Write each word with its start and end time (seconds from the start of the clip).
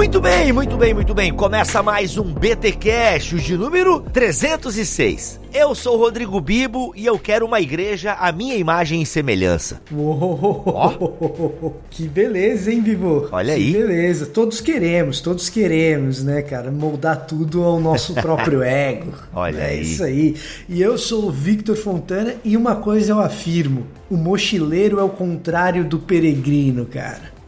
Muito 0.00 0.18
bem, 0.18 0.50
muito 0.50 0.78
bem, 0.78 0.94
muito 0.94 1.12
bem. 1.14 1.30
Começa 1.30 1.82
mais 1.82 2.16
um 2.16 2.32
BT 2.32 2.72
Cash, 2.72 3.34
de 3.42 3.54
número 3.54 4.00
306. 4.00 5.38
Eu 5.52 5.74
sou 5.74 5.96
o 5.96 5.98
Rodrigo 5.98 6.40
Bibo 6.40 6.94
e 6.96 7.04
eu 7.04 7.18
quero 7.18 7.44
uma 7.44 7.60
igreja 7.60 8.14
à 8.14 8.32
minha 8.32 8.56
imagem 8.56 9.02
e 9.02 9.06
semelhança. 9.06 9.82
Uou, 9.92 11.76
Que 11.90 12.08
beleza, 12.08 12.72
hein, 12.72 12.80
Bibo? 12.80 13.28
Olha 13.30 13.54
que 13.54 13.60
aí. 13.60 13.72
beleza. 13.72 14.24
Todos 14.24 14.58
queremos, 14.62 15.20
todos 15.20 15.50
queremos, 15.50 16.24
né, 16.24 16.40
cara? 16.40 16.70
Moldar 16.70 17.26
tudo 17.26 17.62
ao 17.62 17.78
nosso 17.78 18.14
próprio 18.22 18.62
ego. 18.62 19.12
Olha 19.34 19.58
é 19.58 19.66
aí. 19.66 19.82
isso 19.82 20.02
aí. 20.02 20.34
E 20.66 20.80
eu 20.80 20.96
sou 20.96 21.26
o 21.26 21.30
Victor 21.30 21.76
Fontana 21.76 22.36
e 22.42 22.56
uma 22.56 22.76
coisa 22.76 23.12
eu 23.12 23.20
afirmo: 23.20 23.86
o 24.08 24.16
mochileiro 24.16 24.98
é 24.98 25.02
o 25.02 25.10
contrário 25.10 25.84
do 25.84 25.98
peregrino, 25.98 26.86
cara. 26.86 27.38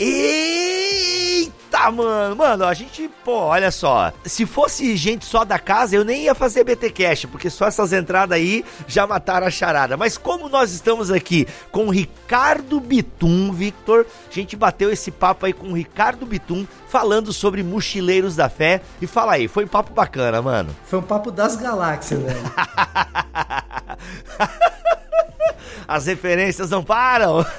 Eita, 1.83 1.91
mano, 1.91 2.37
mano, 2.37 2.65
a 2.65 2.75
gente, 2.75 3.11
pô, 3.25 3.33
olha 3.33 3.73
só. 3.73 4.13
Se 4.25 4.47
fosse 4.47 4.97
gente 4.97 5.25
só 5.25 5.45
da 5.45 5.59
casa, 5.59 5.97
eu 5.97 6.05
nem 6.05 6.25
ia 6.25 6.35
fazer 6.35 6.63
BT 6.63 6.91
Cash, 6.91 7.25
porque 7.25 7.51
só 7.51 7.67
essas 7.67 7.93
entradas 7.93 8.37
aí 8.37 8.65
já 8.87 9.05
mataram 9.07 9.49
a 9.49 9.51
charada. 9.51 9.97
Mas 9.97 10.17
como 10.17 10.49
nós 10.49 10.73
estamos 10.73 11.11
aqui 11.11 11.47
com 11.73 11.87
o 11.87 11.91
Ricardo 11.91 12.79
Bitum, 12.79 13.53
Victor, 13.53 14.07
a 14.31 14.33
gente 14.33 14.55
bateu 14.55 14.93
esse 14.93 15.11
papo 15.11 15.47
aí 15.47 15.53
com 15.53 15.69
o 15.69 15.75
Ricardo 15.75 16.25
Bitum, 16.25 16.65
falando 16.89 17.33
sobre 17.33 17.65
mochileiros 17.65 18.37
da 18.37 18.49
fé. 18.49 18.81
E 19.01 19.07
fala 19.07 19.33
aí, 19.33 19.49
foi 19.49 19.65
um 19.65 19.69
papo 19.69 19.93
bacana, 19.93 20.41
mano. 20.41 20.75
Foi 20.85 21.01
um 21.01 21.03
papo 21.03 21.33
das 21.33 21.57
galáxias, 21.57 22.23
velho. 22.23 22.43
As 25.87 26.07
referências 26.07 26.71
não 26.71 26.83
param. 26.83 27.45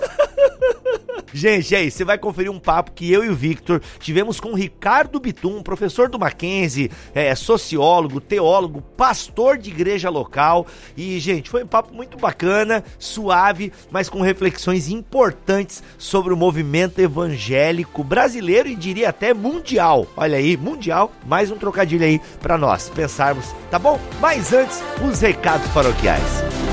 Gente, 1.34 1.76
aí, 1.76 1.90
você 1.90 2.06
vai 2.06 2.16
conferir 2.16 2.52
um 2.52 2.60
papo 2.60 2.92
que 2.92 3.12
eu 3.12 3.24
e 3.24 3.30
o 3.30 3.36
Victor 3.36 3.82
tivemos 4.00 4.40
com 4.40 4.50
o 4.50 4.56
Ricardo 4.56 5.20
Bitum, 5.20 5.64
professor 5.64 6.08
do 6.08 6.20
Mackenzie, 6.20 6.92
é, 7.14 7.34
sociólogo, 7.34 8.22
teólogo, 8.22 8.82
pastor 8.96 9.58
de 9.58 9.72
igreja 9.72 10.12
local. 10.12 10.68
E, 10.96 11.20
gente, 11.20 11.50
foi 11.50 11.64
um 11.64 11.68
papo 11.68 11.92
muito 11.92 12.20
bacana, 12.20 12.84
suave, 13.00 13.74
mas 13.90 14.10
com 14.10 14.22
reflexões 14.22 14.90
importantes 14.90 15.82
sobre 15.98 16.32
o 16.32 16.38
movimento 16.38 17.00
evangélico 17.00 18.04
brasileiro 18.04 18.70
e 18.70 18.76
diria 18.76 19.10
até 19.10 19.34
mundial. 19.34 20.06
Olha 20.16 20.38
aí, 20.38 20.56
mundial, 20.56 21.12
mais 21.26 21.50
um 21.50 21.58
trocadilho 21.58 22.06
aí 22.06 22.22
pra 22.42 22.60
nós 22.60 22.90
pensarmos, 22.90 23.56
tá 23.72 23.80
bom? 23.80 24.00
Mas 24.22 24.54
antes, 24.54 24.84
os 25.04 25.20
recados 25.20 25.68
paroquiais. 25.72 26.73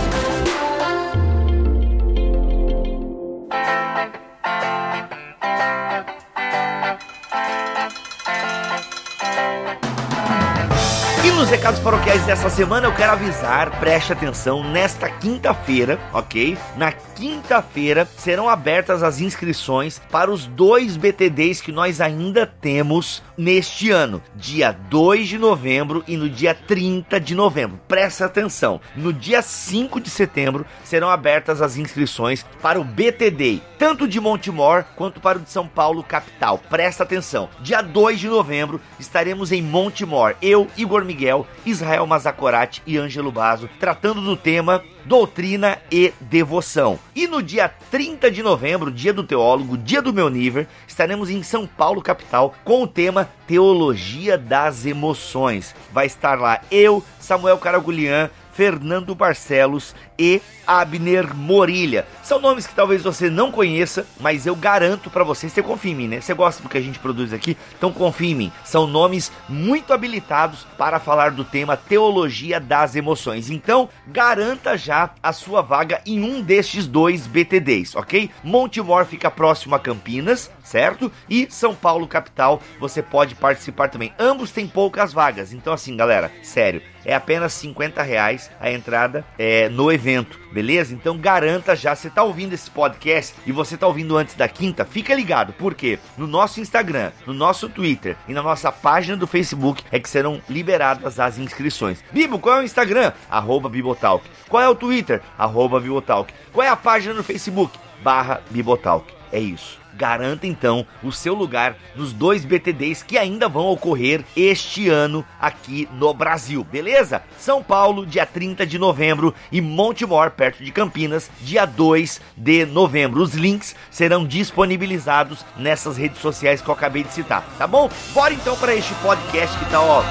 Recados 11.50 11.80
paroquiais 11.80 12.24
dessa 12.24 12.48
semana 12.48 12.86
eu 12.86 12.94
quero 12.94 13.10
avisar, 13.10 13.80
preste 13.80 14.12
atenção, 14.12 14.62
nesta 14.62 15.10
quinta-feira, 15.10 15.98
ok? 16.12 16.56
Na 16.76 16.92
quinta-feira 16.92 18.08
serão 18.16 18.48
abertas 18.48 19.02
as 19.02 19.20
inscrições 19.20 20.00
para 20.12 20.30
os 20.30 20.46
dois 20.46 20.96
BTDs 20.96 21.60
que 21.60 21.72
nós 21.72 22.00
ainda 22.00 22.46
temos 22.46 23.20
neste 23.36 23.90
ano, 23.90 24.22
dia 24.36 24.70
2 24.70 25.26
de 25.26 25.38
novembro 25.38 26.04
e 26.06 26.16
no 26.16 26.30
dia 26.30 26.54
30 26.54 27.18
de 27.18 27.34
novembro. 27.34 27.80
Presta 27.88 28.26
atenção, 28.26 28.80
no 28.94 29.12
dia 29.12 29.42
5 29.42 30.00
de 30.00 30.08
setembro 30.08 30.64
serão 30.84 31.10
abertas 31.10 31.60
as 31.60 31.76
inscrições 31.76 32.46
para 32.62 32.80
o 32.80 32.84
BTD, 32.84 33.60
tanto 33.77 34.06
de 34.06 34.20
Montemor 34.20 34.84
quanto 34.94 35.20
para 35.20 35.39
o 35.39 35.40
de 35.40 35.50
São 35.50 35.66
Paulo 35.66 36.05
capital. 36.05 36.58
Presta 36.70 37.02
atenção, 37.02 37.48
dia 37.60 37.83
2 37.83 38.20
de 38.20 38.28
novembro 38.28 38.80
estaremos 39.00 39.50
em 39.50 39.60
Montemor, 39.60 40.36
eu, 40.40 40.68
Igor 40.77 41.05
Miguel, 41.05 41.39
Israel 41.64 42.06
Mazacorati 42.06 42.83
e 42.86 42.96
Ângelo 42.96 43.33
Bazo, 43.33 43.68
tratando 43.78 44.20
do 44.20 44.36
tema 44.36 44.83
doutrina 45.05 45.78
e 45.90 46.12
devoção. 46.20 46.98
E 47.14 47.27
no 47.27 47.42
dia 47.42 47.68
30 47.90 48.30
de 48.30 48.42
novembro, 48.42 48.90
dia 48.90 49.12
do 49.12 49.24
teólogo, 49.24 49.77
dia 49.77 50.02
do 50.02 50.12
meu 50.12 50.28
nível, 50.28 50.67
estaremos 50.86 51.30
em 51.30 51.42
São 51.42 51.67
Paulo 51.67 52.02
capital 52.02 52.55
com 52.64 52.83
o 52.83 52.89
tema 52.89 53.28
Teologia 53.46 54.39
das 54.39 54.86
Emoções. 54.86 55.74
Vai 55.92 56.06
estar 56.06 56.39
lá 56.39 56.61
eu, 56.70 57.02
Samuel 57.18 57.58
Caragulian, 57.58 58.30
Fernando 58.60 59.14
Barcelos 59.14 59.94
e 60.18 60.42
Abner 60.66 61.34
Morilha. 61.34 62.06
São 62.22 62.38
nomes 62.38 62.66
que 62.66 62.74
talvez 62.74 63.02
você 63.02 63.30
não 63.30 63.50
conheça, 63.50 64.06
mas 64.20 64.44
eu 64.44 64.54
garanto 64.54 65.08
para 65.08 65.24
você, 65.24 65.48
você 65.48 65.62
confia 65.62 65.92
em 65.92 65.94
mim, 65.94 66.08
né? 66.08 66.20
Você 66.20 66.34
gosta 66.34 66.62
do 66.62 66.68
que 66.68 66.76
a 66.76 66.80
gente 66.82 66.98
produz 66.98 67.32
aqui? 67.32 67.56
Então 67.78 67.90
confia 67.90 68.32
em 68.32 68.34
mim. 68.34 68.52
São 68.62 68.86
nomes 68.86 69.32
muito 69.48 69.94
habilitados 69.94 70.66
para 70.76 71.00
falar 71.00 71.30
do 71.30 71.42
tema 71.42 71.74
Teologia 71.74 72.60
das 72.60 72.94
Emoções. 72.94 73.48
Então, 73.48 73.88
garanta 74.06 74.77
já 74.77 75.08
a 75.22 75.32
sua 75.32 75.62
vaga 75.62 76.02
em 76.04 76.22
um 76.22 76.42
destes 76.42 76.86
dois 76.86 77.27
BTDs, 77.27 77.96
ok? 77.96 78.30
Montemor 78.44 79.06
fica 79.06 79.30
próximo 79.30 79.74
a 79.74 79.80
Campinas, 79.80 80.50
certo? 80.70 81.11
E 81.29 81.48
São 81.51 81.75
Paulo 81.75 82.07
capital, 82.07 82.63
você 82.79 83.03
pode 83.03 83.35
participar 83.35 83.89
também. 83.89 84.14
Ambos 84.19 84.53
têm 84.53 84.69
poucas 84.69 85.13
vagas, 85.13 85.53
então 85.53 85.73
assim, 85.73 85.97
galera, 85.97 86.31
sério, 86.42 86.81
é 87.05 87.14
apenas 87.14 87.53
50 87.55 88.03
reais 88.03 88.51
a 88.61 88.70
entrada 88.70 89.25
é, 89.36 89.69
no 89.69 89.91
evento, 89.91 90.39
beleza? 90.53 90.95
Então 90.95 91.19
garanta 91.19 91.75
já, 91.75 91.95
você 91.95 92.08
tá 92.08 92.23
ouvindo 92.23 92.53
esse 92.53 92.70
podcast 92.70 93.35
e 93.45 93.51
você 93.51 93.77
tá 93.77 93.86
ouvindo 93.86 94.17
antes 94.17 94.36
da 94.36 94.48
quinta, 94.48 94.85
fica 94.85 95.13
ligado, 95.13 95.53
porque 95.55 95.98
no 96.17 96.27
nosso 96.27 96.61
Instagram, 96.61 97.11
no 97.27 97.35
nosso 97.35 97.69
Twitter 97.69 98.17
e 98.29 98.33
na 98.33 98.42
nossa 98.42 98.70
página 98.70 99.17
do 99.17 99.27
Facebook 99.27 99.83
é 99.91 99.98
que 99.98 100.08
serão 100.08 100.41
liberadas 100.48 101.19
as 101.19 101.37
inscrições. 101.39 102.05
Bibo, 102.13 102.39
qual 102.39 102.58
é 102.58 102.61
o 102.61 102.64
Instagram? 102.64 103.13
Arroba 103.29 103.69
Bibotalk. 103.69 104.25
Qual 104.48 104.63
é 104.63 104.69
o 104.69 104.75
Twitter? 104.75 105.20
Arroba 105.37 105.81
Bibotalk. 105.81 106.33
Qual 106.52 106.64
é 106.64 106.69
a 106.69 106.77
página 106.77 107.14
no 107.14 107.25
Facebook? 107.25 107.77
Barra 108.02 108.41
Bibotalk. 108.51 109.13
É 109.33 109.41
isso. 109.41 109.80
Garanta 109.95 110.46
então 110.46 110.86
o 111.02 111.12
seu 111.12 111.34
lugar 111.34 111.77
nos 111.95 112.12
dois 112.12 112.45
BTDs 112.45 113.02
que 113.02 113.18
ainda 113.18 113.48
vão 113.48 113.67
ocorrer 113.67 114.24
este 114.36 114.89
ano 114.89 115.24
aqui 115.40 115.89
no 115.92 116.12
Brasil, 116.14 116.64
beleza? 116.64 117.23
São 117.39 117.62
Paulo, 117.62 118.06
dia 118.06 118.27
30 118.27 118.67
de 118.67 118.78
novembro 118.78 119.34
e 119.51 119.61
Montemor, 119.61 120.30
perto 120.30 120.64
de 120.64 120.70
Campinas, 120.70 121.30
dia 121.40 121.67
2 121.67 122.20
de 122.36 122.67
novembro. 122.67 123.23
Os 123.23 123.34
links 123.34 123.74
serão 123.90 124.24
disponibilizados 124.24 125.45
nessas 125.56 125.96
redes 125.96 126.20
sociais 126.20 126.61
que 126.61 126.68
eu 126.68 126.74
acabei 126.74 127.05
de 127.05 127.12
citar, 127.12 127.45
tá 127.58 127.67
bom? 127.67 127.89
Bora 128.12 128.34
então 128.34 128.56
para 128.56 128.75
este 128.75 128.94
podcast 128.96 129.58
que 129.58 129.70
tá 129.70 129.81
ó 129.81 130.02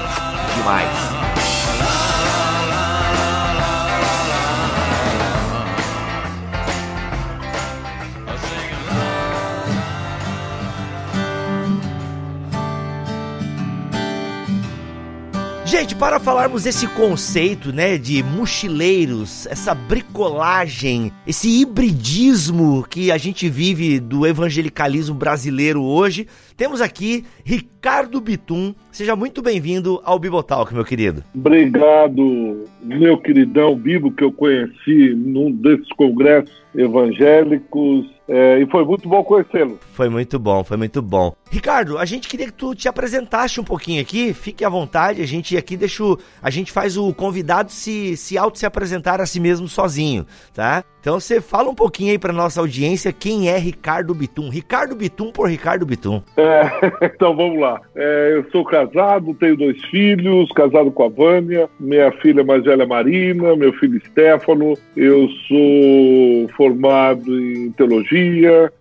demais. 0.56 1.59
Gente, 15.70 15.94
para 15.94 16.18
falarmos 16.18 16.64
desse 16.64 16.88
conceito, 16.88 17.72
né, 17.72 17.96
de 17.96 18.24
mochileiros, 18.24 19.46
essa 19.46 19.72
bricolagem, 19.72 21.12
esse 21.24 21.48
hibridismo 21.60 22.84
que 22.90 23.12
a 23.12 23.16
gente 23.16 23.48
vive 23.48 24.00
do 24.00 24.26
evangelicalismo 24.26 25.14
brasileiro 25.14 25.80
hoje, 25.80 26.26
temos 26.56 26.80
aqui 26.80 27.24
Ricardo 27.44 28.20
Bitum. 28.20 28.74
Seja 28.90 29.14
muito 29.14 29.40
bem-vindo 29.42 30.00
ao 30.02 30.18
Bibotalk, 30.18 30.74
meu 30.74 30.84
querido. 30.84 31.22
Obrigado, 31.32 32.64
meu 32.82 33.16
queridão 33.18 33.76
Bibo, 33.76 34.10
que 34.10 34.24
eu 34.24 34.32
conheci 34.32 35.14
num 35.14 35.52
desses 35.52 35.88
congressos 35.90 36.52
evangélicos, 36.74 38.06
é, 38.32 38.60
e 38.60 38.66
foi 38.66 38.84
muito 38.84 39.08
bom 39.08 39.24
conhecê-lo. 39.24 39.76
Foi 39.92 40.08
muito 40.08 40.38
bom, 40.38 40.62
foi 40.62 40.76
muito 40.76 41.02
bom. 41.02 41.34
Ricardo, 41.50 41.98
a 41.98 42.04
gente 42.04 42.28
queria 42.28 42.46
que 42.46 42.52
tu 42.52 42.76
te 42.76 42.88
apresentasse 42.88 43.60
um 43.60 43.64
pouquinho 43.64 44.00
aqui, 44.00 44.32
fique 44.32 44.64
à 44.64 44.68
vontade, 44.68 45.20
a 45.20 45.26
gente 45.26 45.56
aqui 45.56 45.76
deixa 45.76 46.04
o, 46.04 46.16
a 46.40 46.48
gente 46.48 46.70
faz 46.70 46.96
o 46.96 47.12
convidado 47.12 47.72
se, 47.72 48.16
se 48.16 48.38
auto 48.38 48.56
se 48.56 48.64
apresentar 48.64 49.20
a 49.20 49.26
si 49.26 49.40
mesmo 49.40 49.66
sozinho, 49.66 50.24
tá? 50.54 50.84
Então 51.00 51.18
você 51.18 51.40
fala 51.40 51.70
um 51.70 51.74
pouquinho 51.74 52.12
aí 52.12 52.18
pra 52.18 52.32
nossa 52.32 52.60
audiência 52.60 53.10
quem 53.12 53.48
é 53.48 53.56
Ricardo 53.56 54.14
Bitum. 54.14 54.50
Ricardo 54.50 54.94
Bitum 54.94 55.32
por 55.32 55.48
Ricardo 55.48 55.86
Bitum. 55.86 56.22
É, 56.36 56.70
então 57.06 57.34
vamos 57.34 57.58
lá. 57.58 57.80
É, 57.96 58.34
eu 58.36 58.50
sou 58.50 58.64
casado, 58.64 59.34
tenho 59.34 59.56
dois 59.56 59.82
filhos, 59.86 60.52
casado 60.52 60.90
com 60.92 61.04
a 61.04 61.08
Vânia, 61.08 61.68
minha 61.80 62.12
filha 62.20 62.44
mais 62.44 62.62
velha 62.64 62.86
Marina, 62.86 63.56
meu 63.56 63.72
filho 63.72 64.00
Stefano. 64.10 64.74
Eu 64.94 65.26
sou 65.48 66.48
formado 66.54 67.40
em 67.40 67.72
teologia, 67.72 68.19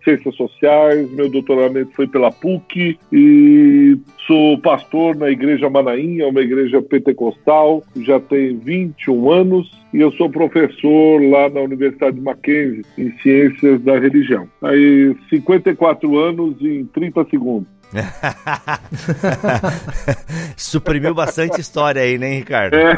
ciências 0.03 0.35
sociais, 0.35 1.09
meu 1.11 1.29
doutoramento 1.29 1.91
foi 1.93 2.07
pela 2.07 2.31
PUC 2.31 2.97
e 3.11 3.97
sou 4.25 4.57
pastor 4.59 5.15
na 5.15 5.29
Igreja 5.29 5.69
Manaim, 5.69 6.19
é 6.19 6.25
uma 6.25 6.41
igreja 6.41 6.81
pentecostal, 6.81 7.83
já 8.01 8.19
tem 8.19 8.57
21 8.57 9.31
anos 9.31 9.71
e 9.93 9.99
eu 9.99 10.11
sou 10.13 10.29
professor 10.29 11.21
lá 11.21 11.49
na 11.49 11.61
Universidade 11.61 12.19
Mackenzie 12.19 12.83
em 12.97 13.11
Ciências 13.19 13.81
da 13.81 13.97
Religião. 13.97 14.47
Aí 14.61 15.15
54 15.29 16.17
anos 16.17 16.61
em 16.61 16.85
30 16.85 17.25
segundos. 17.25 17.78
Suprimiu 20.55 21.13
bastante 21.13 21.59
história 21.59 22.01
aí, 22.01 22.17
né, 22.17 22.35
Ricardo? 22.35 22.75
É. 22.75 22.95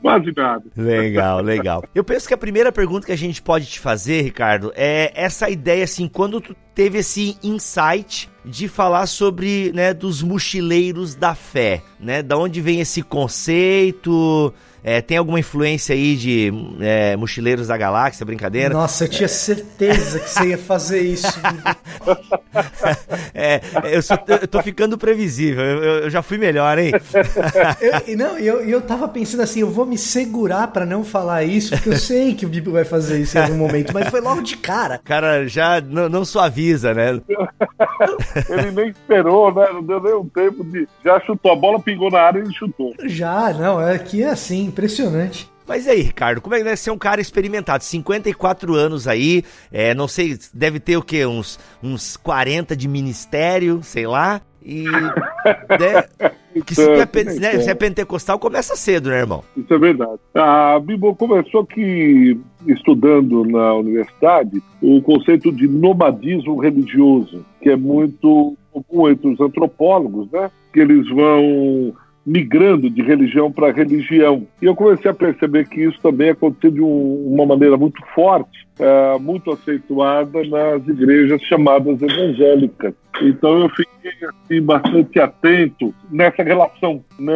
Quase 0.00 0.32
nada. 0.36 0.62
Legal, 0.76 1.40
legal. 1.40 1.84
Eu 1.94 2.04
penso 2.04 2.28
que 2.28 2.34
a 2.34 2.38
primeira 2.38 2.70
pergunta 2.70 3.06
que 3.06 3.12
a 3.12 3.18
gente 3.18 3.42
pode 3.42 3.66
te 3.66 3.80
fazer, 3.80 4.22
Ricardo, 4.22 4.72
é 4.76 5.12
essa 5.14 5.50
ideia 5.50 5.84
assim, 5.84 6.08
quando 6.08 6.40
tu 6.40 6.54
teve 6.74 6.98
esse 6.98 7.36
insight 7.42 8.30
de 8.44 8.68
falar 8.68 9.06
sobre, 9.06 9.72
né, 9.74 9.92
dos 9.92 10.22
mochileiros 10.22 11.14
da 11.14 11.34
fé, 11.34 11.82
né? 11.98 12.22
Da 12.22 12.38
onde 12.38 12.60
vem 12.60 12.80
esse 12.80 13.02
conceito? 13.02 14.54
É, 14.82 15.00
tem 15.00 15.16
alguma 15.16 15.38
influência 15.38 15.94
aí 15.94 16.16
de 16.16 16.52
é, 16.80 17.16
Mochileiros 17.16 17.66
da 17.66 17.76
Galáxia, 17.76 18.24
brincadeira? 18.24 18.72
Nossa, 18.72 19.04
eu 19.04 19.08
tinha 19.08 19.28
certeza 19.28 20.20
que 20.20 20.30
você 20.30 20.48
ia 20.48 20.58
fazer 20.58 21.00
isso. 21.00 21.40
é, 23.34 23.60
eu, 23.84 24.02
sou, 24.02 24.18
eu 24.26 24.48
tô 24.48 24.62
ficando 24.62 24.96
previsível, 24.96 25.62
eu, 25.62 25.82
eu 26.04 26.10
já 26.10 26.22
fui 26.22 26.38
melhor, 26.38 26.78
hein? 26.78 26.92
eu, 28.06 28.16
não, 28.16 28.38
eu, 28.38 28.60
eu 28.62 28.80
tava 28.80 29.08
pensando 29.08 29.42
assim, 29.42 29.60
eu 29.60 29.70
vou 29.70 29.84
me 29.84 29.98
segurar 29.98 30.68
para 30.68 30.86
não 30.86 31.04
falar 31.04 31.44
isso, 31.44 31.70
porque 31.70 31.90
eu 31.90 31.98
sei 31.98 32.34
que 32.34 32.46
o 32.46 32.48
Bibo 32.48 32.72
vai 32.72 32.84
fazer 32.84 33.20
isso 33.20 33.36
em 33.36 33.42
algum 33.42 33.56
momento, 33.56 33.92
mas 33.92 34.08
foi 34.08 34.20
logo 34.20 34.42
de 34.42 34.56
cara. 34.56 35.00
Cara, 35.04 35.46
já 35.46 35.80
não, 35.80 36.08
não 36.08 36.24
suaviza, 36.24 36.94
né? 36.94 37.20
ele 38.48 38.70
nem 38.70 38.88
esperou, 38.88 39.54
né? 39.54 39.66
Não 39.72 39.82
deu 39.82 40.02
nem 40.02 40.14
um 40.14 40.28
tempo 40.28 40.64
de. 40.64 40.88
Já 41.04 41.20
chutou, 41.20 41.52
a 41.52 41.56
bola 41.56 41.80
pingou 41.80 42.10
na 42.10 42.20
área 42.20 42.38
e 42.38 42.42
ele 42.42 42.54
chutou. 42.54 42.94
Já, 43.04 43.52
não, 43.52 43.80
é 43.80 43.98
que 43.98 44.22
é 44.22 44.30
assim, 44.30 44.69
impressionante. 44.70 45.50
Mas 45.70 45.86
aí, 45.86 46.00
Ricardo, 46.00 46.40
como 46.40 46.54
é 46.54 46.58
que 46.58 46.64
deve 46.64 46.76
ser 46.76 46.90
um 46.90 46.98
cara 46.98 47.20
experimentado? 47.20 47.84
54 47.84 48.74
anos 48.74 49.06
aí, 49.06 49.44
é, 49.70 49.94
não 49.94 50.08
sei, 50.08 50.36
deve 50.52 50.80
ter 50.80 50.96
o 50.96 51.02
quê? 51.02 51.24
Uns, 51.24 51.60
uns 51.80 52.16
40 52.16 52.74
de 52.74 52.88
ministério, 52.88 53.80
sei 53.82 54.04
lá. 54.04 54.40
E. 54.60 54.84
né, 55.78 56.30
que 56.66 56.74
se, 56.74 56.82
é, 56.82 57.24
né, 57.38 57.60
se 57.60 57.70
é 57.70 57.74
pentecostal, 57.74 58.38
começa 58.38 58.74
cedo, 58.74 59.10
né, 59.10 59.20
irmão? 59.20 59.44
Isso 59.56 59.72
é 59.72 59.78
verdade. 59.78 60.18
A 60.34 60.78
Bíblia 60.80 61.14
começou 61.14 61.60
aqui 61.60 62.36
estudando 62.66 63.44
na 63.44 63.72
universidade 63.74 64.60
o 64.82 65.00
conceito 65.00 65.52
de 65.52 65.68
nomadismo 65.68 66.58
religioso, 66.58 67.44
que 67.62 67.70
é 67.70 67.76
muito 67.76 68.56
comum 68.72 69.08
entre 69.08 69.28
os 69.28 69.40
antropólogos, 69.40 70.28
né? 70.32 70.50
Que 70.72 70.80
eles 70.80 71.08
vão 71.08 71.94
migrando 72.24 72.90
de 72.90 73.02
religião 73.02 73.50
para 73.50 73.72
religião. 73.72 74.46
E 74.60 74.66
eu 74.66 74.74
comecei 74.74 75.10
a 75.10 75.14
perceber 75.14 75.68
que 75.68 75.82
isso 75.82 75.98
também 76.00 76.30
aconteceu 76.30 76.70
de 76.70 76.80
um, 76.80 77.34
uma 77.34 77.46
maneira 77.46 77.76
muito 77.76 78.00
forte, 78.14 78.66
é, 78.78 79.18
muito 79.18 79.50
aceituada 79.50 80.42
nas 80.44 80.86
igrejas 80.86 81.42
chamadas 81.42 82.00
evangélicas. 82.00 82.94
Então 83.22 83.60
eu 83.60 83.68
fiquei 83.70 84.12
assim, 84.28 84.62
bastante 84.62 85.18
atento 85.18 85.94
nessa 86.10 86.42
relação 86.42 87.04
né, 87.18 87.32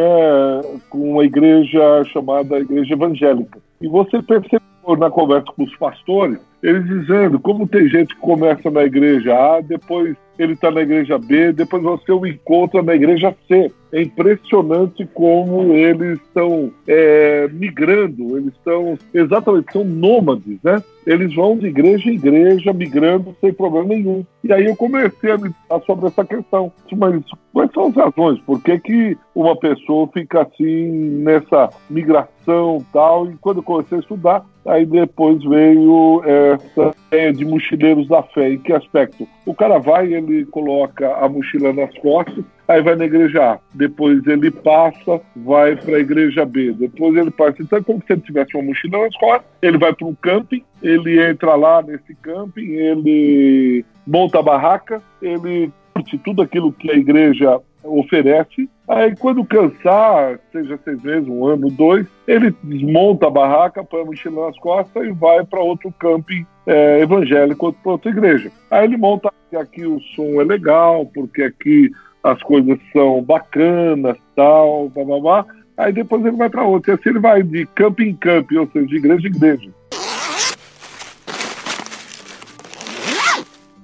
com 0.89 1.19
a 1.19 1.25
igreja 1.25 2.03
chamada 2.05 2.59
igreja 2.59 2.93
evangélica. 2.93 3.59
E 3.81 3.87
você 3.87 4.21
percebeu 4.21 4.61
na 4.97 5.09
conversa 5.09 5.47
com 5.55 5.63
os 5.63 5.75
pastores, 5.77 6.39
eles 6.61 6.85
dizendo 6.85 7.39
como 7.39 7.67
tem 7.67 7.87
gente 7.89 8.15
que 8.15 8.21
começa 8.21 8.69
na 8.71 8.83
igreja 8.83 9.33
A, 9.33 9.61
depois 9.61 10.15
ele 10.37 10.53
está 10.53 10.69
na 10.69 10.81
igreja 10.81 11.17
B, 11.17 11.51
depois 11.53 11.81
você 11.81 12.11
o 12.11 12.25
encontra 12.25 12.81
na 12.81 12.95
igreja 12.95 13.35
C. 13.47 13.71
É 13.95 14.01
impressionante 14.01 15.07
como 15.13 15.71
eles 15.71 16.19
estão 16.19 16.69
é, 16.85 17.47
migrando, 17.47 18.37
eles 18.37 18.53
estão 18.53 18.99
exatamente, 19.13 19.71
são 19.71 19.85
nômades, 19.85 20.59
né? 20.61 20.83
Eles 21.07 21.33
vão 21.33 21.57
de 21.57 21.67
igreja 21.67 22.09
em 22.09 22.15
igreja, 22.15 22.73
migrando 22.73 23.33
sem 23.39 23.53
problema 23.53 23.87
nenhum. 23.87 24.25
E 24.43 24.51
aí 24.51 24.65
eu 24.65 24.75
comecei 24.75 25.31
a 25.31 25.37
meditar 25.37 25.81
sobre 25.85 26.07
essa 26.07 26.25
questão. 26.25 26.73
Mas 26.97 27.23
quais 27.53 27.71
são 27.71 27.87
as 27.87 27.95
razões? 27.95 28.37
Por 28.41 28.61
que, 28.61 28.77
que 28.79 29.17
uma 29.33 29.55
pessoa 29.55 30.09
fica 30.13 30.41
assim 30.41 30.89
nessa 31.23 31.69
migração 31.89 32.83
tal? 32.91 33.31
E 33.31 33.37
quando 33.37 33.57
eu 33.57 33.63
comecei 33.63 33.99
a 33.99 34.01
estudar, 34.01 34.45
aí 34.65 34.85
depois 34.85 35.41
veio 35.43 36.21
essa 36.25 36.93
ideia 37.07 37.31
de 37.31 37.45
mochileiros 37.45 38.09
da 38.09 38.23
fé. 38.23 38.49
Em 38.49 38.57
que 38.57 38.73
aspecto? 38.73 39.25
O 39.45 39.53
cara 39.53 39.77
vai, 39.77 40.11
ele 40.11 40.43
coloca 40.47 41.15
a 41.15 41.29
mochila 41.29 41.71
nas 41.71 41.95
costas, 41.99 42.43
aí 42.67 42.81
vai 42.81 42.95
na 42.95 43.05
igreja 43.05 43.53
A, 43.53 43.59
depois 43.73 44.25
ele 44.27 44.51
passa, 44.51 45.21
vai 45.35 45.75
para 45.75 45.97
a 45.97 45.99
igreja 45.99 46.45
B, 46.45 46.73
depois 46.73 47.15
ele 47.15 47.31
passa. 47.31 47.61
Então 47.61 47.83
como 47.83 48.03
se 48.05 48.13
ele 48.13 48.21
tivesse 48.21 48.55
uma 48.55 48.63
mochila 48.63 49.03
nas 49.03 49.15
costas, 49.17 49.45
ele 49.61 49.77
vai 49.77 49.93
para 49.93 50.07
um 50.07 50.15
camping, 50.15 50.63
ele 50.81 51.19
entra 51.19 51.55
lá 51.55 51.81
nesse 51.81 52.15
camping, 52.15 52.71
ele 52.73 53.85
monta 54.05 54.39
a 54.39 54.43
barraca, 54.43 55.01
ele 55.21 55.71
curte 55.93 56.17
tudo 56.19 56.41
aquilo 56.41 56.71
que 56.71 56.91
a 56.91 56.95
igreja 56.95 57.61
oferece. 57.83 58.69
Aí, 58.87 59.15
quando 59.15 59.45
cansar, 59.45 60.39
seja 60.51 60.77
seis 60.83 61.01
meses, 61.01 61.27
um 61.27 61.45
ano, 61.45 61.69
dois, 61.69 62.05
ele 62.27 62.53
desmonta 62.63 63.27
a 63.27 63.31
barraca, 63.31 63.83
põe 63.83 64.01
a 64.01 64.05
mochila 64.05 64.47
nas 64.47 64.59
costas 64.59 65.05
e 65.05 65.11
vai 65.11 65.43
para 65.43 65.59
outro 65.59 65.93
camping 65.99 66.45
é, 66.67 67.01
evangélico, 67.01 67.73
para 67.73 67.91
outra 67.91 68.11
igreja. 68.11 68.51
Aí 68.69 68.85
ele 68.85 68.97
monta 68.97 69.31
que 69.49 69.55
aqui 69.55 69.85
o 69.85 69.99
som 70.15 70.41
é 70.41 70.43
legal, 70.43 71.05
porque 71.13 71.43
aqui 71.43 71.91
as 72.25 72.41
coisas 72.41 72.79
são 72.91 73.21
bacanas, 73.21 74.17
tal, 74.35 74.89
blá. 74.89 75.45
Aí 75.77 75.93
depois 75.93 76.25
ele 76.25 76.35
vai 76.35 76.49
para 76.49 76.65
outra. 76.65 76.91
E 76.91 76.95
assim 76.95 77.09
ele 77.09 77.19
vai 77.19 77.43
de 77.43 77.67
campo 77.67 78.01
em 78.01 78.15
campo, 78.15 78.57
ou 78.57 78.67
seja, 78.73 78.87
de 78.87 78.95
igreja 78.95 79.27
em 79.27 79.31
igreja. 79.31 79.69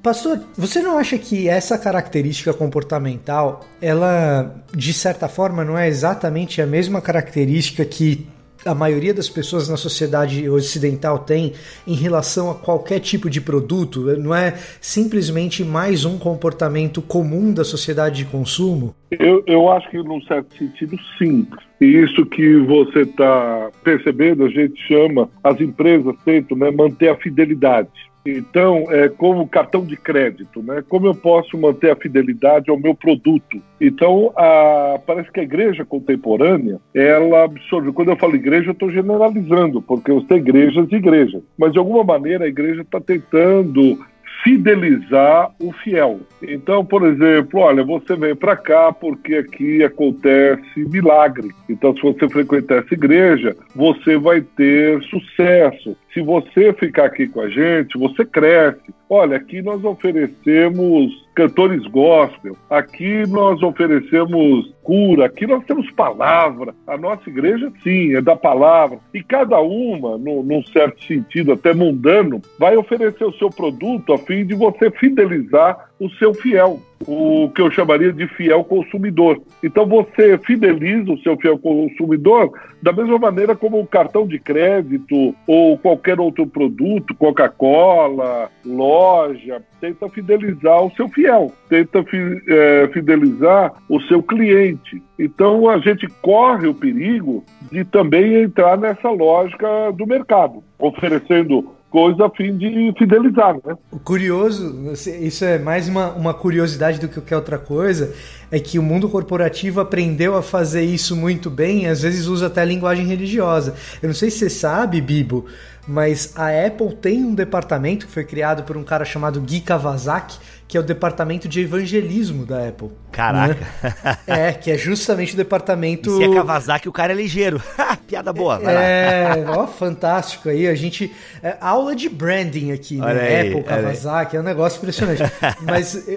Pastor, 0.02 0.40
você 0.58 0.82
não 0.82 0.98
acha 0.98 1.16
que 1.20 1.48
essa 1.48 1.78
característica 1.78 2.52
comportamental, 2.52 3.64
ela, 3.80 4.56
de 4.74 4.92
certa 4.92 5.28
forma, 5.28 5.64
não 5.64 5.78
é 5.78 5.88
exatamente 5.88 6.60
a 6.60 6.66
mesma 6.66 7.00
característica 7.00 7.86
que 7.86 8.28
a 8.66 8.76
maioria 8.76 9.14
das 9.14 9.30
pessoas 9.30 9.68
na 9.70 9.78
sociedade 9.78 10.48
ocidental 10.50 11.20
tem 11.20 11.54
em 11.88 11.96
relação 11.96 12.50
a 12.50 12.56
qualquer 12.56 13.00
tipo 13.00 13.30
de 13.30 13.42
produto? 13.42 14.02
Não 14.18 14.34
é 14.34 14.56
simplesmente 14.80 15.64
mais 15.64 16.06
um 16.06 16.18
comportamento 16.18 17.02
comum 17.02 17.54
da 17.54 17.64
sociedade 17.64 18.24
de 18.24 18.26
consumo? 18.26 18.96
Eu, 19.12 19.44
eu 19.46 19.70
acho 19.72 19.90
que, 19.90 19.98
num 19.98 20.22
certo 20.22 20.56
sentido, 20.58 20.98
sim. 21.18 21.48
E 21.80 21.86
isso 21.86 22.26
que 22.26 22.58
você 22.60 23.02
está 23.02 23.70
percebendo, 23.84 24.46
a 24.46 24.50
gente 24.50 24.80
chama, 24.88 25.30
as 25.44 25.60
empresas 25.60 26.16
tentam 26.24 26.56
né, 26.58 26.72
manter 26.72 27.10
a 27.10 27.16
fidelidade. 27.16 27.90
Então, 28.26 28.86
é 28.90 29.10
como 29.10 29.48
cartão 29.48 29.84
de 29.84 29.98
crédito, 29.98 30.62
né? 30.62 30.84
Como 30.88 31.08
eu 31.08 31.16
posso 31.16 31.58
manter 31.58 31.92
a 31.92 31.96
fidelidade 31.96 32.70
ao 32.70 32.80
meu 32.80 32.94
produto? 32.94 33.62
Então, 33.80 34.32
a, 34.36 35.00
parece 35.06 35.32
que 35.32 35.40
a 35.40 35.44
igreja 35.44 35.84
contemporânea, 35.84 36.80
ela 36.94 37.46
absorve. 37.46 37.92
Quando 37.92 38.12
eu 38.12 38.18
falo 38.18 38.36
igreja, 38.36 38.70
eu 38.70 38.74
estou 38.74 38.92
generalizando, 38.92 39.82
porque 39.82 40.12
eu 40.12 40.22
tenho 40.22 40.42
igrejas 40.42 40.88
e 40.92 40.96
igrejas. 40.96 41.42
Mas, 41.58 41.74
de 41.74 41.80
alguma 41.80 42.04
maneira, 42.04 42.46
a 42.46 42.50
igreja 42.50 42.82
está 42.82 43.02
tentando 43.02 43.98
fidelizar 44.44 45.52
o 45.60 45.72
fiel. 45.72 46.20
Então, 46.42 46.84
por 46.84 47.06
exemplo, 47.06 47.60
olha, 47.60 47.84
você 47.84 48.16
vem 48.16 48.36
para 48.36 48.56
cá 48.56 48.92
porque 48.92 49.36
aqui 49.36 49.84
acontece 49.84 50.80
milagre. 50.90 51.50
Então, 51.70 51.96
se 51.96 52.02
você 52.02 52.28
frequentar 52.28 52.80
essa 52.80 52.94
igreja, 52.94 53.56
você 53.76 54.18
vai 54.18 54.42
ter 54.42 55.02
sucesso. 55.04 55.96
Se 56.14 56.22
você 56.22 56.74
ficar 56.74 57.06
aqui 57.06 57.28
com 57.28 57.40
a 57.40 57.50
gente, 57.50 57.98
você 57.98 58.26
cresce. 58.26 58.94
Olha, 59.10 59.38
aqui 59.38 59.62
nós 59.62 59.84
oferecemos 59.84 61.12
cantores 61.34 61.86
gospel, 61.88 62.58
aqui 62.70 63.26
nós 63.28 63.62
oferecemos 63.64 64.74
cura, 64.84 65.26
aqui 65.26 65.48
nós 65.48 65.64
temos 65.66 65.90
palavra. 65.92 66.76
A 66.86 66.98
nossa 66.98 67.30
igreja, 67.30 67.72
sim, 67.82 68.14
é 68.16 68.22
da 68.22 68.36
palavra. 68.36 69.00
E 69.14 69.24
cada 69.24 69.60
uma, 69.62 70.18
no, 70.18 70.44
num 70.44 70.64
certo 70.66 71.02
sentido, 71.06 71.54
até 71.54 71.74
mundano, 71.74 72.42
vai 72.60 72.76
oferecer 72.76 73.24
o 73.24 73.34
seu 73.34 73.50
produto 73.50 74.14
a 74.14 74.18
fim 74.18 74.46
de 74.46 74.54
você 74.54 74.92
fidelizar 74.92 75.92
o 76.00 76.10
seu 76.12 76.34
fiel 76.34 76.82
o 77.08 77.50
que 77.50 77.62
eu 77.62 77.72
chamaria 77.72 78.12
de 78.12 78.28
fiel 78.28 78.64
consumidor. 78.64 79.42
Então 79.64 79.86
você 79.86 80.38
fideliza 80.38 81.12
o 81.12 81.20
seu 81.20 81.38
fiel 81.38 81.58
consumidor 81.58 82.52
da 82.82 82.92
mesma 82.92 83.18
maneira 83.18 83.56
como 83.56 83.80
o 83.80 83.88
cartão 83.88 84.26
de 84.28 84.40
crédito 84.40 85.36
ou 85.46 85.78
qualquer 85.78 86.20
outro 86.20 86.48
produto, 86.48 87.16
Coca-Cola, 87.16 88.50
loja, 88.66 89.62
tenta 89.80 90.10
fidelizar 90.10 90.84
o 90.84 90.92
seu 90.96 91.08
fiel, 91.10 91.52
tenta 91.70 92.04
é, 92.48 92.90
fidelizar 92.94 93.74
o 93.88 94.00
seu 94.02 94.22
cliente. 94.24 95.02
Então 95.20 95.70
a 95.70 95.78
gente 95.78 96.08
corre 96.22 96.68
o 96.68 96.74
perigo 96.74 97.44
de 97.72 97.84
também 97.86 98.42
entrar 98.42 98.78
nessa 98.78 99.10
lógica 99.10 99.92
do 99.92 100.08
mercado, 100.08 100.64
oferecendo 100.80 101.72
coisa 101.92 102.26
a 102.26 102.30
fim 102.30 102.58
de 102.58 102.94
fidelizar, 102.98 103.56
né? 103.66 103.76
O 103.92 104.00
curioso, 104.00 104.94
isso 104.94 105.44
é 105.44 105.60
mais 105.60 105.90
uma, 105.90 106.14
uma 106.14 106.34
curiosidade 106.34 107.00
do 107.00 107.08
que 107.10 107.16
qualquer 107.16 107.36
outra 107.36 107.60
coisa, 107.60 108.14
é 108.50 108.60
que 108.60 108.80
o 108.80 108.84
mundo 108.84 109.10
corporativo 109.10 109.82
aprendeu 109.82 110.36
a 110.36 110.42
fazer 110.42 110.84
isso 110.84 111.16
muito 111.16 111.50
bem, 111.50 111.88
às 111.88 112.02
vezes 112.02 112.28
usa 112.28 112.48
até 112.48 112.62
a 112.62 112.66
linguagem 112.66 113.06
religiosa. 113.06 113.76
Eu 114.02 114.08
não 114.08 114.16
sei 114.16 114.32
se 114.32 114.40
você 114.40 114.50
sabe, 114.50 115.02
Bibo, 115.02 115.46
mas 115.88 116.34
a 116.38 116.48
Apple 116.66 116.96
tem 116.96 117.26
um 117.26 117.36
departamento 117.36 118.06
que 118.06 118.12
foi 118.12 118.24
criado 118.24 118.64
por 118.64 118.78
um 118.78 118.84
cara 118.84 119.04
chamado 119.04 119.42
Guy 119.42 119.60
Kawasaki, 119.62 120.40
que 120.72 120.78
é 120.78 120.80
o 120.80 120.84
departamento 120.84 121.50
de 121.50 121.60
evangelismo 121.60 122.46
da 122.46 122.70
Apple. 122.70 122.92
Caraca. 123.12 123.68
Né? 123.84 124.18
é, 124.26 124.54
que 124.54 124.72
é 124.72 124.78
justamente 124.78 125.34
o 125.34 125.36
departamento. 125.36 126.10
E 126.10 126.16
se 126.16 126.24
é 126.24 126.34
Kawasaki, 126.34 126.88
o 126.88 126.94
cara 126.94 127.12
é 127.12 127.16
ligeiro. 127.16 127.62
Piada 128.08 128.32
boa, 128.32 128.58
vai 128.58 128.74
é, 128.74 129.44
lá. 129.46 129.64
ó, 129.64 129.68
fantástico 129.68 130.48
aí. 130.48 130.70
A 130.70 130.74
gente. 130.74 131.14
É, 131.44 131.58
aula 131.60 131.94
de 131.94 132.08
branding 132.08 132.72
aqui, 132.72 132.96
né? 132.96 133.12
Aí, 133.12 133.50
Apple, 133.50 133.64
Kawasaki, 133.64 134.38
é 134.38 134.40
um 134.40 134.44
negócio 134.44 134.78
impressionante. 134.78 135.22
Mas. 135.62 136.08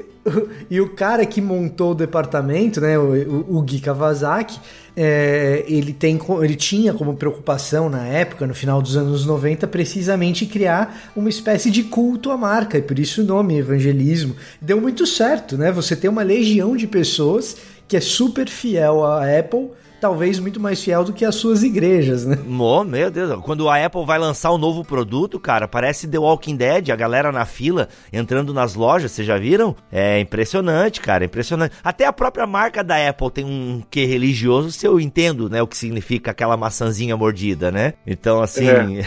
E 0.71 0.81
o 0.81 0.91
cara 0.91 1.27
que 1.27 1.41
montou 1.41 1.91
o 1.91 1.95
departamento, 1.95 2.81
né? 2.81 2.97
O, 2.97 3.13
o, 3.13 3.59
o 3.59 3.63
Gui 3.63 3.81
Kawasaki 3.81 4.61
é, 4.97 5.65
ele, 5.67 5.93
tem, 5.93 6.19
ele 6.43 6.55
tinha 6.55 6.93
como 6.95 7.17
preocupação 7.17 7.89
na 7.89 8.07
época, 8.07 8.47
no 8.47 8.55
final 8.55 8.81
dos 8.81 8.97
anos 8.97 9.27
90, 9.27 9.67
precisamente 9.67 10.47
criar 10.47 11.11
uma 11.17 11.29
espécie 11.29 11.71
de 11.71 11.85
culto 11.85 12.31
à 12.31 12.37
marca, 12.37 12.79
e 12.79 12.83
por 12.83 12.99
isso 12.99 13.23
o 13.23 13.25
nome 13.25 13.59
evangelismo. 13.59 14.37
Deu 14.61 14.81
muito 14.81 15.07
certo, 15.07 15.57
né? 15.57 15.73
Você 15.73 15.97
tem 15.97 16.09
uma 16.09 16.23
legião 16.23 16.77
de 16.77 16.87
pessoas 16.87 17.57
que 17.89 17.97
é 17.97 18.01
super 18.01 18.49
fiel 18.49 19.05
à 19.05 19.39
Apple 19.39 19.71
talvez 20.01 20.39
muito 20.39 20.61
mais 20.61 20.83
fiel 20.83 21.05
do 21.05 21.13
que 21.13 21.25
as 21.25 21.35
suas 21.35 21.63
igrejas, 21.63 22.25
né? 22.25 22.39
Oh, 22.59 22.85
meu 22.85 23.11
Deus, 23.11 23.41
quando 23.43 23.69
a 23.69 23.85
Apple 23.85 24.05
vai 24.05 24.19
lançar 24.19 24.53
um 24.53 24.59
novo 24.59 24.85
produto, 24.85 25.39
cara, 25.41 25.67
parece 25.67 26.07
The 26.09 26.19
Walking 26.19 26.57
Dead, 26.57 26.91
a 26.91 26.97
galera 26.97 27.33
na 27.33 27.45
fila 27.45 27.89
entrando 28.13 28.53
nas 28.53 28.75
lojas, 28.75 29.13
vocês 29.13 29.27
já 29.27 29.39
viram? 29.39 29.75
É 29.91 30.21
impressionante, 30.21 31.01
cara, 31.01 31.25
impressionante. 31.25 31.75
Até 31.83 32.07
a 32.07 32.13
própria 32.13 32.47
marca 32.47 32.83
da 32.83 33.09
Apple 33.09 33.31
tem 33.31 33.45
um 33.45 33.83
que 33.91 34.05
religioso, 34.05 34.71
se 34.71 34.87
eu 34.87 35.01
entendo, 35.01 35.49
né, 35.49 35.63
o 35.63 35.67
que 35.67 35.77
significa 35.77 36.31
aquela 36.31 36.57
maçãzinha 36.57 37.17
mordida, 37.17 37.71
né? 37.71 37.95
Então, 38.07 38.43
assim. 38.43 38.67
É, 38.67 39.05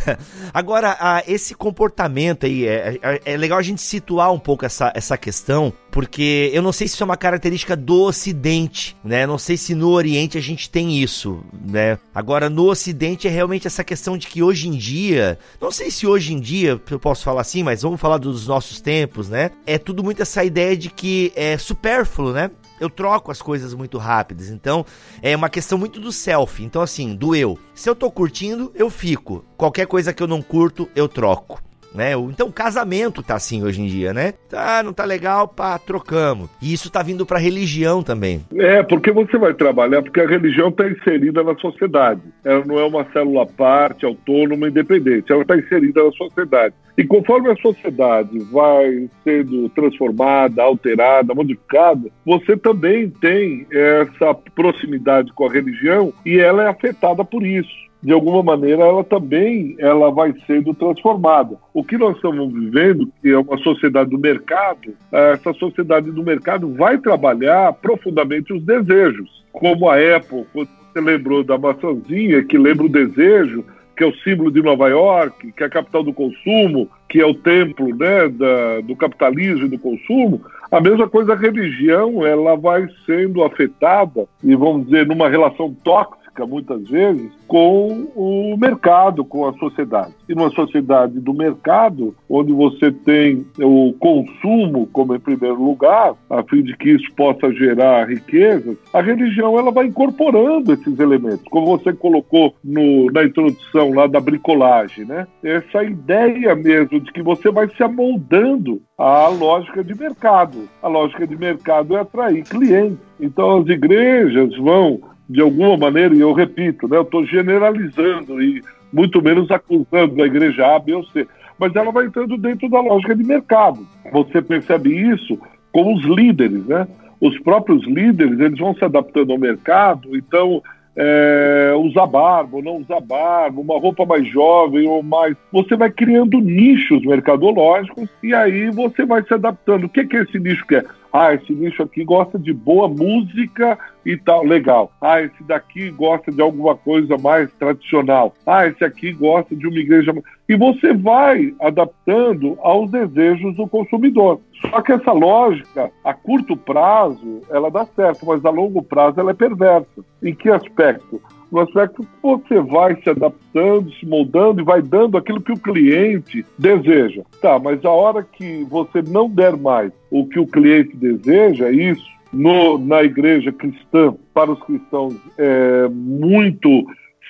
Agora, 0.52 0.96
a, 0.98 1.22
esse 1.26 1.54
comportamento 1.54 2.46
aí, 2.46 2.66
é, 2.66 2.98
é, 3.02 3.20
é 3.24 3.36
legal 3.36 3.58
a 3.58 3.62
gente 3.62 3.80
situar 3.80 4.32
um 4.32 4.38
pouco 4.38 4.64
essa, 4.64 4.92
essa 4.94 5.16
questão, 5.16 5.72
porque 5.90 6.50
eu 6.52 6.62
não 6.62 6.72
sei 6.72 6.86
se 6.86 6.94
isso 6.94 7.02
é 7.02 7.06
uma 7.06 7.16
característica 7.16 7.76
do 7.76 8.02
Ocidente, 8.02 8.96
né? 9.04 9.26
Não 9.26 9.38
sei 9.38 9.56
se 9.56 9.74
no 9.74 9.90
Oriente 9.90 10.38
a 10.38 10.40
gente 10.40 10.70
tem 10.70 10.98
isso, 10.98 11.42
né? 11.52 11.98
Agora, 12.14 12.48
no 12.48 12.68
Ocidente 12.68 13.26
é 13.26 13.30
realmente 13.30 13.66
essa 13.66 13.82
questão 13.82 14.16
de 14.16 14.26
que 14.26 14.42
hoje 14.42 14.68
em 14.68 14.72
dia, 14.72 15.38
não 15.60 15.70
sei 15.70 15.90
se 15.90 16.06
hoje 16.06 16.32
em 16.32 16.40
dia 16.40 16.80
eu 16.90 17.00
posso 17.00 17.24
falar 17.24 17.40
assim, 17.40 17.62
mas 17.62 17.82
vamos 17.82 18.00
falar 18.00 18.18
dos 18.18 18.46
nossos 18.46 18.80
tempos, 18.80 19.28
né? 19.28 19.50
É 19.66 19.78
tudo 19.78 20.02
muito 20.04 20.22
essa 20.22 20.44
ideia 20.44 20.76
de 20.76 20.90
que 20.90 21.32
é 21.34 21.58
supérfluo, 21.58 22.32
né? 22.32 22.50
eu 22.80 22.88
troco 22.88 23.30
as 23.30 23.42
coisas 23.42 23.74
muito 23.74 23.98
rápidas. 23.98 24.48
Então, 24.48 24.86
é 25.20 25.36
uma 25.36 25.50
questão 25.50 25.76
muito 25.76 26.00
do 26.00 26.10
self. 26.10 26.64
Então, 26.64 26.80
assim, 26.80 27.14
do 27.14 27.36
eu. 27.36 27.58
Se 27.74 27.90
eu 27.90 27.94
tô 27.94 28.10
curtindo, 28.10 28.72
eu 28.74 28.88
fico. 28.88 29.44
Qualquer 29.54 29.86
coisa 29.86 30.14
que 30.14 30.22
eu 30.22 30.26
não 30.26 30.40
curto, 30.40 30.88
eu 30.96 31.06
troco 31.06 31.60
né? 31.94 32.12
Então 32.12 32.48
o 32.48 32.52
casamento 32.52 33.22
tá 33.22 33.34
assim 33.34 33.62
hoje 33.62 33.82
em 33.82 33.86
dia, 33.86 34.12
né? 34.12 34.34
Tá, 34.48 34.82
não 34.82 34.92
tá 34.92 35.04
legal, 35.04 35.48
pá, 35.48 35.78
trocamos. 35.78 36.48
E 36.60 36.72
isso 36.72 36.90
tá 36.90 37.02
vindo 37.02 37.26
pra 37.26 37.38
religião 37.38 38.02
também. 38.02 38.44
É, 38.54 38.82
porque 38.82 39.10
você 39.10 39.36
vai 39.38 39.54
trabalhar, 39.54 40.02
porque 40.02 40.20
a 40.20 40.28
religião 40.28 40.70
tá 40.70 40.88
inserida 40.88 41.42
na 41.42 41.54
sociedade. 41.56 42.20
Ela 42.44 42.64
não 42.64 42.78
é 42.78 42.84
uma 42.84 43.04
célula 43.12 43.46
parte, 43.46 44.04
autônoma, 44.04 44.68
independente. 44.68 45.32
Ela 45.32 45.44
tá 45.44 45.56
inserida 45.56 46.04
na 46.04 46.12
sociedade. 46.12 46.74
E 46.96 47.04
conforme 47.04 47.50
a 47.50 47.56
sociedade 47.56 48.38
vai 48.52 49.08
sendo 49.24 49.68
transformada, 49.70 50.62
alterada, 50.62 51.34
modificada, 51.34 52.10
você 52.26 52.56
também 52.56 53.08
tem 53.08 53.66
essa 53.70 54.34
proximidade 54.54 55.32
com 55.32 55.46
a 55.46 55.52
religião 55.52 56.12
e 56.26 56.38
ela 56.38 56.64
é 56.64 56.68
afetada 56.68 57.24
por 57.24 57.44
isso 57.44 57.89
de 58.02 58.12
alguma 58.12 58.42
maneira 58.42 58.82
ela 58.84 59.04
também 59.04 59.74
ela 59.78 60.10
vai 60.10 60.34
sendo 60.46 60.74
transformada. 60.74 61.56
O 61.74 61.84
que 61.84 61.98
nós 61.98 62.16
estamos 62.16 62.52
vivendo, 62.52 63.08
que 63.20 63.30
é 63.30 63.38
uma 63.38 63.58
sociedade 63.58 64.10
do 64.10 64.18
mercado, 64.18 64.94
essa 65.12 65.52
sociedade 65.54 66.10
do 66.10 66.22
mercado 66.22 66.72
vai 66.74 66.98
trabalhar 66.98 67.72
profundamente 67.74 68.52
os 68.52 68.62
desejos, 68.62 69.44
como 69.52 69.88
a 69.88 69.96
Apple, 69.96 70.46
quando 70.52 70.68
você 70.92 71.00
lembrou 71.00 71.44
da 71.44 71.58
maçãzinha, 71.58 72.42
que 72.44 72.56
lembra 72.56 72.86
o 72.86 72.88
desejo, 72.88 73.64
que 73.96 74.04
é 74.04 74.06
o 74.06 74.16
símbolo 74.20 74.50
de 74.50 74.62
Nova 74.62 74.88
York, 74.88 75.52
que 75.52 75.62
é 75.62 75.66
a 75.66 75.70
capital 75.70 76.02
do 76.02 76.12
consumo, 76.12 76.88
que 77.06 77.20
é 77.20 77.26
o 77.26 77.34
templo 77.34 77.94
né, 77.94 78.28
da, 78.30 78.80
do 78.80 78.96
capitalismo 78.96 79.66
e 79.66 79.68
do 79.68 79.78
consumo, 79.78 80.40
a 80.70 80.80
mesma 80.80 81.08
coisa 81.08 81.34
a 81.34 81.36
religião, 81.36 82.24
ela 82.24 82.56
vai 82.56 82.86
sendo 83.04 83.42
afetada, 83.42 84.26
e 84.42 84.54
vamos 84.54 84.86
dizer, 84.86 85.06
numa 85.06 85.28
relação 85.28 85.74
tóxica, 85.84 86.19
muitas 86.46 86.88
vezes 86.88 87.30
com 87.46 88.08
o 88.14 88.56
mercado, 88.56 89.24
com 89.24 89.46
a 89.46 89.52
sociedade. 89.54 90.14
E 90.28 90.34
numa 90.34 90.50
sociedade 90.50 91.18
do 91.18 91.34
mercado, 91.34 92.14
onde 92.28 92.52
você 92.52 92.92
tem 92.92 93.44
o 93.58 93.92
consumo 93.98 94.88
como 94.92 95.14
em 95.14 95.20
primeiro 95.20 95.62
lugar, 95.62 96.14
a 96.28 96.42
fim 96.44 96.62
de 96.62 96.76
que 96.76 96.90
isso 96.90 97.12
possa 97.14 97.52
gerar 97.52 98.08
riqueza, 98.08 98.76
a 98.92 99.00
religião 99.00 99.58
ela 99.58 99.70
vai 99.70 99.86
incorporando 99.86 100.72
esses 100.72 100.98
elementos, 100.98 101.44
como 101.50 101.76
você 101.78 101.92
colocou 101.92 102.54
no, 102.62 103.10
na 103.10 103.24
introdução 103.24 103.92
lá 103.92 104.06
da 104.06 104.20
bricolagem, 104.20 105.04
né? 105.04 105.26
Essa 105.42 105.82
ideia 105.82 106.54
mesmo 106.54 107.00
de 107.00 107.12
que 107.12 107.22
você 107.22 107.50
vai 107.50 107.68
se 107.68 107.82
amoldando 107.82 108.80
à 108.96 109.28
lógica 109.28 109.82
de 109.82 109.98
mercado. 109.98 110.68
A 110.82 110.88
lógica 110.88 111.26
de 111.26 111.36
mercado 111.36 111.96
é 111.96 112.00
atrair 112.00 112.44
clientes. 112.44 112.98
Então 113.18 113.58
as 113.58 113.68
igrejas 113.68 114.56
vão 114.56 115.00
de 115.30 115.40
alguma 115.40 115.76
maneira, 115.76 116.12
e 116.12 116.20
eu 116.20 116.32
repito, 116.32 116.88
né, 116.88 116.96
eu 116.96 117.02
estou 117.02 117.24
generalizando 117.24 118.42
e 118.42 118.60
muito 118.92 119.22
menos 119.22 119.48
acusando 119.48 120.20
a 120.20 120.26
igreja 120.26 120.74
A, 120.74 120.78
B 120.80 120.92
ou 120.92 121.04
C, 121.04 121.24
mas 121.56 121.74
ela 121.76 121.92
vai 121.92 122.06
entrando 122.06 122.36
dentro 122.36 122.68
da 122.68 122.80
lógica 122.80 123.14
de 123.14 123.22
mercado. 123.22 123.86
Você 124.10 124.42
percebe 124.42 124.90
isso 124.90 125.38
com 125.70 125.94
os 125.94 126.02
líderes, 126.04 126.66
né? 126.66 126.88
Os 127.20 127.38
próprios 127.40 127.86
líderes, 127.86 128.40
eles 128.40 128.58
vão 128.58 128.74
se 128.74 128.84
adaptando 128.84 129.30
ao 129.30 129.38
mercado, 129.38 130.16
então 130.16 130.60
é, 131.02 131.72
usar 131.78 132.06
barba 132.06 132.58
ou 132.58 132.62
não 132.62 132.76
usar 132.76 133.00
barba, 133.00 133.58
uma 133.58 133.80
roupa 133.80 134.04
mais 134.04 134.28
jovem 134.28 134.86
ou 134.86 135.02
mais. 135.02 135.34
Você 135.50 135.74
vai 135.74 135.90
criando 135.90 136.38
nichos 136.38 137.02
mercadológicos 137.06 138.06
e 138.22 138.34
aí 138.34 138.70
você 138.70 139.06
vai 139.06 139.22
se 139.22 139.32
adaptando. 139.32 139.84
O 139.84 139.88
que, 139.88 140.04
que 140.04 140.18
esse 140.18 140.38
nicho 140.38 140.66
quer? 140.66 140.84
Ah, 141.10 141.32
esse 141.32 141.52
nicho 141.52 141.82
aqui 141.82 142.04
gosta 142.04 142.38
de 142.38 142.52
boa 142.52 142.86
música 142.86 143.78
e 144.04 144.16
tal, 144.16 144.44
legal. 144.44 144.92
Ah, 145.00 145.22
esse 145.22 145.42
daqui 145.42 145.90
gosta 145.90 146.30
de 146.30 146.40
alguma 146.40 146.76
coisa 146.76 147.16
mais 147.16 147.50
tradicional. 147.54 148.34
Ah, 148.46 148.66
esse 148.66 148.84
aqui 148.84 149.12
gosta 149.12 149.56
de 149.56 149.66
uma 149.66 149.78
igreja. 149.78 150.12
E 150.48 150.54
você 150.54 150.92
vai 150.92 151.54
adaptando 151.60 152.58
aos 152.60 152.90
desejos 152.90 153.56
do 153.56 153.66
consumidor. 153.66 154.40
Só 154.68 154.82
que 154.82 154.92
essa 154.92 155.12
lógica, 155.12 155.90
a 156.04 156.12
curto 156.12 156.56
prazo, 156.56 157.40
ela 157.50 157.70
dá 157.70 157.86
certo, 157.86 158.26
mas 158.26 158.44
a 158.44 158.50
longo 158.50 158.82
prazo 158.82 159.18
ela 159.18 159.30
é 159.30 159.34
perversa. 159.34 160.04
Em 160.22 160.34
que 160.34 160.50
aspecto? 160.50 161.20
no 161.50 161.60
aspecto 161.60 162.02
que 162.02 162.08
você 162.22 162.60
vai 162.60 162.94
se 163.02 163.10
adaptando, 163.10 163.92
se 163.94 164.06
moldando 164.06 164.60
e 164.60 164.64
vai 164.64 164.80
dando 164.80 165.16
aquilo 165.16 165.40
que 165.40 165.52
o 165.52 165.58
cliente 165.58 166.44
deseja. 166.56 167.22
Tá, 167.42 167.58
mas 167.58 167.84
a 167.84 167.90
hora 167.90 168.22
que 168.22 168.64
você 168.64 169.02
não 169.02 169.28
der 169.28 169.56
mais 169.56 169.92
o 170.10 170.26
que 170.26 170.38
o 170.38 170.46
cliente 170.46 170.96
deseja, 170.96 171.70
isso 171.70 172.08
no, 172.32 172.78
na 172.78 173.02
igreja 173.02 173.50
cristã, 173.50 174.14
para 174.32 174.52
os 174.52 174.62
cristãos, 174.62 175.14
é 175.36 175.88
muito 175.88 176.84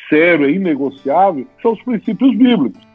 sério, 0.09 0.47
é 0.47 0.51
inegociável, 0.51 1.47
são 1.63 1.73
os 1.73 1.83
princípios 1.83 2.37
bíblicos. 2.37 2.90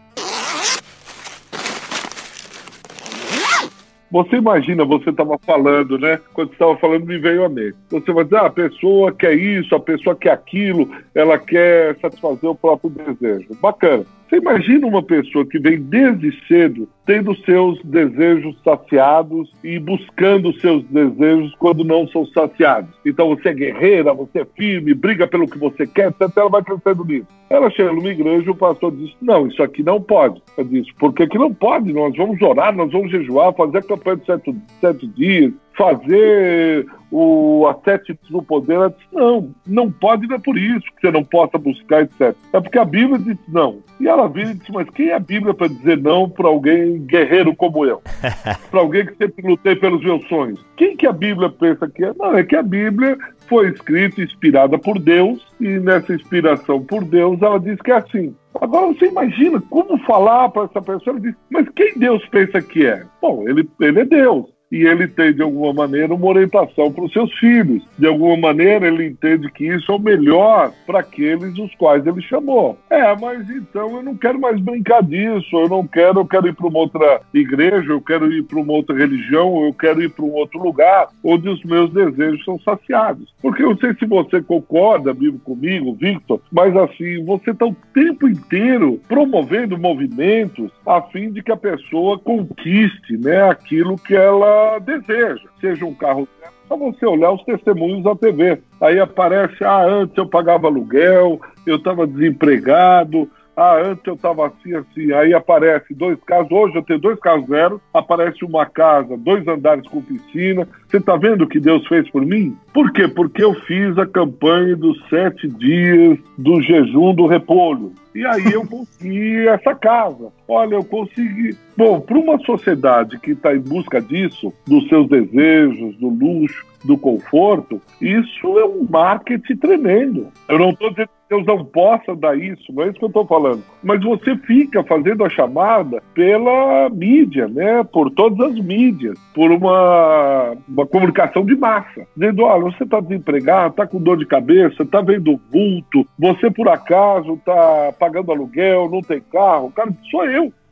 Você 4.15 4.37
imagina, 4.37 4.85
você 4.85 5.09
estava 5.09 5.37
falando, 5.39 5.99
né? 5.99 6.21
Quando 6.33 6.53
estava 6.53 6.77
falando, 6.77 7.05
me 7.05 7.17
veio 7.17 7.43
a 7.43 7.49
mente. 7.49 7.75
Você 7.89 8.13
vai 8.13 8.23
dizer, 8.23 8.37
ah, 8.37 8.45
a 8.45 8.49
pessoa 8.49 9.11
quer 9.11 9.33
isso, 9.33 9.75
a 9.75 9.79
pessoa 9.81 10.15
quer 10.15 10.31
aquilo, 10.31 10.89
ela 11.13 11.37
quer 11.37 11.97
satisfazer 11.99 12.49
o 12.49 12.55
próprio 12.55 12.89
desejo. 12.91 13.49
Bacana. 13.61 14.05
Você 14.27 14.37
imagina 14.37 14.87
uma 14.87 15.03
pessoa 15.03 15.45
que 15.45 15.59
vem 15.59 15.79
desde 15.79 16.31
cedo 16.47 16.89
tendo 17.05 17.35
seus 17.43 17.79
desejos 17.83 18.55
saciados 18.63 19.51
e 19.63 19.77
buscando 19.77 20.51
seus 20.59 20.83
desejos 20.85 21.53
quando 21.59 21.83
não 21.83 22.07
são 22.07 22.25
saciados. 22.27 22.89
Então 23.05 23.29
você 23.29 23.49
é 23.49 23.53
guerreira, 23.53 24.13
você 24.13 24.39
é 24.39 24.45
firme, 24.45 24.95
briga 24.95 25.27
pelo 25.27 25.47
que 25.47 25.59
você 25.59 25.85
quer, 25.85 26.07
até 26.07 26.41
ela 26.41 26.49
vai 26.49 26.63
crescendo 26.63 27.05
nisso. 27.05 27.27
Ela 27.47 27.69
chega 27.69 27.93
numa 27.93 28.09
igreja 28.09 28.47
e 28.47 28.49
o 28.49 28.55
pastor 28.55 28.91
diz: 28.91 29.15
Não, 29.21 29.47
isso 29.47 29.61
aqui 29.61 29.83
não 29.83 30.01
pode. 30.01 30.41
Ela 30.57 30.67
diz: 30.67 30.91
Por 30.93 31.13
que, 31.13 31.27
que 31.27 31.37
não 31.37 31.53
pode? 31.53 31.93
Nós 31.93 32.15
vamos 32.17 32.41
orar, 32.41 32.75
nós 32.75 32.91
vamos 32.91 33.11
jejuar, 33.11 33.53
fazer 33.53 33.77
a 33.77 33.83
campanha 33.83 34.17
de 34.17 34.25
sete, 34.25 34.55
sete 34.81 35.07
dias, 35.07 35.53
fazer 35.77 36.87
o 37.17 37.65
ascético 37.67 38.19
no 38.29 38.43
poder, 38.43 38.73
ela 38.73 38.89
disse, 38.89 39.07
não, 39.13 39.49
não 39.65 39.89
pode, 39.89 40.27
não 40.27 40.35
é 40.35 40.39
por 40.39 40.57
isso 40.57 40.85
que 40.93 40.99
você 40.99 41.11
não 41.11 41.23
possa 41.23 41.57
buscar, 41.57 42.01
etc. 42.01 42.35
É 42.51 42.59
porque 42.59 42.77
a 42.77 42.83
Bíblia 42.83 43.17
diz 43.17 43.37
não. 43.47 43.77
E 44.01 44.07
ela 44.07 44.27
vira 44.27 44.51
e 44.51 44.55
disse, 44.55 44.69
mas 44.69 44.89
quem 44.89 45.07
é 45.07 45.13
a 45.13 45.19
Bíblia 45.19 45.53
para 45.53 45.69
dizer 45.69 45.97
não 45.97 46.29
para 46.29 46.49
alguém 46.49 47.05
guerreiro 47.05 47.55
como 47.55 47.85
eu? 47.85 48.01
para 48.69 48.81
alguém 48.81 49.05
que 49.05 49.15
sempre 49.15 49.47
lutei 49.47 49.77
pelos 49.77 50.03
meus 50.03 50.27
sonhos? 50.27 50.59
Quem 50.75 50.97
que 50.97 51.07
a 51.07 51.13
Bíblia 51.13 51.49
pensa 51.49 51.89
que 51.89 52.03
é? 52.03 52.11
Não, 52.17 52.35
é 52.35 52.43
que 52.43 52.55
a 52.57 52.63
Bíblia 52.63 53.17
foi 53.47 53.69
escrita, 53.69 54.21
inspirada 54.21 54.77
por 54.77 54.99
Deus, 54.99 55.41
e 55.61 55.79
nessa 55.79 56.13
inspiração 56.13 56.83
por 56.83 57.05
Deus, 57.05 57.41
ela 57.41 57.59
diz 57.61 57.79
que 57.81 57.91
é 57.91 57.95
assim. 57.95 58.35
Agora 58.59 58.87
você 58.87 59.05
imagina 59.05 59.61
como 59.69 59.97
falar 59.99 60.49
para 60.49 60.63
essa 60.63 60.81
pessoa, 60.81 61.15
ela 61.15 61.19
diz, 61.21 61.35
mas 61.49 61.69
quem 61.69 61.93
Deus 61.97 62.25
pensa 62.27 62.61
que 62.61 62.85
é? 62.85 63.05
Bom, 63.21 63.47
ele, 63.47 63.69
ele 63.79 64.01
é 64.01 64.05
Deus 64.05 64.54
e 64.71 64.83
ele 64.83 65.07
tem, 65.07 65.33
de 65.33 65.41
alguma 65.41 65.73
maneira, 65.73 66.13
uma 66.13 66.27
orientação 66.27 66.91
para 66.91 67.05
os 67.05 67.13
seus 67.13 67.31
filhos. 67.37 67.83
De 67.97 68.07
alguma 68.07 68.35
maneira, 68.35 68.87
ele 68.87 69.05
entende 69.05 69.51
que 69.51 69.65
isso 69.65 69.91
é 69.91 69.95
o 69.95 69.99
melhor 69.99 70.71
para 70.85 70.99
aqueles 70.99 71.57
os 71.57 71.73
quais 71.75 72.05
ele 72.05 72.21
chamou. 72.21 72.77
É, 72.89 73.15
mas 73.15 73.49
então 73.49 73.97
eu 73.97 74.03
não 74.03 74.15
quero 74.15 74.39
mais 74.39 74.59
brincar 74.59 75.03
disso, 75.03 75.55
eu 75.55 75.69
não 75.69 75.85
quero, 75.85 76.19
eu 76.19 76.25
quero 76.25 76.47
ir 76.47 76.53
para 76.53 76.67
uma 76.67 76.79
outra 76.79 77.21
igreja, 77.33 77.91
eu 77.91 78.01
quero 78.01 78.31
ir 78.31 78.43
para 78.43 78.59
uma 78.59 78.73
outra 78.73 78.95
religião, 78.95 79.63
eu 79.65 79.73
quero 79.73 80.01
ir 80.01 80.09
para 80.09 80.25
um 80.25 80.33
outro 80.33 80.61
lugar 80.61 81.07
onde 81.23 81.47
os 81.47 81.63
meus 81.63 81.91
desejos 81.91 82.43
são 82.43 82.59
saciados. 82.59 83.33
Porque 83.41 83.63
eu 83.63 83.77
sei 83.77 83.93
se 83.93 84.05
você 84.05 84.41
concorda, 84.41 85.13
vivo 85.13 85.39
comigo, 85.39 85.93
Victor, 85.93 86.41
mas 86.51 86.75
assim, 86.75 87.23
você 87.23 87.51
está 87.51 87.65
o 87.65 87.75
tempo 87.93 88.27
inteiro 88.27 88.99
promovendo 89.07 89.77
movimentos 89.77 90.71
a 90.85 91.01
fim 91.01 91.31
de 91.31 91.43
que 91.43 91.51
a 91.51 91.57
pessoa 91.57 92.17
conquiste 92.19 93.17
né, 93.17 93.49
aquilo 93.49 93.97
que 93.97 94.15
ela 94.15 94.54
deseja, 94.79 95.47
seja 95.59 95.85
um 95.85 95.93
carro 95.93 96.27
só 96.67 96.75
você 96.75 97.05
olhar 97.05 97.31
os 97.31 97.43
testemunhos 97.43 98.03
da 98.03 98.15
TV. 98.15 98.59
Aí 98.81 98.99
aparece, 98.99 99.63
ah, 99.63 99.85
antes 99.85 100.17
eu 100.17 100.27
pagava 100.27 100.67
aluguel, 100.67 101.39
eu 101.65 101.75
estava 101.75 102.07
desempregado, 102.07 103.29
ah, 103.55 103.77
antes 103.77 104.05
eu 104.05 104.15
estava 104.15 104.47
assim, 104.47 104.75
assim. 104.75 105.13
Aí 105.13 105.33
aparece 105.33 105.93
dois 105.93 106.19
casos, 106.25 106.51
hoje 106.51 106.75
eu 106.75 106.83
tenho 106.83 106.99
dois 106.99 107.17
carros 107.19 107.47
zero, 107.47 107.81
aparece 107.93 108.43
uma 108.43 108.65
casa, 108.65 109.15
dois 109.15 109.47
andares 109.47 109.87
com 109.87 110.01
piscina. 110.01 110.67
Você 110.87 110.97
está 110.97 111.15
vendo 111.15 111.43
o 111.43 111.47
que 111.47 111.59
Deus 111.59 111.87
fez 111.87 112.09
por 112.09 112.25
mim? 112.25 112.57
Por 112.73 112.91
quê? 112.91 113.07
Porque 113.07 113.43
eu 113.43 113.53
fiz 113.53 113.97
a 113.97 114.05
campanha 114.05 114.75
dos 114.75 114.97
sete 115.09 115.47
dias 115.47 116.17
do 116.37 116.61
jejum 116.61 117.13
do 117.13 117.27
repolho. 117.27 117.93
E 118.13 118.25
aí 118.25 118.51
eu 118.51 118.65
consegui 118.65 119.47
essa 119.47 119.73
casa. 119.75 120.31
Olha, 120.47 120.75
eu 120.75 120.83
consegui. 120.83 121.57
Bom, 121.77 121.99
para 121.99 122.17
uma 122.17 122.37
sociedade 122.39 123.19
que 123.19 123.31
está 123.31 123.55
em 123.55 123.59
busca 123.59 124.01
disso, 124.01 124.53
dos 124.67 124.87
seus 124.87 125.07
desejos, 125.09 125.95
do 125.97 126.09
luxo, 126.09 126.65
do 126.85 126.97
conforto, 126.97 127.81
isso 127.99 128.59
é 128.59 128.65
um 128.65 128.85
marketing 128.89 129.55
tremendo. 129.57 130.27
Eu 130.47 130.59
não 130.59 130.69
estou 130.69 130.91
dizendo 130.91 131.07
que 131.07 131.35
Deus 131.35 131.45
não 131.45 131.65
possa 131.65 132.15
dar 132.15 132.37
isso, 132.37 132.71
não 132.71 132.83
é 132.83 132.87
isso 132.87 132.99
que 132.99 133.05
eu 133.05 133.07
estou 133.07 133.25
falando. 133.25 133.63
Mas 133.83 134.03
você 134.03 134.37
fica 134.37 134.83
fazendo 134.83 135.25
a 135.25 135.29
chamada 135.29 136.01
pela 136.13 136.87
mídia, 136.89 137.47
né? 137.47 137.83
Por 137.83 138.11
todas 138.11 138.51
as 138.51 138.59
mídias, 138.63 139.17
por 139.33 139.51
uma, 139.51 140.55
uma 140.67 140.85
comunicação 140.85 141.43
de 141.43 141.55
massa. 141.55 142.05
Dizendo, 142.15 142.43
olha, 142.43 142.65
você 142.65 142.83
está 142.83 142.99
desempregado, 142.99 143.71
está 143.71 143.87
com 143.87 143.99
dor 143.99 144.17
de 144.17 144.25
cabeça, 144.25 144.83
está 144.83 145.01
vendo 145.01 145.39
vulto, 145.51 146.07
você 146.17 146.51
por 146.51 146.69
acaso 146.69 147.33
está 147.33 147.91
pagando 147.99 148.31
aluguel, 148.31 148.89
não 148.89 149.01
tem 149.01 149.19
carro. 149.19 149.71
Cara, 149.71 149.91
sou. 150.11 150.23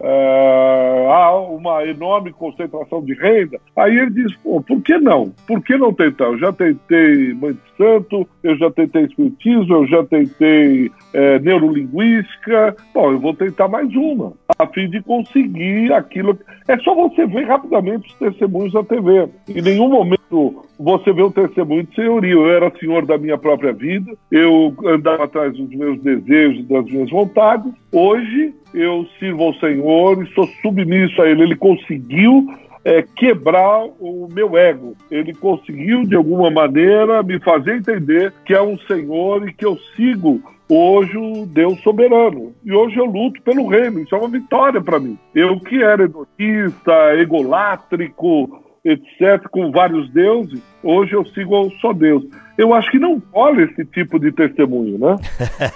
É, 0.06 1.08
há 1.10 1.34
uma 1.38 1.86
enorme 1.88 2.34
concentração 2.34 3.02
de 3.02 3.14
renda. 3.14 3.58
Aí 3.74 3.98
ele 3.98 4.12
diz, 4.12 4.36
por 4.44 4.82
que 4.82 4.98
não? 4.98 5.32
Por 5.48 5.64
que 5.64 5.78
não 5.78 5.94
tentar? 5.94 6.26
Eu 6.26 6.38
já 6.38 6.52
tentei 6.52 7.34
Mãe 7.34 7.54
de 7.54 7.78
Santo, 7.78 8.28
eu 8.44 8.58
já 8.58 8.70
tentei 8.70 9.04
Espiritismo, 9.04 9.74
eu 9.74 9.88
já 9.88 10.04
tentei 10.04 10.92
é, 11.14 11.40
Neurolinguística. 11.40 12.76
Bom, 12.94 13.14
eu 13.14 13.20
vou 13.20 13.34
tentar 13.34 13.70
mais 13.70 13.96
uma, 13.96 14.34
a 14.60 14.68
fim 14.68 14.90
de 14.90 15.02
conseguir 15.02 15.94
aquilo. 15.94 16.38
É 16.68 16.78
só 16.80 16.94
você 16.94 17.26
ver 17.26 17.48
rapidamente 17.48 18.10
os 18.10 18.16
testemunhos 18.16 18.74
da 18.74 18.84
TV. 18.84 19.30
Em 19.48 19.62
nenhum 19.62 19.88
momento 19.88 20.66
você 20.78 21.14
vê 21.14 21.24
um 21.24 21.32
testemunho 21.32 21.84
de 21.84 21.96
senhoria. 21.96 22.34
Eu 22.34 22.50
era 22.50 22.78
senhor 22.78 23.06
da 23.06 23.18
minha 23.18 23.38
própria 23.38 23.72
vida, 23.72 24.12
eu 24.30 24.76
andava 24.86 25.24
atrás 25.24 25.56
dos 25.56 25.70
meus 25.70 26.02
desejos, 26.02 26.68
das 26.68 26.84
minhas 26.86 27.10
vontades. 27.10 27.72
Hoje 27.92 28.54
eu 28.74 29.06
sirvo 29.20 29.44
ao 29.44 29.54
Senhor 29.56 30.24
e 30.24 30.34
sou 30.34 30.48
submisso 30.62 31.22
a 31.22 31.30
Ele. 31.30 31.44
Ele 31.44 31.56
conseguiu 31.56 32.48
é, 32.84 33.02
quebrar 33.16 33.86
o 34.00 34.28
meu 34.32 34.58
ego. 34.58 34.96
Ele 35.10 35.34
conseguiu, 35.34 36.04
de 36.04 36.16
alguma 36.16 36.50
maneira, 36.50 37.24
me 37.24 37.40
fazer 37.40 37.78
entender 37.78 38.34
que 38.46 38.54
é 38.54 38.62
um 38.62 38.78
Senhor 38.80 39.48
e 39.48 39.54
que 39.54 39.66
eu 39.66 39.78
sigo 39.96 40.42
hoje 40.70 41.18
o 41.18 41.46
Deus 41.46 41.80
soberano. 41.82 42.54
E 42.64 42.74
hoje 42.74 42.98
eu 42.98 43.06
luto 43.06 43.42
pelo 43.42 43.68
reino. 43.68 44.00
Isso 44.00 44.16
é 44.16 44.18
uma 44.18 44.30
vitória 44.30 44.82
para 44.82 45.00
mim. 45.00 45.18
Eu 45.34 45.60
que 45.60 45.82
era 45.82 46.04
hedonista, 46.04 47.16
egolátrico, 47.16 48.64
etc., 48.84 49.48
com 49.50 49.72
vários 49.72 50.10
deuses, 50.10 50.62
hoje 50.84 51.14
eu 51.14 51.26
sigo 51.28 51.72
só 51.80 51.94
Deus 51.94 52.24
eu 52.58 52.74
acho 52.74 52.92
que 52.92 53.00
não 53.00 53.20
cola 53.20 53.64
esse 53.64 53.84
tipo 53.86 54.20
de 54.20 54.32
testemunho, 54.32 54.98
né? 55.00 55.18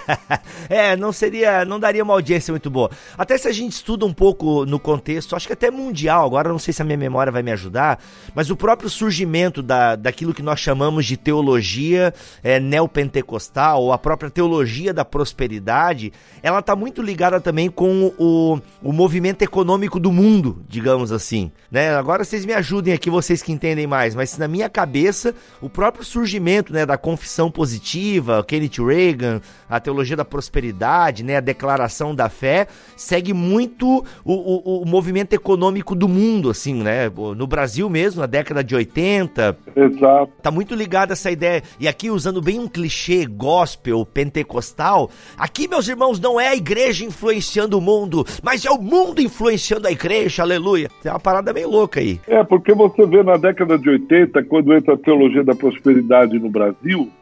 é, 0.70 0.96
não 0.96 1.12
seria, 1.12 1.64
não 1.64 1.80
daria 1.80 2.04
uma 2.04 2.14
audiência 2.14 2.52
muito 2.52 2.70
boa. 2.70 2.90
Até 3.16 3.36
se 3.36 3.48
a 3.48 3.52
gente 3.52 3.72
estuda 3.72 4.06
um 4.06 4.12
pouco 4.12 4.64
no 4.64 4.78
contexto, 4.78 5.34
acho 5.34 5.46
que 5.46 5.52
até 5.52 5.70
mundial, 5.70 6.24
agora 6.24 6.48
não 6.48 6.58
sei 6.58 6.72
se 6.72 6.80
a 6.80 6.84
minha 6.84 6.96
memória 6.96 7.32
vai 7.32 7.42
me 7.42 7.50
ajudar, 7.50 8.00
mas 8.34 8.48
o 8.48 8.56
próprio 8.56 8.88
surgimento 8.88 9.60
da, 9.60 9.96
daquilo 9.96 10.32
que 10.32 10.42
nós 10.42 10.60
chamamos 10.60 11.04
de 11.04 11.16
teologia 11.16 12.14
é, 12.44 12.60
neopentecostal, 12.60 13.82
ou 13.82 13.92
a 13.92 13.98
própria 13.98 14.30
teologia 14.30 14.94
da 14.94 15.04
prosperidade, 15.04 16.12
ela 16.42 16.60
está 16.60 16.76
muito 16.76 17.02
ligada 17.02 17.40
também 17.40 17.68
com 17.68 18.12
o, 18.16 18.60
o 18.82 18.92
movimento 18.92 19.42
econômico 19.42 19.98
do 19.98 20.12
mundo, 20.12 20.62
digamos 20.68 21.10
assim. 21.10 21.50
Né? 21.70 21.94
Agora 21.94 22.22
vocês 22.22 22.46
me 22.46 22.52
ajudem 22.52 22.94
aqui, 22.94 23.10
vocês 23.10 23.42
que 23.42 23.50
entendem 23.50 23.86
mais, 23.86 24.14
mas 24.14 24.38
na 24.38 24.46
minha 24.46 24.68
cabeça, 24.68 25.34
o 25.60 25.68
próprio 25.68 26.04
surgimento 26.04 26.67
né, 26.72 26.86
da 26.86 26.96
confissão 26.96 27.50
positiva, 27.50 28.44
Kenneth 28.44 28.84
Reagan, 28.84 29.40
a 29.68 29.80
teologia 29.80 30.16
da 30.16 30.24
prosperidade, 30.24 31.22
né, 31.22 31.36
a 31.36 31.40
declaração 31.40 32.14
da 32.14 32.28
fé, 32.28 32.66
segue 32.96 33.32
muito 33.32 34.04
o, 34.24 34.32
o, 34.32 34.82
o 34.82 34.86
movimento 34.86 35.32
econômico 35.32 35.94
do 35.94 36.08
mundo, 36.08 36.50
assim, 36.50 36.82
né? 36.82 37.10
No 37.36 37.46
Brasil 37.46 37.88
mesmo, 37.88 38.20
na 38.20 38.26
década 38.26 38.62
de 38.62 38.74
80. 38.74 39.56
Exato. 39.74 40.32
Tá 40.42 40.50
muito 40.50 40.74
ligado 40.74 41.12
essa 41.12 41.30
ideia. 41.30 41.62
E 41.78 41.88
aqui, 41.88 42.10
usando 42.10 42.40
bem 42.40 42.58
um 42.58 42.68
clichê 42.68 43.26
gospel, 43.26 44.04
pentecostal, 44.06 45.10
aqui, 45.36 45.68
meus 45.68 45.88
irmãos, 45.88 46.20
não 46.20 46.40
é 46.40 46.48
a 46.48 46.56
igreja 46.56 47.04
influenciando 47.04 47.78
o 47.78 47.80
mundo, 47.80 48.24
mas 48.42 48.64
é 48.64 48.70
o 48.70 48.80
mundo 48.80 49.20
influenciando 49.20 49.86
a 49.86 49.92
igreja, 49.92 50.42
aleluia. 50.42 50.88
Tem 51.02 51.10
uma 51.10 51.20
parada 51.20 51.52
bem 51.52 51.66
louca 51.66 52.00
aí. 52.00 52.20
É, 52.26 52.42
porque 52.44 52.74
você 52.74 53.06
vê 53.06 53.22
na 53.22 53.36
década 53.36 53.78
de 53.78 53.88
80, 53.88 54.42
quando 54.44 54.72
entra 54.72 54.94
a 54.94 54.98
teologia 54.98 55.44
da 55.44 55.54
prosperidade 55.54 56.38
no 56.38 56.50
Brasil, 56.50 56.57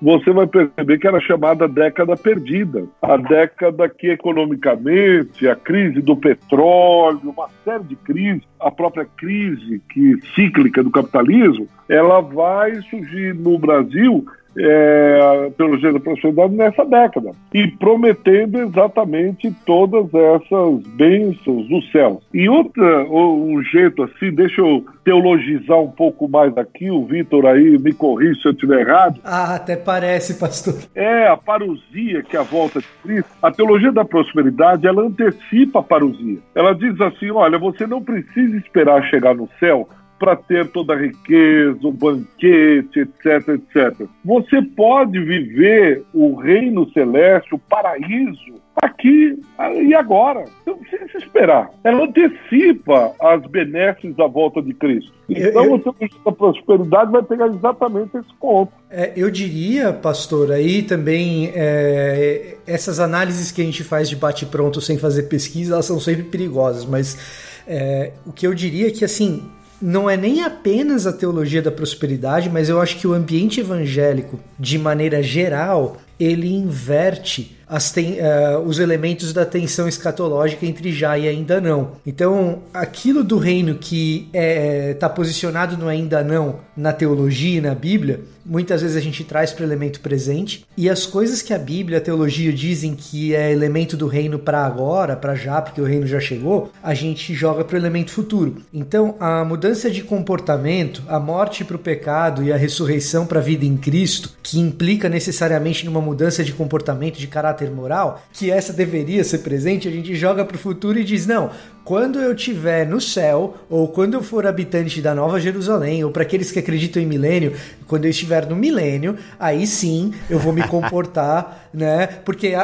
você 0.01 0.33
vai 0.33 0.47
perceber 0.47 0.99
que 0.99 1.07
era 1.07 1.21
chamada 1.21 1.69
década 1.69 2.17
perdida. 2.17 2.85
A 3.03 3.17
década 3.17 3.89
que 3.89 4.09
economicamente, 4.09 5.49
a 5.49 5.55
crise 5.55 6.01
do 6.01 6.17
petróleo, 6.17 7.21
uma 7.25 7.49
série 7.65 7.85
de 7.85 7.97
crises, 7.97 8.43
a 8.61 8.71
própria 8.71 9.05
crise 9.05 9.83
que 9.91 10.17
cíclica 10.35 10.83
do 10.83 10.91
capitalismo, 10.91 11.69
ela 11.89 12.21
vai 12.21 12.75
surgir 12.83 13.35
no 13.35 13.59
Brasil 13.59 14.27
é, 14.59 15.51
pelo 15.57 15.79
jeito 15.79 15.95
da 15.95 16.01
prosperidade 16.01 16.55
nessa 16.55 16.85
década 16.85 17.33
e 17.53 17.69
prometendo 17.69 18.59
exatamente 18.59 19.55
todas 19.65 20.13
essas 20.13 20.83
bênçãos 20.95 21.69
do 21.69 21.83
céu. 21.93 22.21
E 22.33 22.49
outra, 22.49 23.05
um 23.05 23.63
jeito 23.63 24.03
assim, 24.03 24.33
deixa 24.33 24.61
eu 24.61 24.85
teologizar 25.05 25.79
um 25.79 25.91
pouco 25.91 26.29
mais 26.29 26.57
aqui, 26.57 26.91
o 26.91 27.05
Vitor 27.05 27.47
aí 27.47 27.79
me 27.79 27.93
corrija 27.93 28.41
se 28.41 28.49
eu 28.49 28.53
estiver 28.53 28.81
errado. 28.81 29.21
Ah, 29.25 29.55
até 29.55 29.77
parece, 29.77 30.39
pastor. 30.39 30.75
É, 30.95 31.29
a 31.29 31.37
parousia, 31.37 32.23
que 32.23 32.37
é 32.37 32.41
a 32.41 32.43
volta 32.43 32.81
de 32.81 32.87
Cristo. 33.03 33.31
A 33.41 33.51
teologia 33.51 33.93
da 33.93 34.05
prosperidade, 34.05 34.87
ela 34.87 35.03
antecipa 35.03 35.81
a 35.81 35.83
parousia. 35.83 36.39
Ela 36.55 36.75
diz 36.75 37.01
assim, 37.01 37.31
olha, 37.31 37.59
você 37.59 37.87
não 37.87 38.03
precisa 38.03 38.57
esperar 38.57 39.03
chegar 39.05 39.35
no 39.35 39.49
céu 39.61 39.89
para 40.19 40.37
ter 40.37 40.69
toda 40.69 40.95
a 40.95 40.97
riqueza, 40.97 41.79
o 41.83 41.93
banquete, 41.93 43.01
etc, 43.01 43.49
etc. 43.49 44.09
Você 44.25 44.63
pode 44.63 45.19
viver 45.19 46.05
o 46.13 46.35
reino 46.35 46.91
celeste, 46.93 47.55
o 47.55 47.59
paraíso, 47.59 48.55
aqui 48.83 49.39
e 49.83 49.95
agora. 49.95 50.45
Não 50.67 50.77
precisa 50.77 51.09
se 51.09 51.19
esperar. 51.19 51.71
Ela 51.83 52.05
antecipa 52.05 53.13
as 53.21 53.43
benesses 53.47 54.15
da 54.17 54.27
volta 54.27 54.61
de 54.63 54.75
Cristo. 54.75 55.13
Então, 55.29 55.65
eu, 55.65 55.83
eu... 55.85 56.09
a 56.27 56.33
prosperidade 56.33 57.11
vai 57.11 57.23
pegar 57.23 57.49
exatamente 57.49 58.17
esse 58.17 58.35
ponto. 58.41 58.73
É, 58.91 59.13
eu 59.17 59.31
diria, 59.31 59.93
pastor, 59.93 60.53
aí 60.53 60.83
também 60.83 61.51
é, 61.55 62.57
essas 62.67 63.01
análises 63.01 63.51
que 63.51 63.63
a 63.63 63.65
gente 63.65 63.83
faz 63.83 64.09
de 64.09 64.17
bate-pronto 64.17 64.81
sem 64.81 64.99
fazer 64.99 65.25
pesquisa, 65.25 65.75
elas 65.75 65.87
são 65.87 65.99
sempre 65.99 66.25
perigosas, 66.25 66.85
mas 66.85 67.63
é, 67.67 68.13
o 68.25 68.33
que 68.33 68.47
eu 68.47 68.55
diria 68.55 68.89
é 68.89 68.91
que, 68.91 69.05
assim, 69.05 69.43
não 69.81 70.09
é 70.09 70.17
nem 70.17 70.43
apenas 70.43 71.07
a 71.07 71.13
teologia 71.13 71.63
da 71.63 71.71
prosperidade, 71.71 72.49
mas 72.51 72.69
eu 72.69 72.81
acho 72.81 72.97
que 72.97 73.07
o 73.07 73.13
ambiente 73.13 73.61
evangélico, 73.61 74.41
de 74.59 74.79
maneira 74.79 75.23
geral, 75.23 75.99
ele 76.19 76.53
inverte 76.53 77.57
ten, 77.93 78.19
uh, 78.21 78.61
os 78.61 78.79
elementos 78.79 79.33
da 79.33 79.45
tensão 79.45 79.89
escatológica 79.89 80.65
entre 80.65 80.93
já 80.93 81.19
e 81.19 81.29
ainda 81.29 81.61
não. 81.61 81.93
Então, 82.07 82.63
aquilo 82.73 83.25
do 83.25 83.39
reino 83.39 83.75
que 83.75 84.29
está 84.29 84.39
é, 84.39 84.95
tá 84.95 85.09
posicionado 85.09 85.77
no 85.77 85.89
ainda 85.89 86.23
não 86.23 86.61
na 86.77 86.93
teologia 86.93 87.59
e 87.59 87.61
na 87.61 87.75
Bíblia, 87.75 88.21
muitas 88.47 88.83
vezes 88.83 88.97
a 88.97 89.01
gente 89.01 89.25
traz 89.25 89.53
para 89.53 89.63
o 89.63 89.67
elemento 89.67 90.01
presente, 90.01 90.65
e 90.77 90.89
as 90.89 91.05
coisas 91.05 91.43
que 91.43 91.53
a 91.53 91.59
Bíblia, 91.59 91.99
a 91.99 92.01
teologia 92.01 92.53
dizem 92.53 92.95
que 92.95 93.35
é 93.35 93.51
elemento 93.51 93.97
do 93.97 94.07
reino 94.07 94.39
para 94.39 94.65
agora, 94.65 95.17
para 95.17 95.35
já, 95.35 95.61
porque 95.61 95.81
o 95.81 95.85
reino 95.85 96.07
já 96.07 96.21
chegou, 96.21 96.71
a 96.83 96.95
gente 96.95 97.35
joga 97.35 97.65
para 97.65 97.75
o 97.75 97.79
elemento 97.79 98.13
futuro. 98.13 98.63
Então, 98.73 99.17
a 99.19 99.45
mudança 99.45 99.91
de 99.91 100.03
comportamento, 100.03 101.03
a 101.09 101.19
morte 101.19 101.65
para 101.65 101.77
o 101.77 101.79
pecado 101.79 102.43
e 102.45 102.53
a 102.53 102.57
ressurreição 102.57 103.27
para 103.27 103.41
a 103.41 103.43
vida 103.43 103.65
em 103.65 103.77
Cristo, 103.77 104.31
que 104.43 104.61
implica 104.61 105.09
necessariamente 105.09 105.85
numa 105.85 106.01
mudança 106.01 106.45
de 106.45 106.53
comportamento, 106.53 107.19
de 107.19 107.27
caráter 107.27 107.56
moral, 107.71 108.23
que 108.33 108.51
essa 108.51 108.73
deveria 108.73 109.25
ser 109.25 109.39
presente, 109.39 109.89
a 109.89 109.91
gente 109.91 110.15
joga 110.15 110.45
para 110.45 110.57
o 110.57 110.59
futuro 110.59 110.99
e 110.99 111.05
diz: 111.05 111.27
não, 111.27 111.51
quando 111.85 112.21
eu 112.21 112.35
estiver 112.35 112.87
no 112.87 113.01
céu, 113.01 113.55
ou 113.71 113.89
quando 113.89 114.15
eu 114.15 114.23
for 114.23 114.47
habitante 114.47 115.01
da 115.01 115.15
Nova 115.15 115.41
Jerusalém, 115.41 116.05
ou 116.05 116.11
para 116.11 116.23
aqueles 116.23 116.51
que 116.51 116.59
acreditam 116.59 117.03
em 117.03 117.07
milênio, 117.07 117.55
quando 117.87 118.05
eu 118.05 118.11
estiver 118.11 118.47
no 118.47 118.57
milênio, 118.57 119.17
aí 119.39 119.67
sim 119.67 120.13
eu 120.29 120.39
vou 120.39 120.53
me 120.53 120.67
comportar, 120.67 121.69
né? 121.75 122.07
Porque 122.25 122.55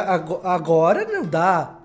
agora 0.43 1.05
não 1.05 1.25
dá. 1.25 1.82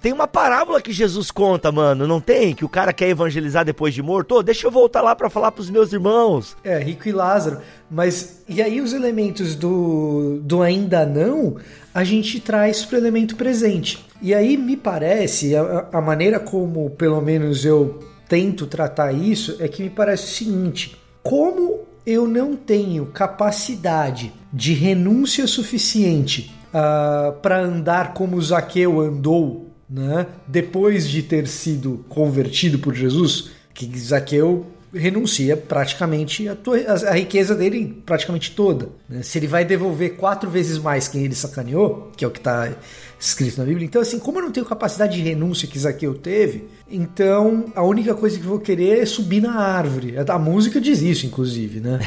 Tem 0.00 0.12
uma 0.12 0.26
parábola 0.26 0.80
que 0.80 0.92
Jesus 0.92 1.30
conta, 1.30 1.70
mano, 1.70 2.06
não 2.06 2.20
tem? 2.22 2.54
Que 2.54 2.64
o 2.64 2.68
cara 2.68 2.90
quer 2.90 3.08
evangelizar 3.08 3.66
depois 3.66 3.92
de 3.92 4.02
morto? 4.02 4.36
Oh, 4.36 4.42
deixa 4.42 4.66
eu 4.66 4.70
voltar 4.70 5.02
lá 5.02 5.14
para 5.14 5.28
falar 5.28 5.52
pros 5.52 5.68
meus 5.68 5.92
irmãos. 5.92 6.56
É, 6.64 6.78
Rico 6.78 7.06
e 7.06 7.12
Lázaro. 7.12 7.60
Mas, 7.90 8.42
e 8.48 8.62
aí 8.62 8.80
os 8.80 8.94
elementos 8.94 9.54
do, 9.54 10.40
do 10.42 10.62
ainda 10.62 11.04
não, 11.04 11.56
a 11.92 12.02
gente 12.02 12.40
traz 12.40 12.82
pro 12.82 12.96
elemento 12.96 13.36
presente. 13.36 14.02
E 14.22 14.32
aí 14.32 14.56
me 14.56 14.76
parece, 14.76 15.54
a, 15.54 15.88
a 15.92 16.00
maneira 16.00 16.40
como, 16.40 16.88
pelo 16.90 17.20
menos, 17.20 17.66
eu 17.66 18.00
tento 18.26 18.66
tratar 18.66 19.12
isso, 19.12 19.56
é 19.60 19.68
que 19.68 19.82
me 19.82 19.90
parece 19.90 20.24
o 20.24 20.28
seguinte: 20.28 20.96
como 21.22 21.80
eu 22.06 22.26
não 22.26 22.56
tenho 22.56 23.06
capacidade 23.06 24.32
de 24.50 24.72
renúncia 24.72 25.46
suficiente 25.46 26.54
uh, 26.72 26.76
ah, 26.76 27.34
para 27.42 27.60
andar 27.60 28.14
como 28.14 28.40
Zaqueu 28.40 29.00
andou 29.00 29.69
né? 29.90 30.26
depois 30.46 31.08
de 31.08 31.22
ter 31.22 31.48
sido 31.48 32.04
convertido 32.08 32.78
por 32.78 32.94
Jesus, 32.94 33.50
que 33.74 33.86
Zaqueu 33.98 34.66
renuncia 34.92 35.56
praticamente 35.56 36.48
a, 36.48 36.52
a, 36.52 37.10
a 37.10 37.14
riqueza 37.14 37.54
dele 37.54 38.02
praticamente 38.04 38.52
toda. 38.52 38.88
Né? 39.08 39.22
Se 39.22 39.38
ele 39.38 39.46
vai 39.46 39.64
devolver 39.64 40.16
quatro 40.16 40.50
vezes 40.50 40.78
mais 40.78 41.08
quem 41.08 41.24
ele 41.24 41.34
sacaneou, 41.34 42.10
que 42.16 42.24
é 42.24 42.28
o 42.28 42.30
que 42.30 42.38
está 42.38 42.72
escrito 43.18 43.58
na 43.58 43.64
Bíblia. 43.64 43.84
Então, 43.84 44.02
assim, 44.02 44.18
como 44.18 44.38
eu 44.38 44.42
não 44.42 44.50
tenho 44.50 44.66
capacidade 44.66 45.16
de 45.16 45.22
renúncia 45.22 45.68
que 45.68 45.78
Zaqueu 45.78 46.14
teve, 46.14 46.64
então 46.90 47.66
a 47.74 47.82
única 47.82 48.14
coisa 48.14 48.38
que 48.38 48.44
eu 48.44 48.50
vou 48.50 48.60
querer 48.60 48.98
é 48.98 49.06
subir 49.06 49.40
na 49.40 49.54
árvore. 49.54 50.14
A 50.18 50.38
música 50.38 50.80
diz 50.80 51.00
isso, 51.00 51.26
inclusive, 51.26 51.80
né? 51.80 52.00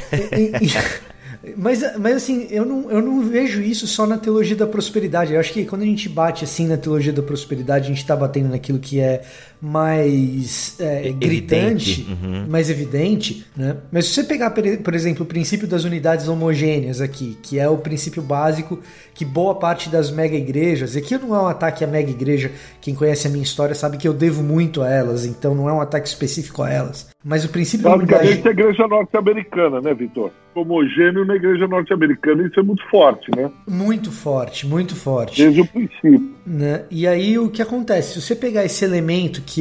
mas, 1.58 1.82
mas 1.98 2.16
assim, 2.16 2.48
eu 2.50 2.66
não, 2.66 2.90
eu 2.90 3.02
não 3.02 3.22
vejo 3.22 3.62
isso 3.62 3.86
só 3.86 4.08
na 4.08 4.18
teologia 4.18 4.56
da 4.56 4.66
prosperidade. 4.66 5.34
Eu 5.34 5.40
acho 5.40 5.52
que 5.52 5.66
quando 5.66 5.82
a 5.82 5.86
gente 5.86 6.08
bate 6.08 6.46
assim 6.46 6.68
na 6.68 6.78
teologia 6.78 7.12
da 7.12 7.22
prosperidade, 7.22 7.86
a 7.86 7.90
gente 7.90 7.98
está 7.98 8.16
batendo 8.16 8.50
naquilo 8.50 8.80
que 8.80 9.02
é 9.02 9.24
mais 9.64 10.76
é, 10.78 11.10
gritante, 11.14 12.06
uhum. 12.10 12.46
mais 12.50 12.70
evidente, 12.70 13.46
né? 13.56 13.78
Mas 13.90 14.08
se 14.08 14.16
você 14.16 14.24
pegar, 14.26 14.50
por 14.50 14.94
exemplo, 14.94 15.24
o 15.24 15.26
princípio 15.26 15.66
das 15.66 15.86
unidades 15.86 16.28
homogêneas 16.28 17.00
aqui, 17.00 17.38
que 17.42 17.58
é 17.58 17.70
o 17.70 17.78
princípio 17.78 18.22
básico 18.22 18.82
que 19.14 19.24
boa 19.24 19.56
parte 19.56 19.88
das 19.88 20.12
mega 20.12 20.36
igrejas, 20.36 20.96
e 20.96 21.00
aqui 21.00 21.18
não 21.18 21.34
é 21.34 21.40
um 21.40 21.48
ataque 21.48 21.82
à 21.82 21.88
mega 21.88 22.12
igreja, 22.12 22.52
quem 22.82 22.94
conhece 22.94 23.26
a 23.26 23.30
minha 23.30 23.44
história 23.44 23.74
sabe 23.74 23.96
que 23.96 24.06
eu 24.06 24.14
devo 24.14 24.44
muito 24.44 24.82
a 24.82 24.90
elas, 24.90 25.26
então 25.26 25.56
não 25.56 25.70
é 25.70 25.72
um 25.72 25.80
ataque 25.80 26.10
específico 26.10 26.62
a 26.62 26.70
elas. 26.70 27.10
Mas 27.24 27.46
o 27.46 27.50
princípio 27.50 27.90
Basicamente 27.90 28.32
unidade... 28.32 28.46
é 28.46 28.50
a 28.50 28.52
igreja 28.52 28.88
norte-americana, 28.88 29.80
né, 29.80 29.94
Vitor? 29.94 30.30
Homogêneo 30.54 31.26
na 31.26 31.36
igreja 31.36 31.68
norte-americana, 31.68 32.46
isso 32.46 32.60
é 32.60 32.64
muito 32.64 32.84
forte, 32.90 33.32
né? 33.36 33.50
Muito 33.68 34.12
forte, 34.12 34.68
muito 34.68 34.94
forte. 34.94 35.42
Desde 35.42 35.62
o 35.62 35.66
princípio. 35.66 36.34
Né? 36.46 36.84
E 36.92 37.08
aí 37.08 37.40
o 37.40 37.50
que 37.50 37.62
acontece? 37.62 38.14
Se 38.14 38.22
você 38.22 38.36
pegar 38.36 38.66
esse 38.66 38.84
elemento 38.84 39.42
que 39.46 39.53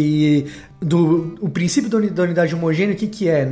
do 0.81 1.37
o 1.40 1.48
princípio 1.48 1.88
da 1.88 2.22
unidade 2.22 2.55
homogênea, 2.55 2.94
o 2.94 2.98
que, 2.98 3.07
que 3.07 3.28
é? 3.28 3.48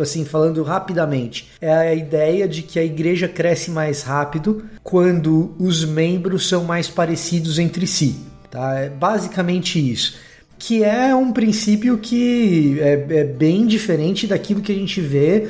Assim, 0.00 0.24
falando 0.24 0.62
rapidamente, 0.62 1.50
é 1.60 1.72
a 1.72 1.94
ideia 1.94 2.46
de 2.46 2.62
que 2.62 2.78
a 2.78 2.84
igreja 2.84 3.28
cresce 3.28 3.70
mais 3.70 4.02
rápido 4.02 4.64
quando 4.82 5.54
os 5.58 5.84
membros 5.84 6.48
são 6.48 6.64
mais 6.64 6.88
parecidos 6.88 7.58
entre 7.58 7.86
si. 7.86 8.16
Tá? 8.50 8.78
É 8.78 8.88
basicamente 8.88 9.78
isso. 9.78 10.18
Que 10.58 10.84
é 10.84 11.14
um 11.14 11.32
princípio 11.32 11.96
que 11.98 12.78
é, 12.80 13.06
é 13.10 13.24
bem 13.24 13.66
diferente 13.66 14.26
daquilo 14.26 14.60
que 14.60 14.72
a 14.72 14.74
gente 14.74 15.00
vê 15.00 15.48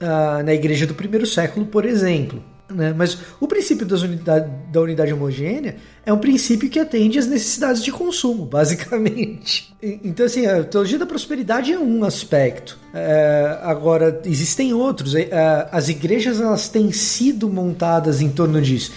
uh, 0.00 0.42
na 0.42 0.52
igreja 0.52 0.86
do 0.86 0.94
primeiro 0.94 1.26
século, 1.26 1.66
por 1.66 1.84
exemplo. 1.84 2.42
Né? 2.70 2.92
Mas 2.94 3.18
o 3.40 3.48
princípio 3.48 3.86
unidade, 3.86 4.50
da 4.70 4.80
unidade 4.80 5.12
homogênea 5.12 5.76
é 6.04 6.12
um 6.12 6.18
princípio 6.18 6.68
que 6.68 6.78
atende 6.78 7.18
às 7.18 7.26
necessidades 7.26 7.82
de 7.82 7.90
consumo, 7.90 8.44
basicamente. 8.46 9.74
Então, 9.82 10.26
assim, 10.26 10.46
a 10.46 10.62
teologia 10.64 10.98
da 10.98 11.06
prosperidade 11.06 11.72
é 11.72 11.78
um 11.78 12.04
aspecto. 12.04 12.78
É, 12.92 13.58
agora, 13.62 14.20
existem 14.24 14.74
outros. 14.74 15.14
É, 15.14 15.68
as 15.72 15.88
igrejas 15.88 16.40
elas 16.40 16.68
têm 16.68 16.92
sido 16.92 17.48
montadas 17.48 18.20
em 18.20 18.28
torno 18.28 18.60
disso. 18.60 18.92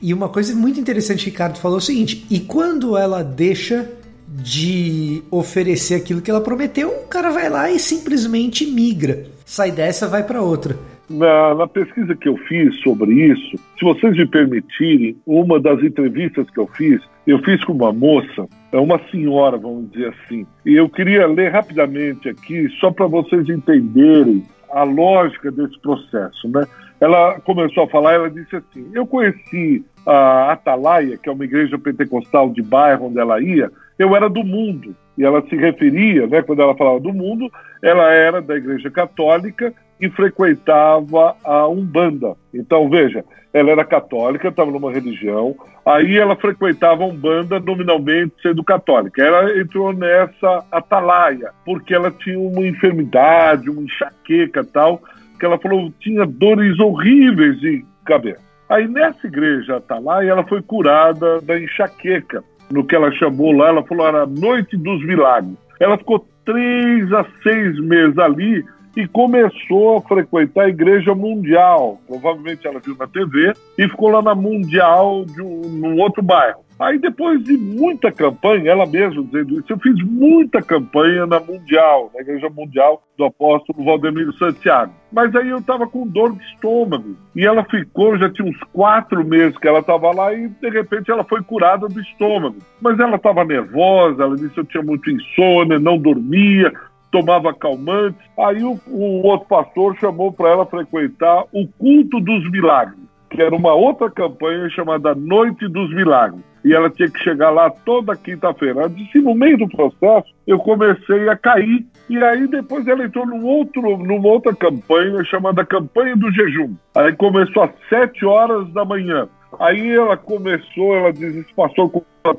E 0.00 0.12
uma 0.12 0.28
coisa 0.28 0.54
muito 0.54 0.78
interessante 0.78 1.24
que 1.24 1.30
Ricardo 1.30 1.58
falou 1.58 1.78
é 1.78 1.80
o 1.80 1.84
seguinte: 1.84 2.26
e 2.30 2.40
quando 2.40 2.96
ela 2.96 3.22
deixa 3.22 3.90
de 4.28 5.22
oferecer 5.30 5.94
aquilo 5.94 6.20
que 6.20 6.30
ela 6.30 6.40
prometeu, 6.40 6.90
o 6.90 7.06
cara 7.08 7.30
vai 7.30 7.48
lá 7.48 7.70
e 7.70 7.78
simplesmente 7.78 8.66
migra. 8.66 9.26
Sai 9.44 9.70
dessa, 9.70 10.06
vai 10.06 10.24
para 10.24 10.42
outra. 10.42 10.76
Na, 11.08 11.54
na, 11.54 11.68
pesquisa 11.68 12.16
que 12.16 12.28
eu 12.28 12.36
fiz 12.36 12.80
sobre 12.80 13.12
isso, 13.12 13.56
se 13.78 13.84
vocês 13.84 14.16
me 14.16 14.26
permitirem, 14.26 15.16
uma 15.24 15.60
das 15.60 15.80
entrevistas 15.80 16.50
que 16.50 16.58
eu 16.58 16.66
fiz, 16.66 17.00
eu 17.26 17.38
fiz 17.44 17.62
com 17.64 17.72
uma 17.72 17.92
moça, 17.92 18.48
é 18.72 18.76
uma 18.76 19.00
senhora, 19.10 19.56
vamos 19.56 19.90
dizer 19.92 20.08
assim, 20.08 20.44
e 20.64 20.74
eu 20.74 20.88
queria 20.88 21.28
ler 21.28 21.52
rapidamente 21.52 22.28
aqui, 22.28 22.68
só 22.80 22.90
para 22.90 23.06
vocês 23.06 23.48
entenderem 23.48 24.42
a 24.70 24.82
lógica 24.82 25.52
desse 25.52 25.80
processo, 25.80 26.48
né? 26.48 26.66
Ela 27.00 27.38
começou 27.40 27.84
a 27.84 27.88
falar, 27.88 28.14
ela 28.14 28.30
disse 28.30 28.56
assim: 28.56 28.90
Eu 28.92 29.06
conheci 29.06 29.84
a 30.06 30.52
Atalaia, 30.52 31.18
que 31.18 31.28
é 31.28 31.32
uma 31.32 31.44
igreja 31.44 31.78
pentecostal 31.78 32.50
de 32.50 32.62
bairro 32.62 33.06
onde 33.06 33.18
ela 33.18 33.40
ia, 33.40 33.70
eu 33.98 34.14
era 34.16 34.28
do 34.28 34.42
mundo. 34.42 34.94
E 35.16 35.24
ela 35.24 35.42
se 35.48 35.56
referia, 35.56 36.26
né, 36.26 36.42
quando 36.42 36.60
ela 36.60 36.76
falava 36.76 37.00
do 37.00 37.12
mundo, 37.12 37.50
ela 37.82 38.10
era 38.12 38.42
da 38.42 38.54
igreja 38.54 38.90
católica 38.90 39.72
e 40.00 40.08
frequentava 40.10 41.36
a 41.44 41.68
Umbanda. 41.68 42.34
Então, 42.52 42.88
veja, 42.88 43.24
ela 43.52 43.70
era 43.70 43.84
católica, 43.84 44.48
estava 44.48 44.70
numa 44.70 44.92
religião, 44.92 45.56
aí 45.84 46.18
ela 46.18 46.36
frequentava 46.36 47.04
a 47.04 47.06
Umbanda 47.06 47.58
nominalmente 47.58 48.34
sendo 48.42 48.62
católica. 48.62 49.22
Ela 49.22 49.58
entrou 49.58 49.92
nessa 49.92 50.64
atalaia, 50.70 51.50
porque 51.64 51.94
ela 51.94 52.10
tinha 52.10 52.38
uma 52.38 52.66
enfermidade, 52.66 53.70
uma 53.70 53.82
enxaqueca 53.82 54.62
tal, 54.64 55.00
que 55.38 55.46
ela 55.46 55.58
falou 55.58 55.90
tinha 56.00 56.26
dores 56.26 56.78
horríveis 56.78 57.58
de 57.60 57.84
cabeça. 58.04 58.44
Aí 58.68 58.86
nessa 58.88 59.26
igreja 59.26 59.76
atalaia, 59.76 60.30
ela 60.30 60.44
foi 60.44 60.60
curada 60.60 61.40
da 61.40 61.58
enxaqueca, 61.58 62.42
no 62.70 62.84
que 62.84 62.94
ela 62.94 63.12
chamou 63.12 63.52
lá, 63.52 63.68
ela 63.68 63.84
falou 63.84 64.06
era 64.06 64.24
a 64.24 64.26
Noite 64.26 64.76
dos 64.76 65.04
Milagres. 65.04 65.56
Ela 65.78 65.96
ficou 65.96 66.26
três 66.44 67.12
a 67.12 67.24
seis 67.42 67.78
meses 67.80 68.18
ali 68.18 68.64
e 68.96 69.06
começou 69.06 69.98
a 69.98 70.00
frequentar 70.00 70.64
a 70.64 70.68
Igreja 70.68 71.14
Mundial. 71.14 72.00
Provavelmente 72.06 72.66
ela 72.66 72.80
viu 72.80 72.96
na 72.96 73.06
TV 73.06 73.52
e 73.76 73.88
ficou 73.88 74.08
lá 74.08 74.22
na 74.22 74.34
Mundial 74.34 75.24
de 75.26 75.42
um, 75.42 75.60
num 75.60 76.00
outro 76.00 76.22
bairro. 76.22 76.64
Aí 76.78 76.98
depois 76.98 77.42
de 77.42 77.56
muita 77.56 78.12
campanha, 78.12 78.70
ela 78.70 78.84
mesma 78.84 79.22
dizendo 79.22 79.58
isso, 79.58 79.72
eu 79.72 79.78
fiz 79.78 79.94
muita 80.04 80.60
campanha 80.60 81.26
na 81.26 81.40
Mundial, 81.40 82.10
na 82.14 82.20
Igreja 82.20 82.50
Mundial 82.50 83.02
do 83.16 83.24
apóstolo 83.24 83.82
Valdemiro 83.82 84.32
Santiago. 84.36 84.92
Mas 85.10 85.34
aí 85.34 85.48
eu 85.48 85.58
estava 85.58 85.86
com 85.86 86.06
dor 86.06 86.36
de 86.36 86.44
estômago. 86.44 87.16
E 87.34 87.46
ela 87.46 87.64
ficou, 87.64 88.18
já 88.18 88.30
tinha 88.30 88.48
uns 88.48 88.60
quatro 88.74 89.24
meses 89.24 89.56
que 89.56 89.66
ela 89.66 89.78
estava 89.78 90.10
lá 90.12 90.34
e 90.34 90.48
de 90.48 90.68
repente 90.68 91.10
ela 91.10 91.24
foi 91.24 91.42
curada 91.42 91.88
do 91.88 92.00
estômago. 92.00 92.58
Mas 92.80 92.98
ela 93.00 93.16
estava 93.16 93.42
nervosa, 93.42 94.24
ela 94.24 94.36
disse 94.36 94.52
que 94.52 94.60
eu 94.60 94.64
tinha 94.64 94.82
muito 94.82 95.10
insônia, 95.10 95.78
não 95.78 95.96
dormia, 95.96 96.70
tomava 97.16 97.54
calmantes. 97.54 98.20
Aí 98.38 98.62
o, 98.62 98.78
o 98.88 99.26
outro 99.26 99.48
pastor 99.48 99.96
chamou 99.98 100.30
para 100.30 100.50
ela 100.50 100.66
frequentar 100.66 101.44
o 101.50 101.66
culto 101.78 102.20
dos 102.20 102.50
milagres. 102.50 102.98
que 103.30 103.40
era 103.40 103.54
uma 103.54 103.72
outra 103.72 104.10
campanha 104.10 104.68
chamada 104.70 105.14
Noite 105.14 105.66
dos 105.68 105.94
Milagres. 105.94 106.40
E 106.64 106.74
ela 106.74 106.90
tinha 106.90 107.08
que 107.08 107.18
chegar 107.20 107.50
lá 107.50 107.70
toda 107.70 108.16
quinta-feira. 108.16 108.80
Ela 108.80 108.88
disse, 108.90 109.18
no 109.18 109.34
meio 109.34 109.56
do 109.56 109.68
processo, 109.68 110.26
eu 110.46 110.58
comecei 110.58 111.28
a 111.28 111.36
cair. 111.36 111.86
E 112.08 112.16
aí 112.22 112.46
depois 112.48 112.86
ela 112.86 113.04
entrou 113.04 113.24
num 113.26 113.44
outro, 113.44 113.82
numa 113.98 114.28
outra 114.28 114.54
campanha 114.54 115.22
chamada 115.24 115.64
Campanha 115.64 116.16
do 116.16 116.30
Jejum. 116.32 116.74
Aí 116.94 117.12
começou 117.14 117.62
às 117.62 117.70
sete 117.88 118.24
horas 118.24 118.68
da 118.72 118.84
manhã. 118.84 119.28
Aí 119.60 119.90
ela 119.90 120.16
começou, 120.16 120.96
ela 120.96 121.12
disse, 121.12 121.46
pastor 121.54 121.90
a 122.24 122.34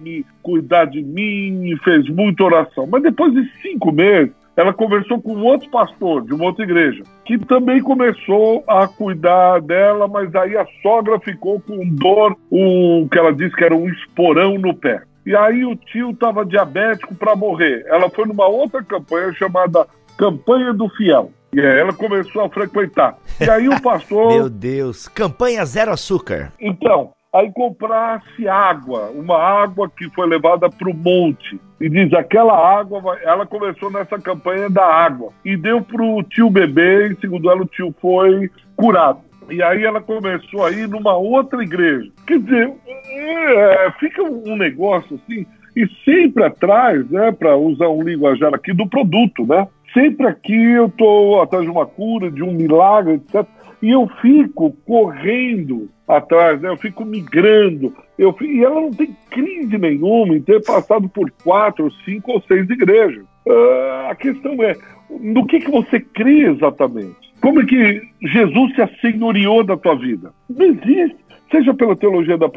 me 0.00 0.24
cuidar 0.42 0.86
de 0.86 1.02
mim, 1.02 1.76
fez 1.84 2.08
muita 2.08 2.44
oração. 2.44 2.86
Mas 2.86 3.02
depois 3.02 3.32
de 3.32 3.44
cinco 3.62 3.92
meses, 3.92 4.32
ela 4.56 4.72
conversou 4.72 5.20
com 5.20 5.36
outro 5.42 5.70
pastor 5.70 6.24
de 6.24 6.32
uma 6.32 6.46
outra 6.46 6.64
igreja, 6.64 7.02
que 7.24 7.38
também 7.38 7.82
começou 7.82 8.64
a 8.66 8.88
cuidar 8.88 9.60
dela, 9.60 10.08
mas 10.08 10.34
aí 10.34 10.56
a 10.56 10.66
sogra 10.82 11.20
ficou 11.20 11.60
com 11.60 11.86
dor, 11.90 12.36
o 12.50 13.06
que 13.10 13.18
ela 13.18 13.32
disse 13.32 13.54
que 13.54 13.64
era 13.64 13.76
um 13.76 13.88
esporão 13.88 14.56
no 14.58 14.74
pé. 14.74 15.02
E 15.26 15.34
aí 15.34 15.64
o 15.64 15.76
tio 15.76 16.10
estava 16.10 16.44
diabético 16.44 17.14
para 17.14 17.36
morrer. 17.36 17.84
Ela 17.88 18.08
foi 18.08 18.26
numa 18.26 18.46
outra 18.46 18.82
campanha 18.82 19.32
chamada 19.32 19.86
Campanha 20.16 20.72
do 20.72 20.88
Fiel. 20.88 21.30
E 21.52 21.60
aí 21.60 21.78
ela 21.78 21.92
começou 21.92 22.42
a 22.42 22.48
frequentar. 22.48 23.18
E 23.40 23.48
aí 23.48 23.68
o 23.68 23.78
pastor. 23.82 24.32
Meu 24.32 24.48
Deus, 24.48 25.08
campanha 25.08 25.64
zero 25.64 25.90
açúcar. 25.90 26.52
Então, 26.60 27.12
aí 27.38 27.52
comprasse 27.52 28.48
água, 28.48 29.10
uma 29.14 29.38
água 29.38 29.88
que 29.88 30.08
foi 30.10 30.26
levada 30.26 30.68
para 30.68 30.90
o 30.90 30.94
monte. 30.94 31.60
E 31.80 31.88
diz, 31.88 32.12
aquela 32.14 32.56
água, 32.56 33.18
ela 33.22 33.46
começou 33.46 33.90
nessa 33.90 34.18
campanha 34.18 34.70
da 34.70 34.84
água. 34.84 35.30
E 35.44 35.56
deu 35.56 35.82
para 35.82 36.02
o 36.02 36.22
tio 36.22 36.48
bebê, 36.48 37.08
e 37.08 37.16
segundo 37.20 37.50
ela, 37.50 37.62
o 37.62 37.66
tio 37.66 37.94
foi 38.00 38.50
curado. 38.74 39.20
E 39.50 39.62
aí 39.62 39.84
ela 39.84 40.00
começou 40.00 40.64
a 40.64 40.70
ir 40.70 40.88
numa 40.88 41.16
outra 41.16 41.62
igreja. 41.62 42.10
Quer 42.26 42.40
dizer, 42.40 42.72
é, 42.88 43.90
fica 44.00 44.22
um 44.22 44.56
negócio 44.56 45.20
assim, 45.22 45.46
e 45.76 45.86
sempre 46.04 46.44
atrás, 46.44 47.08
né, 47.10 47.30
para 47.30 47.56
usar 47.56 47.88
um 47.88 48.02
linguajar 48.02 48.54
aqui, 48.54 48.72
do 48.72 48.88
produto, 48.88 49.46
né? 49.46 49.68
Sempre 49.92 50.26
aqui 50.26 50.72
eu 50.72 50.86
estou 50.86 51.40
atrás 51.42 51.64
de 51.64 51.70
uma 51.70 51.86
cura, 51.86 52.30
de 52.30 52.42
um 52.42 52.52
milagre, 52.52 53.14
etc. 53.14 53.46
E 53.82 53.90
eu 53.90 54.08
fico 54.20 54.72
correndo 54.86 55.88
atrás, 56.08 56.60
né? 56.60 56.68
eu 56.68 56.76
fico 56.76 57.04
migrando. 57.04 57.92
Eu 58.18 58.32
fico... 58.32 58.50
E 58.50 58.64
ela 58.64 58.80
não 58.80 58.90
tem 58.90 59.14
crise 59.30 59.76
nenhuma 59.76 60.36
em 60.36 60.42
ter 60.42 60.64
passado 60.64 61.08
por 61.08 61.30
quatro, 61.44 61.90
cinco 62.04 62.32
ou 62.32 62.42
seis 62.42 62.68
igrejas. 62.70 63.24
Uh, 63.46 64.10
a 64.10 64.14
questão 64.14 64.62
é, 64.62 64.76
no 65.10 65.46
que, 65.46 65.60
que 65.60 65.70
você 65.70 66.00
crê 66.00 66.50
exatamente? 66.50 67.26
Como 67.40 67.60
é 67.60 67.66
que 67.66 68.02
Jesus 68.22 68.74
se 68.74 68.82
assenhoriou 68.82 69.62
da 69.62 69.76
tua 69.76 69.94
vida? 69.94 70.32
Não 70.48 70.66
existe. 70.66 71.16
Seja 71.50 71.72
pela 71.72 71.94
teologia 71.94 72.36
da 72.36 72.48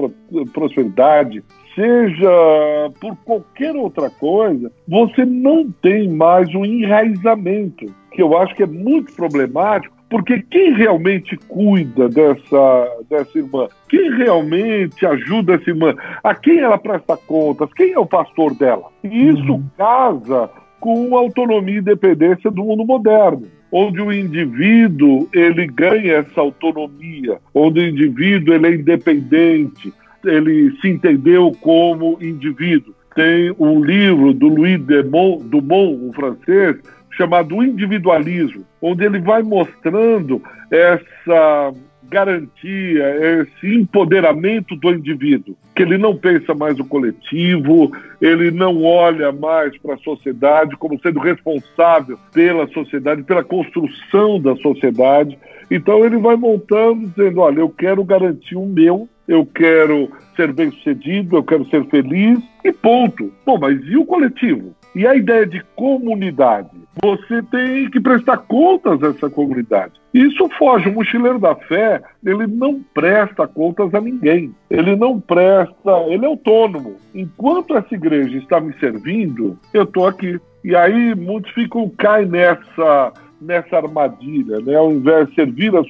prosperidade, 0.52 1.44
seja 1.76 2.92
por 3.00 3.16
qualquer 3.18 3.76
outra 3.76 4.10
coisa, 4.10 4.72
você 4.88 5.26
não 5.26 5.70
tem 5.72 6.10
mais 6.10 6.54
um 6.56 6.66
enraizamento, 6.66 7.86
que 8.12 8.22
eu 8.22 8.36
acho 8.36 8.56
que 8.56 8.64
é 8.64 8.68
muito 8.68 9.14
problemático, 9.16 9.96
porque 10.10 10.42
quem 10.42 10.74
realmente 10.74 11.38
cuida 11.48 12.10
dessa, 12.10 12.98
dessa 13.10 13.38
irmã, 13.38 13.68
quem 13.88 14.12
realmente 14.16 15.06
ajuda 15.06 15.56
essa 15.56 15.70
irmã, 15.70 15.96
a 16.24 16.34
quem 16.34 16.60
ela 16.60 16.78
presta 16.78 17.16
contas, 17.16 17.72
quem 17.74 17.94
é 17.94 18.00
o 18.00 18.06
pastor 18.06 18.56
dela? 18.56 18.86
E 19.04 19.30
isso 19.30 19.54
uhum. 19.54 19.64
casa 19.78 20.50
com 20.80 21.16
a 21.16 21.20
autonomia 21.20 21.76
e 21.76 21.80
independência 21.80 22.50
do 22.50 22.64
mundo 22.64 22.86
moderno 22.86 23.48
onde 23.72 24.02
o 24.02 24.12
indivíduo 24.12 25.30
ele 25.34 25.68
ganha 25.68 26.14
essa 26.18 26.42
autonomia, 26.42 27.38
onde 27.54 27.80
o 27.80 27.88
indivíduo 27.88 28.54
ele 28.54 28.68
é 28.68 28.76
independente, 28.76 29.94
ele 30.26 30.76
se 30.82 30.90
entendeu 30.90 31.52
como 31.62 32.18
indivíduo. 32.22 32.94
Tem 33.16 33.54
um 33.60 33.84
livro 33.84 34.34
do 34.34 34.48
Louis 34.48 34.80
Dumont, 34.80 35.44
Dumont 35.44 36.04
um 36.04 36.14
francês, 36.14 36.78
chamado 37.20 37.62
Individualismo, 37.62 38.66
onde 38.82 39.04
ele 39.04 39.20
vai 39.20 39.44
mostrando 39.44 40.42
essa 40.72 41.74
garantia, 42.04 43.42
esse 43.42 43.76
empoderamento 43.76 44.74
do 44.78 44.90
indivíduo, 44.90 45.56
que 45.76 45.84
ele 45.84 45.98
não 45.98 46.16
pensa 46.16 46.56
mais 46.56 46.78
no 46.78 46.86
coletivo, 46.86 47.92
ele 48.22 48.52
não 48.52 48.84
olha 48.84 49.32
mais 49.34 49.78
para 49.78 49.96
a 49.96 50.00
sociedade 50.00 50.78
como 50.78 51.00
sendo 51.02 51.20
responsável 51.20 52.18
pela 52.34 52.68
sociedade, 52.70 53.24
pela 53.24 53.44
construção 53.44 54.40
da 54.40 54.56
sociedade. 54.56 55.38
Então 55.70 56.04
ele 56.04 56.18
vai 56.18 56.38
montando, 56.38 57.08
dizendo: 57.10 57.42
olha, 57.42 57.60
eu 57.60 57.70
quero 57.70 58.04
garantir 58.04 58.56
o 58.56 58.66
meu, 58.66 59.08
eu 59.28 59.46
quero 59.46 60.10
ser 60.36 60.54
bem-sucedido, 60.54 61.36
eu 61.36 61.44
quero 61.44 61.70
ser 61.70 61.86
feliz, 61.88 62.40
e 62.64 62.72
ponto. 62.72 63.32
Bom, 63.46 63.60
mas 63.60 63.78
e 63.86 63.98
o 63.98 64.06
coletivo? 64.06 64.74
E 64.96 65.06
a 65.06 65.16
ideia 65.16 65.46
de 65.46 65.64
comunidade? 65.76 66.70
Você 67.02 67.42
tem 67.44 67.90
que 67.90 68.00
prestar 68.00 68.38
contas 68.38 69.02
a 69.04 69.08
essa 69.08 69.30
comunidade. 69.30 69.94
Isso 70.14 70.50
foge. 70.58 70.90
O 70.90 70.94
mochileiro 70.94 71.40
da 71.40 71.56
fé, 71.56 72.02
ele 72.26 72.48
não 72.48 72.82
presta 72.94 73.48
contas 73.48 73.94
a 73.94 74.02
ninguém. 74.02 74.54
Ele 74.70 74.96
não 74.96 75.20
presta, 75.20 75.92
ele 76.08 76.26
é 76.26 76.28
autônomo. 76.28 76.96
Enquanto 77.14 77.78
essa 77.78 77.94
igreja 77.94 78.38
está 78.38 78.60
me 78.60 78.74
servindo, 78.80 79.58
eu 79.74 79.84
estou 79.84 80.08
aqui. 80.08 80.40
E 80.64 80.76
aí 80.76 81.16
muitos 81.16 81.52
ficam, 81.52 81.90
caem 81.98 82.28
nessa, 82.28 83.14
nessa 83.40 83.78
armadilha, 83.78 84.60
né? 84.60 84.76
Ao 84.76 84.92
invés 84.92 85.30
de 85.30 85.36
servir 85.36 85.72
a, 85.76 85.82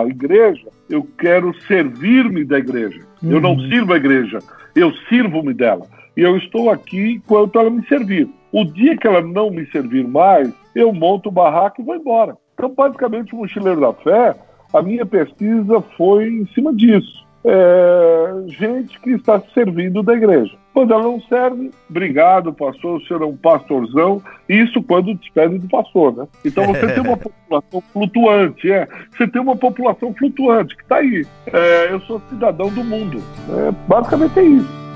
a 0.00 0.06
igreja, 0.08 0.68
eu 0.88 1.06
quero 1.18 1.54
servir-me 1.66 2.44
da 2.44 2.58
igreja. 2.58 3.00
Uhum. 3.22 3.32
Eu 3.32 3.40
não 3.40 3.52
uhum. 3.52 3.68
sirvo 3.68 3.92
a 3.92 3.96
igreja, 3.96 4.38
eu 4.74 4.92
sirvo-me 5.08 5.52
dela. 5.52 5.86
E 6.18 6.20
eu 6.20 6.36
estou 6.36 6.68
aqui 6.68 7.12
enquanto 7.12 7.60
ela 7.60 7.70
me 7.70 7.86
servir. 7.86 8.28
O 8.50 8.64
dia 8.64 8.96
que 8.96 9.06
ela 9.06 9.22
não 9.22 9.52
me 9.52 9.64
servir 9.66 10.04
mais, 10.04 10.52
eu 10.74 10.92
monto 10.92 11.28
o 11.28 11.32
barraco 11.32 11.80
e 11.80 11.84
vou 11.84 11.94
embora. 11.94 12.36
Então, 12.54 12.74
basicamente, 12.74 13.32
o 13.32 13.38
Mochileiro 13.38 13.80
da 13.80 13.92
Fé, 13.92 14.34
a 14.74 14.82
minha 14.82 15.06
pesquisa 15.06 15.80
foi 15.96 16.26
em 16.26 16.46
cima 16.48 16.74
disso. 16.74 17.24
É, 17.44 18.32
gente 18.48 18.98
que 18.98 19.10
está 19.10 19.40
servindo 19.54 20.02
da 20.02 20.12
igreja. 20.12 20.52
Quando 20.74 20.92
ela 20.92 21.04
não 21.04 21.20
serve, 21.20 21.70
obrigado, 21.88 22.52
pastor, 22.52 22.96
o 22.96 23.06
senhor 23.06 23.22
é 23.22 23.26
um 23.26 23.36
pastorzão. 23.36 24.20
Isso 24.48 24.82
quando 24.82 25.14
despede 25.14 25.58
do 25.58 25.68
pastor, 25.68 26.16
né? 26.16 26.26
Então 26.44 26.66
você 26.66 26.94
tem 26.94 27.00
uma 27.00 27.16
população 27.16 27.80
flutuante, 27.92 28.72
é. 28.72 28.88
Você 29.16 29.28
tem 29.28 29.40
uma 29.40 29.54
população 29.54 30.12
flutuante 30.14 30.74
que 30.74 30.82
está 30.82 30.96
aí. 30.96 31.24
É, 31.46 31.92
eu 31.92 32.00
sou 32.00 32.20
cidadão 32.28 32.70
do 32.70 32.82
mundo. 32.82 33.22
É, 33.50 33.70
basicamente 33.86 34.36
é 34.40 34.42
isso. 34.42 34.87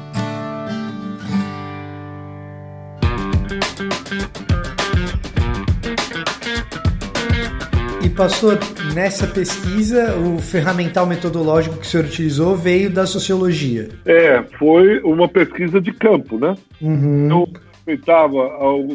Pastor, 8.23 8.57
nessa 8.95 9.27
pesquisa, 9.27 10.17
o 10.17 10.39
ferramental 10.39 11.05
metodológico 11.05 11.79
que 11.79 11.83
o 11.83 11.85
senhor 11.85 12.07
utilizou 12.07 12.55
veio 12.55 12.89
da 12.89 13.05
sociologia. 13.05 13.89
É, 14.07 14.41
foi 14.61 15.01
uma 15.01 15.27
pesquisa 15.27 15.81
de 15.81 15.93
campo, 15.93 16.39
né? 16.39 16.55
Uhum. 16.81 17.29
Eu 17.29 17.49
frequentava, 17.85 18.49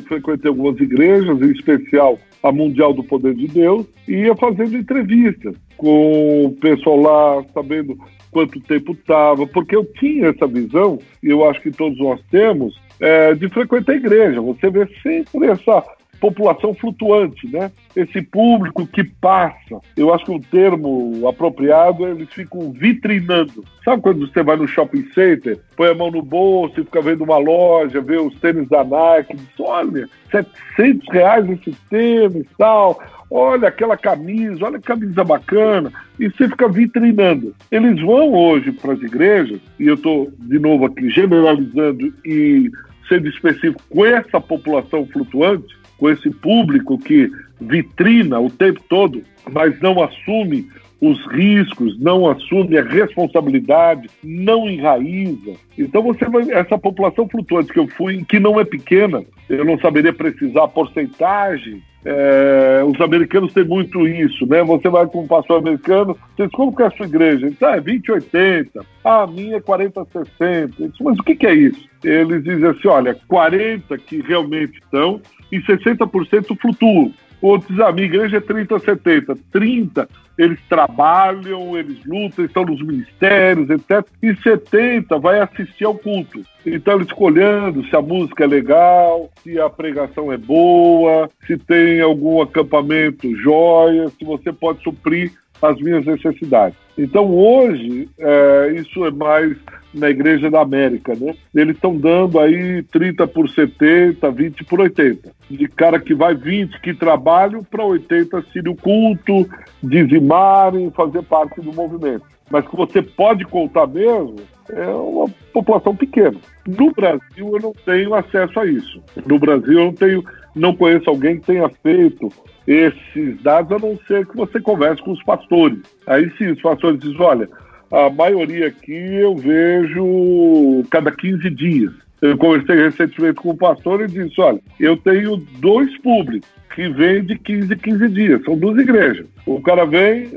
frequentei 0.07 0.47
algumas 0.47 0.79
igrejas, 0.79 1.41
em 1.41 1.51
especial 1.51 2.17
a 2.41 2.53
Mundial 2.53 2.93
do 2.93 3.03
Poder 3.03 3.33
de 3.33 3.49
Deus, 3.49 3.85
e 4.07 4.13
ia 4.13 4.35
fazendo 4.37 4.77
entrevistas 4.77 5.55
com 5.75 6.45
o 6.45 6.51
pessoal 6.61 6.95
lá, 6.95 7.45
sabendo 7.53 7.97
quanto 8.31 8.61
tempo 8.61 8.93
estava, 8.93 9.45
porque 9.45 9.75
eu 9.75 9.83
tinha 9.99 10.29
essa 10.29 10.47
visão, 10.47 10.99
e 11.21 11.27
eu 11.27 11.43
acho 11.49 11.59
que 11.59 11.71
todos 11.71 11.99
nós 11.99 12.21
temos, 12.31 12.79
é, 12.97 13.33
de 13.33 13.49
frequentar 13.49 13.91
a 13.91 13.97
igreja. 13.97 14.39
Você 14.39 14.69
vê 14.69 14.87
sempre 15.03 15.47
essa 15.47 15.83
população 16.19 16.73
flutuante, 16.73 17.47
né? 17.47 17.71
Esse 17.95 18.21
público 18.21 18.86
que 18.88 19.03
passa. 19.03 19.80
Eu 19.95 20.13
acho 20.13 20.25
que 20.25 20.32
o 20.32 20.39
termo 20.39 21.27
apropriado 21.27 22.08
eles 22.08 22.30
ficam 22.34 22.71
vitrinando. 22.71 23.63
Sabe 23.84 24.01
quando 24.01 24.27
você 24.27 24.43
vai 24.43 24.56
no 24.56 24.67
shopping 24.67 25.08
center, 25.13 25.60
põe 25.75 25.89
a 25.89 25.95
mão 25.95 26.12
no 26.12 26.21
bolso 26.21 26.80
e 26.80 26.84
fica 26.84 27.01
vendo 27.01 27.23
uma 27.23 27.38
loja, 27.38 28.01
vê 28.01 28.17
os 28.17 28.38
tênis 28.39 28.67
da 28.67 28.84
Nike, 28.84 29.36
diz, 29.36 29.60
olha, 29.60 30.10
700 30.32 31.08
reais 31.12 31.49
esse 31.49 31.71
tênis 31.89 32.45
tal 32.58 32.99
olha 33.30 33.67
aquela 33.67 33.97
camisa, 33.97 34.65
olha 34.65 34.80
que 34.80 34.86
camisa 34.86 35.23
bacana, 35.23 35.91
e 36.19 36.30
você 36.30 36.47
fica 36.47 36.67
vitrinando. 36.67 37.53
Eles 37.71 38.01
vão 38.01 38.34
hoje 38.34 38.71
para 38.71 38.93
as 38.93 39.01
igrejas, 39.01 39.60
e 39.80 39.88
eu 39.88 39.95
estou, 39.95 40.32
de 40.39 40.60
novo 40.60 40.86
aqui, 40.86 41.10
generalizando 41.10 42.13
e 42.25 42.71
sendo 43.08 43.27
específico 43.27 43.82
com 43.89 44.06
essa 44.06 44.39
população 44.39 45.06
flutuante, 45.08 45.76
com 45.97 46.10
esse 46.10 46.29
público 46.29 46.97
que 46.97 47.31
vitrina 47.60 48.39
o 48.39 48.49
tempo 48.49 48.81
todo, 48.88 49.23
mas 49.51 49.79
não 49.81 50.01
assume 50.01 50.69
os 51.01 51.25
riscos, 51.27 51.99
não 51.99 52.29
assume 52.29 52.77
a 52.77 52.83
responsabilidade, 52.83 54.10
não 54.23 54.67
enraiza. 54.69 55.53
Então 55.77 56.01
você 56.01 56.25
vai, 56.25 56.49
essa 56.51 56.77
população 56.77 57.27
flutuante 57.27 57.71
que 57.71 57.79
eu 57.79 57.88
fui, 57.88 58.23
que 58.25 58.39
não 58.39 58.60
é 58.60 58.65
pequena, 58.65 59.23
eu 59.47 59.63
não 59.63 59.79
saberia 59.79 60.12
precisar 60.12 60.63
a 60.63 60.67
porcentagem, 60.67 61.81
é, 62.10 62.83
os 62.86 62.99
americanos 63.01 63.51
têm 63.51 63.65
muito 63.65 64.07
isso, 64.07 64.45
né? 64.45 64.63
Você 64.63 64.88
vai 64.88 65.05
com 65.07 65.23
um 65.23 65.27
pastor 65.27 65.60
americano, 65.60 66.17
você 66.36 66.45
diz, 66.45 66.51
como 66.53 66.73
que 66.73 66.81
é 66.81 66.86
a 66.86 66.91
sua 66.91 67.05
igreja? 67.05 67.47
Ele 67.47 67.57
ah, 67.62 67.75
é 67.75 67.81
20, 67.81 68.12
80. 68.13 68.86
Ah, 69.03 69.23
a 69.23 69.27
minha 69.27 69.57
é 69.57 69.60
40, 69.60 70.07
60. 70.13 70.88
Diz, 70.88 70.99
mas 71.01 71.19
o 71.19 71.23
que, 71.23 71.36
que 71.36 71.45
é 71.45 71.53
isso? 71.53 71.86
Eles 72.03 72.43
dizem 72.45 72.69
assim, 72.69 72.88
olha, 72.88 73.17
40 73.27 73.97
que 73.97 74.21
realmente 74.21 74.79
estão 74.79 75.19
e 75.51 75.60
60% 75.60 76.57
flutuam. 76.57 77.12
Outros, 77.41 77.80
a 77.80 77.91
minha 77.91 78.08
igreja 78.08 78.38
é 78.38 78.41
30, 78.41 78.80
70. 78.80 79.38
30, 79.52 80.10
eles 80.38 80.60
trabalham, 80.67 81.78
eles 81.78 81.97
lutam, 82.06 82.45
estão 82.45 82.65
nos 82.65 82.82
ministérios, 82.82 83.69
etc. 83.69 84.06
E 84.21 84.36
70 84.36 85.17
vai 85.19 85.39
assistir 85.39 85.86
ao 85.86 85.95
culto. 85.95 86.43
Então, 86.65 87.00
escolhendo 87.02 87.86
se 87.88 87.95
a 87.95 88.02
música 88.02 88.43
é 88.43 88.47
legal, 88.47 89.30
se 89.43 89.60
a 89.60 89.69
pregação 89.69 90.32
é 90.32 90.38
boa, 90.38 91.30
se 91.45 91.58
tem 91.58 92.02
algum 92.02 92.41
acampamento 92.41 93.36
joia, 93.38 94.10
se 94.10 94.26
você 94.26 94.52
pode 94.52 94.82
suprir 94.84 95.32
as 95.62 95.80
minhas 95.80 96.06
necessidades. 96.06 96.87
Então 96.97 97.29
hoje 97.36 98.10
é, 98.17 98.73
isso 98.75 99.05
é 99.05 99.12
mais 99.12 99.55
na 99.93 100.10
Igreja 100.10 100.49
da 100.49 100.62
América, 100.62 101.13
né? 101.15 101.36
Eles 101.53 101.75
estão 101.75 101.95
dando 101.95 102.39
aí 102.39 102.83
30 102.83 103.27
por 103.27 103.49
70, 103.49 104.29
20 104.31 104.63
por 104.65 104.81
80. 104.81 105.31
De 105.49 105.67
cara 105.67 105.99
que 105.99 106.13
vai 106.13 106.33
20 106.36 106.81
que 106.81 106.93
trabalham 106.93 107.63
para 107.63 107.86
80 107.86 108.43
se 108.51 108.60
o 108.60 108.75
culto, 108.75 109.47
dizimarem, 109.81 110.91
fazer 110.91 111.23
parte 111.23 111.62
do 111.62 111.73
movimento. 111.73 112.25
Mas 112.49 112.67
que 112.67 112.75
você 112.75 113.01
pode 113.01 113.45
contar 113.45 113.88
mesmo 113.88 114.36
é 114.69 114.88
uma 114.88 115.27
população 115.53 115.95
pequena. 115.95 116.38
No 116.67 116.91
Brasil 116.91 117.51
eu 117.53 117.60
não 117.62 117.73
tenho 117.86 118.13
acesso 118.13 118.60
a 118.60 118.65
isso. 118.65 119.01
No 119.25 119.39
Brasil 119.39 119.79
eu 119.79 119.86
não 119.86 119.93
tenho, 119.93 120.23
não 120.55 120.75
conheço 120.75 121.10
alguém 121.10 121.39
que 121.39 121.47
tenha 121.47 121.69
feito 121.69 122.29
esses 122.67 123.41
dados, 123.41 123.71
a 123.71 123.80
não 123.80 123.97
ser 124.08 124.27
que 124.27 124.36
você 124.36 124.60
converse 124.60 125.01
com 125.01 125.12
os 125.12 125.23
pastores. 125.23 125.80
Aí 126.06 126.30
sim, 126.38 126.51
os 126.51 126.62
pastores 126.62 126.99
dizem, 126.99 127.21
olha, 127.21 127.49
a 127.89 128.10
maioria 128.10 128.67
aqui 128.67 128.91
eu 128.91 129.36
vejo 129.36 130.84
cada 130.91 131.10
15 131.12 131.49
dias. 131.49 131.93
Eu 132.21 132.38
conversei 132.38 132.75
recentemente 132.75 133.36
com 133.36 133.51
um 133.51 133.58
pastor 133.58 134.01
e 134.01 134.08
disse, 134.08 134.41
olha, 134.41 134.60
eu 134.80 134.97
tenho 134.97 135.38
dois 135.60 135.97
públicos 135.99 136.49
que 136.75 136.89
vêm 136.89 137.23
de 137.23 137.38
15 137.39 137.73
em 137.73 137.77
15 137.77 138.10
dias, 138.10 138.43
são 138.43 138.58
duas 138.58 138.77
igrejas. 138.77 139.25
O 139.45 139.62
cara 139.62 139.86
vem, 139.86 140.30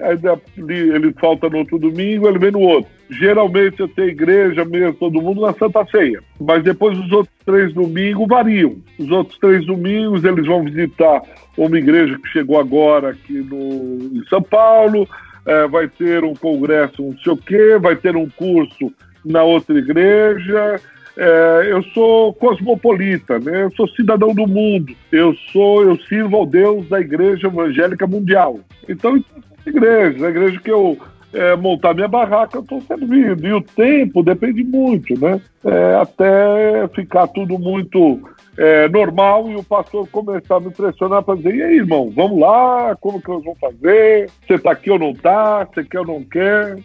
ele 0.57 1.13
falta 1.21 1.49
no 1.51 1.59
outro 1.59 1.79
domingo, 1.79 2.29
ele 2.29 2.39
vem 2.39 2.53
no 2.53 2.61
outro. 2.61 2.91
Geralmente 3.11 3.81
eu 3.81 3.89
tenho 3.89 4.09
igreja 4.09 4.65
mesmo, 4.65 4.95
todo 4.95 5.21
mundo 5.21 5.41
na 5.41 5.53
Santa 5.55 5.85
Ceia. 5.87 6.23
Mas 6.41 6.63
depois 6.63 6.97
os 6.97 7.11
outros 7.11 7.35
três 7.45 7.73
domingos 7.75 8.29
variam. 8.29 8.77
Os 8.99 9.11
outros 9.11 9.39
três 9.39 9.67
domingos 9.67 10.25
eles 10.25 10.47
vão 10.47 10.65
visitar 10.65 11.23
uma 11.57 11.77
igreja 11.77 12.19
que 12.19 12.29
chegou 12.29 12.59
agora 12.59 13.11
aqui 13.11 13.33
no, 13.33 14.19
em 14.19 14.25
São 14.29 14.41
Paulo, 14.41 15.09
é, 15.45 15.67
vai 15.67 15.89
ter 15.89 16.25
um 16.25 16.35
congresso, 16.35 17.03
não 17.03 17.19
sei 17.19 17.33
o 17.33 17.37
quê, 17.37 17.79
vai 17.81 17.97
ter 17.97 18.15
um 18.15 18.29
curso 18.29 18.93
na 19.25 19.43
outra 19.43 19.77
igreja. 19.77 20.81
É, 21.17 21.67
eu 21.69 21.83
sou 21.93 22.33
cosmopolita, 22.35 23.39
né? 23.41 23.65
eu 23.65 23.73
sou 23.73 23.89
cidadão 23.89 24.33
do 24.33 24.47
mundo, 24.47 24.95
eu 25.11 25.35
sou, 25.53 25.83
eu 25.83 25.97
sirvo 26.03 26.37
ao 26.37 26.47
Deus 26.47 26.89
da 26.89 27.01
Igreja 27.01 27.49
Evangélica 27.49 28.07
Mundial. 28.07 28.61
Então, 28.89 29.23
igreja, 29.67 30.27
a 30.27 30.31
igreja 30.31 30.61
que 30.61 30.71
eu 30.71 30.97
é, 31.33 31.57
montar 31.57 31.95
minha 31.95 32.09
barraca, 32.09 32.59
eu 32.59 32.63
estou 32.63 32.81
servindo. 32.83 33.47
E 33.47 33.53
o 33.53 33.61
tempo 33.61 34.23
depende 34.23 34.63
muito, 34.65 35.19
né? 35.19 35.41
É, 35.65 35.95
até 35.97 36.89
ficar 36.95 37.27
tudo 37.29 37.59
muito 37.59 38.21
é, 38.57 38.89
normal 38.89 39.51
e 39.51 39.57
o 39.57 39.63
pastor 39.63 40.09
começar 40.09 40.57
a 40.57 40.61
me 40.61 40.71
pressionar 40.71 41.23
para 41.23 41.37
dizer: 41.37 41.55
e 41.55 41.63
aí, 41.63 41.77
irmão, 41.77 42.11
vamos 42.15 42.39
lá, 42.39 42.97
como 43.01 43.21
que 43.21 43.29
nós 43.29 43.45
vamos 43.45 43.59
fazer? 43.59 44.31
Você 44.47 44.55
está 44.55 44.73
aqui 44.73 44.91
ou 44.91 44.99
não 44.99 45.11
está? 45.11 45.65
Você 45.65 45.85
quer 45.85 46.01
ou 46.01 46.07
não 46.07 46.23
quer? 46.25 46.79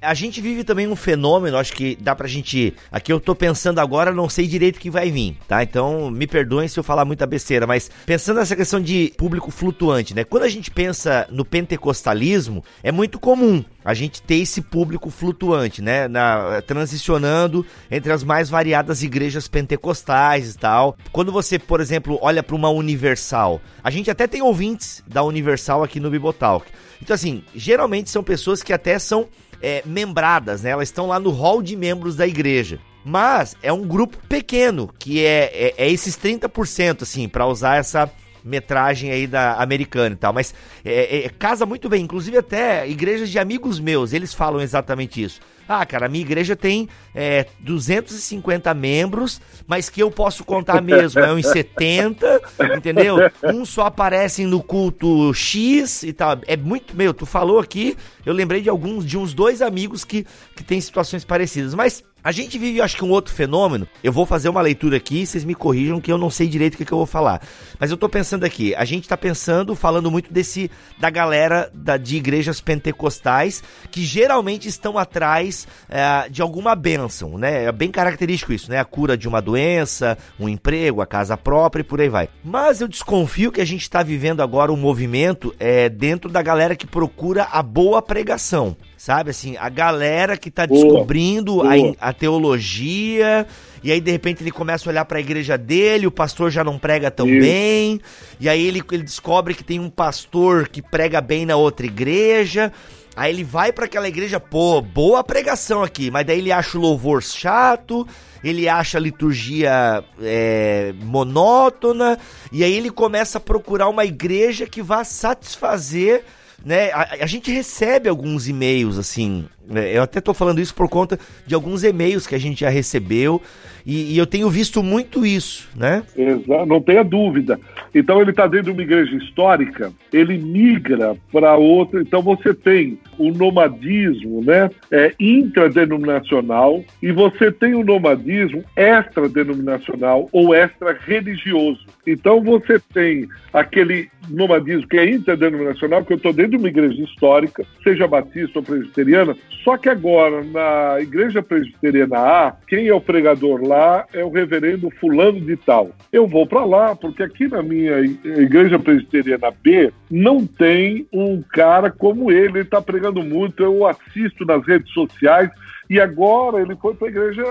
A 0.00 0.14
gente 0.14 0.40
vive 0.40 0.62
também 0.62 0.86
um 0.86 0.94
fenômeno, 0.94 1.56
acho 1.56 1.72
que 1.72 1.96
dá 2.00 2.14
pra 2.14 2.28
gente. 2.28 2.74
Aqui 2.90 3.12
eu 3.12 3.18
tô 3.18 3.34
pensando 3.34 3.80
agora, 3.80 4.12
não 4.12 4.28
sei 4.28 4.46
direito 4.46 4.78
que 4.78 4.90
vai 4.90 5.10
vir, 5.10 5.36
tá? 5.48 5.62
Então 5.62 6.10
me 6.10 6.26
perdoem 6.26 6.68
se 6.68 6.78
eu 6.78 6.84
falar 6.84 7.04
muita 7.04 7.26
besteira, 7.26 7.66
mas 7.66 7.90
pensando 8.06 8.38
nessa 8.38 8.54
questão 8.54 8.80
de 8.80 9.12
público 9.16 9.50
flutuante, 9.50 10.14
né? 10.14 10.24
Quando 10.24 10.44
a 10.44 10.48
gente 10.48 10.70
pensa 10.70 11.26
no 11.30 11.44
pentecostalismo, 11.44 12.64
é 12.82 12.92
muito 12.92 13.18
comum 13.18 13.64
a 13.84 13.94
gente 13.94 14.22
ter 14.22 14.36
esse 14.36 14.60
público 14.60 15.10
flutuante, 15.10 15.82
né? 15.82 16.06
Na, 16.06 16.62
transicionando 16.62 17.66
entre 17.90 18.12
as 18.12 18.22
mais 18.22 18.48
variadas 18.48 19.02
igrejas 19.02 19.48
pentecostais 19.48 20.54
e 20.54 20.58
tal. 20.58 20.96
Quando 21.10 21.32
você, 21.32 21.58
por 21.58 21.80
exemplo, 21.80 22.18
olha 22.22 22.42
para 22.42 22.54
uma 22.54 22.68
Universal, 22.68 23.60
a 23.82 23.90
gente 23.90 24.10
até 24.10 24.26
tem 24.26 24.42
ouvintes 24.42 25.02
da 25.06 25.22
Universal 25.22 25.82
aqui 25.82 25.98
no 25.98 26.10
Bibotalk. 26.10 26.70
Então, 27.02 27.14
assim, 27.14 27.42
geralmente 27.54 28.10
são 28.10 28.22
pessoas 28.22 28.62
que 28.62 28.72
até 28.72 28.98
são 28.98 29.28
é, 29.62 29.82
membradas, 29.84 30.62
né? 30.62 30.70
Elas 30.70 30.88
estão 30.88 31.06
lá 31.06 31.18
no 31.18 31.30
hall 31.30 31.62
de 31.62 31.76
membros 31.76 32.16
da 32.16 32.26
igreja. 32.26 32.78
Mas 33.04 33.56
é 33.62 33.72
um 33.72 33.86
grupo 33.86 34.18
pequeno, 34.28 34.90
que 34.98 35.24
é, 35.24 35.50
é, 35.54 35.74
é 35.78 35.90
esses 35.90 36.16
30%, 36.16 37.02
assim, 37.02 37.28
para 37.28 37.46
usar 37.46 37.76
essa 37.76 38.10
metragem 38.44 39.10
aí 39.10 39.26
da 39.26 39.54
americana 39.54 40.14
e 40.14 40.18
tal, 40.18 40.32
mas 40.32 40.54
é, 40.84 41.24
é, 41.24 41.28
casa 41.28 41.66
muito 41.66 41.88
bem, 41.88 42.02
inclusive 42.02 42.38
até 42.38 42.88
igrejas 42.88 43.28
de 43.30 43.38
amigos 43.38 43.78
meus, 43.78 44.12
eles 44.12 44.32
falam 44.32 44.60
exatamente 44.60 45.22
isso. 45.22 45.40
Ah, 45.68 45.84
cara, 45.84 46.06
a 46.06 46.08
minha 46.08 46.24
igreja 46.24 46.56
tem 46.56 46.88
é, 47.14 47.46
250 47.60 48.72
membros, 48.72 49.40
mas 49.66 49.90
que 49.90 50.02
eu 50.02 50.10
posso 50.10 50.42
contar 50.44 50.80
mesmo, 50.80 51.20
é 51.20 51.32
uns 51.32 51.46
70, 51.46 52.40
entendeu? 52.76 53.18
Uns 53.44 53.68
só 53.68 53.86
aparecem 53.86 54.46
no 54.46 54.62
culto 54.62 55.32
X 55.34 56.02
e 56.02 56.12
tal. 56.12 56.38
É 56.46 56.56
muito, 56.56 56.96
meu, 56.96 57.12
tu 57.12 57.26
falou 57.26 57.58
aqui, 57.58 57.96
eu 58.24 58.32
lembrei 58.32 58.62
de 58.62 58.70
alguns, 58.70 59.04
de 59.04 59.18
uns 59.18 59.34
dois 59.34 59.60
amigos 59.60 60.04
que, 60.04 60.26
que 60.56 60.64
têm 60.64 60.80
situações 60.80 61.24
parecidas, 61.24 61.74
mas 61.74 62.02
a 62.22 62.32
gente 62.32 62.58
vive, 62.58 62.82
acho 62.82 62.94
que, 62.94 63.02
um 63.02 63.10
outro 63.10 63.32
fenômeno. 63.32 63.88
Eu 64.04 64.12
vou 64.12 64.26
fazer 64.26 64.50
uma 64.50 64.60
leitura 64.60 64.98
aqui, 64.98 65.24
vocês 65.24 65.44
me 65.44 65.54
corrijam 65.54 65.98
que 65.98 66.12
eu 66.12 66.18
não 66.18 66.28
sei 66.28 66.46
direito 66.46 66.74
o 66.74 66.76
que, 66.76 66.84
que 66.84 66.92
eu 66.92 66.98
vou 66.98 67.06
falar. 67.06 67.40
Mas 67.78 67.90
eu 67.90 67.96
tô 67.96 68.06
pensando 68.06 68.44
aqui, 68.44 68.74
a 68.74 68.84
gente 68.84 69.08
tá 69.08 69.16
pensando, 69.16 69.74
falando 69.74 70.10
muito 70.10 70.30
desse 70.30 70.70
da 70.98 71.08
galera 71.08 71.70
da, 71.72 71.96
de 71.96 72.16
igrejas 72.16 72.60
pentecostais 72.60 73.62
que 73.90 74.04
geralmente 74.04 74.68
estão 74.68 74.98
atrás 74.98 75.57
é, 75.88 76.28
de 76.28 76.42
alguma 76.42 76.74
bênção, 76.74 77.38
né? 77.38 77.64
É 77.64 77.72
bem 77.72 77.90
característico 77.90 78.52
isso, 78.52 78.70
né? 78.70 78.78
A 78.78 78.84
cura 78.84 79.16
de 79.16 79.26
uma 79.26 79.40
doença, 79.40 80.18
um 80.38 80.48
emprego, 80.48 81.00
a 81.00 81.06
casa 81.06 81.36
própria 81.36 81.80
e 81.80 81.84
por 81.84 82.00
aí 82.00 82.08
vai. 82.08 82.28
Mas 82.44 82.80
eu 82.80 82.88
desconfio 82.88 83.50
que 83.50 83.60
a 83.60 83.64
gente 83.64 83.82
está 83.82 84.02
vivendo 84.02 84.42
agora 84.42 84.72
um 84.72 84.76
movimento 84.76 85.54
é, 85.58 85.88
dentro 85.88 86.30
da 86.30 86.42
galera 86.42 86.76
que 86.76 86.86
procura 86.86 87.44
a 87.50 87.62
boa 87.62 88.02
pregação. 88.02 88.76
Sabe 88.96 89.30
assim, 89.30 89.56
a 89.56 89.68
galera 89.68 90.36
que 90.36 90.50
tá 90.50 90.66
descobrindo 90.66 91.54
boa, 91.54 91.76
boa. 91.76 91.96
A, 92.00 92.08
a 92.08 92.12
teologia, 92.12 93.46
e 93.82 93.92
aí 93.92 94.00
de 94.00 94.10
repente 94.10 94.42
ele 94.42 94.50
começa 94.50 94.88
a 94.88 94.90
olhar 94.90 95.04
para 95.04 95.18
a 95.18 95.20
igreja 95.20 95.56
dele, 95.56 96.06
o 96.06 96.10
pastor 96.10 96.50
já 96.50 96.64
não 96.64 96.78
prega 96.78 97.10
tão 97.10 97.28
Isso. 97.28 97.40
bem, 97.40 98.00
e 98.40 98.48
aí 98.48 98.66
ele, 98.66 98.82
ele 98.90 99.02
descobre 99.04 99.54
que 99.54 99.62
tem 99.62 99.78
um 99.78 99.88
pastor 99.88 100.68
que 100.68 100.82
prega 100.82 101.20
bem 101.20 101.46
na 101.46 101.56
outra 101.56 101.86
igreja. 101.86 102.72
Aí 103.18 103.32
ele 103.32 103.42
vai 103.42 103.72
para 103.72 103.86
aquela 103.86 104.06
igreja, 104.06 104.38
pô, 104.38 104.80
boa 104.80 105.24
pregação 105.24 105.82
aqui, 105.82 106.08
mas 106.08 106.24
daí 106.24 106.38
ele 106.38 106.52
acha 106.52 106.78
o 106.78 106.80
louvor 106.80 107.20
chato, 107.20 108.06
ele 108.44 108.68
acha 108.68 108.96
a 108.96 109.00
liturgia 109.00 110.04
é, 110.22 110.94
monótona, 111.02 112.16
e 112.52 112.62
aí 112.62 112.72
ele 112.72 112.90
começa 112.90 113.38
a 113.38 113.40
procurar 113.40 113.88
uma 113.88 114.04
igreja 114.04 114.68
que 114.68 114.80
vá 114.80 115.02
satisfazer 115.02 116.24
né? 116.64 116.90
A, 116.90 117.18
a, 117.22 117.26
gente 117.26 117.52
recebe 117.52 118.08
alguns 118.08 118.48
e-mails 118.48 118.98
assim. 118.98 119.48
Né? 119.68 119.94
Eu 119.94 120.02
até 120.02 120.20
tô 120.20 120.32
falando 120.32 120.60
isso 120.60 120.74
por 120.74 120.88
conta 120.88 121.18
de 121.46 121.54
alguns 121.54 121.84
e-mails 121.84 122.26
que 122.26 122.34
a 122.34 122.38
gente 122.38 122.60
já 122.60 122.70
recebeu 122.70 123.42
e, 123.84 124.14
e 124.14 124.18
eu 124.18 124.26
tenho 124.26 124.48
visto 124.50 124.82
muito 124.82 125.24
isso, 125.24 125.68
né? 125.76 126.02
Exato, 126.16 126.66
não 126.66 126.80
tenha 126.80 127.02
dúvida. 127.02 127.58
Então 127.94 128.20
ele 128.20 128.30
está 128.30 128.46
dentro 128.46 128.66
de 128.66 128.70
uma 128.72 128.82
igreja 128.82 129.16
histórica, 129.16 129.92
ele 130.12 130.36
migra 130.36 131.16
para 131.32 131.56
outra. 131.56 132.00
Então 132.00 132.22
você 132.22 132.52
tem 132.52 132.98
o 133.18 133.30
nomadismo, 133.30 134.42
né? 134.42 134.70
É 134.90 135.14
intradenominacional 135.18 136.84
e 137.02 137.12
você 137.12 137.50
tem 137.50 137.74
o 137.74 137.84
nomadismo 137.84 138.62
extra-denominacional 138.76 140.28
ou 140.32 140.54
extra-religioso. 140.54 141.86
Então 142.06 142.42
você 142.42 142.78
tem 142.92 143.28
aquele 143.52 144.08
nomadismo 144.28 144.86
que 144.86 144.98
é 144.98 145.10
interdenominacional, 145.10 146.04
que 146.04 146.12
eu 146.12 146.16
estou 146.16 146.32
dentro 146.32 146.52
de 146.52 146.56
uma 146.58 146.68
igreja 146.68 147.02
histórica, 147.02 147.64
seja 147.82 148.06
batista 148.06 148.58
ou 148.58 148.62
presbiteriana, 148.62 149.34
Só 149.68 149.76
que 149.76 149.90
agora, 149.90 150.42
na 150.44 150.98
Igreja 150.98 151.42
Presbiteriana 151.42 152.16
A, 152.16 152.56
quem 152.66 152.88
é 152.88 152.94
o 152.94 153.02
pregador 153.02 153.62
lá 153.62 154.06
é 154.14 154.24
o 154.24 154.30
reverendo 154.30 154.90
Fulano 154.98 155.38
de 155.42 155.58
Tal. 155.58 155.90
Eu 156.10 156.26
vou 156.26 156.46
para 156.46 156.64
lá, 156.64 156.96
porque 156.96 157.22
aqui 157.22 157.48
na 157.48 157.62
minha 157.62 158.00
Igreja 158.00 158.78
Presbiteriana 158.78 159.50
B 159.62 159.92
não 160.10 160.46
tem 160.46 161.06
um 161.12 161.42
cara 161.42 161.90
como 161.90 162.32
ele. 162.32 162.48
Ele 162.48 162.60
está 162.60 162.80
pregando 162.80 163.22
muito, 163.22 163.62
eu 163.62 163.86
assisto 163.86 164.46
nas 164.46 164.66
redes 164.66 164.90
sociais 164.94 165.50
e 165.88 165.98
agora 166.00 166.60
ele 166.60 166.76
foi 166.76 166.94
para 166.94 167.08
a 167.08 167.10
igreja 167.10 167.42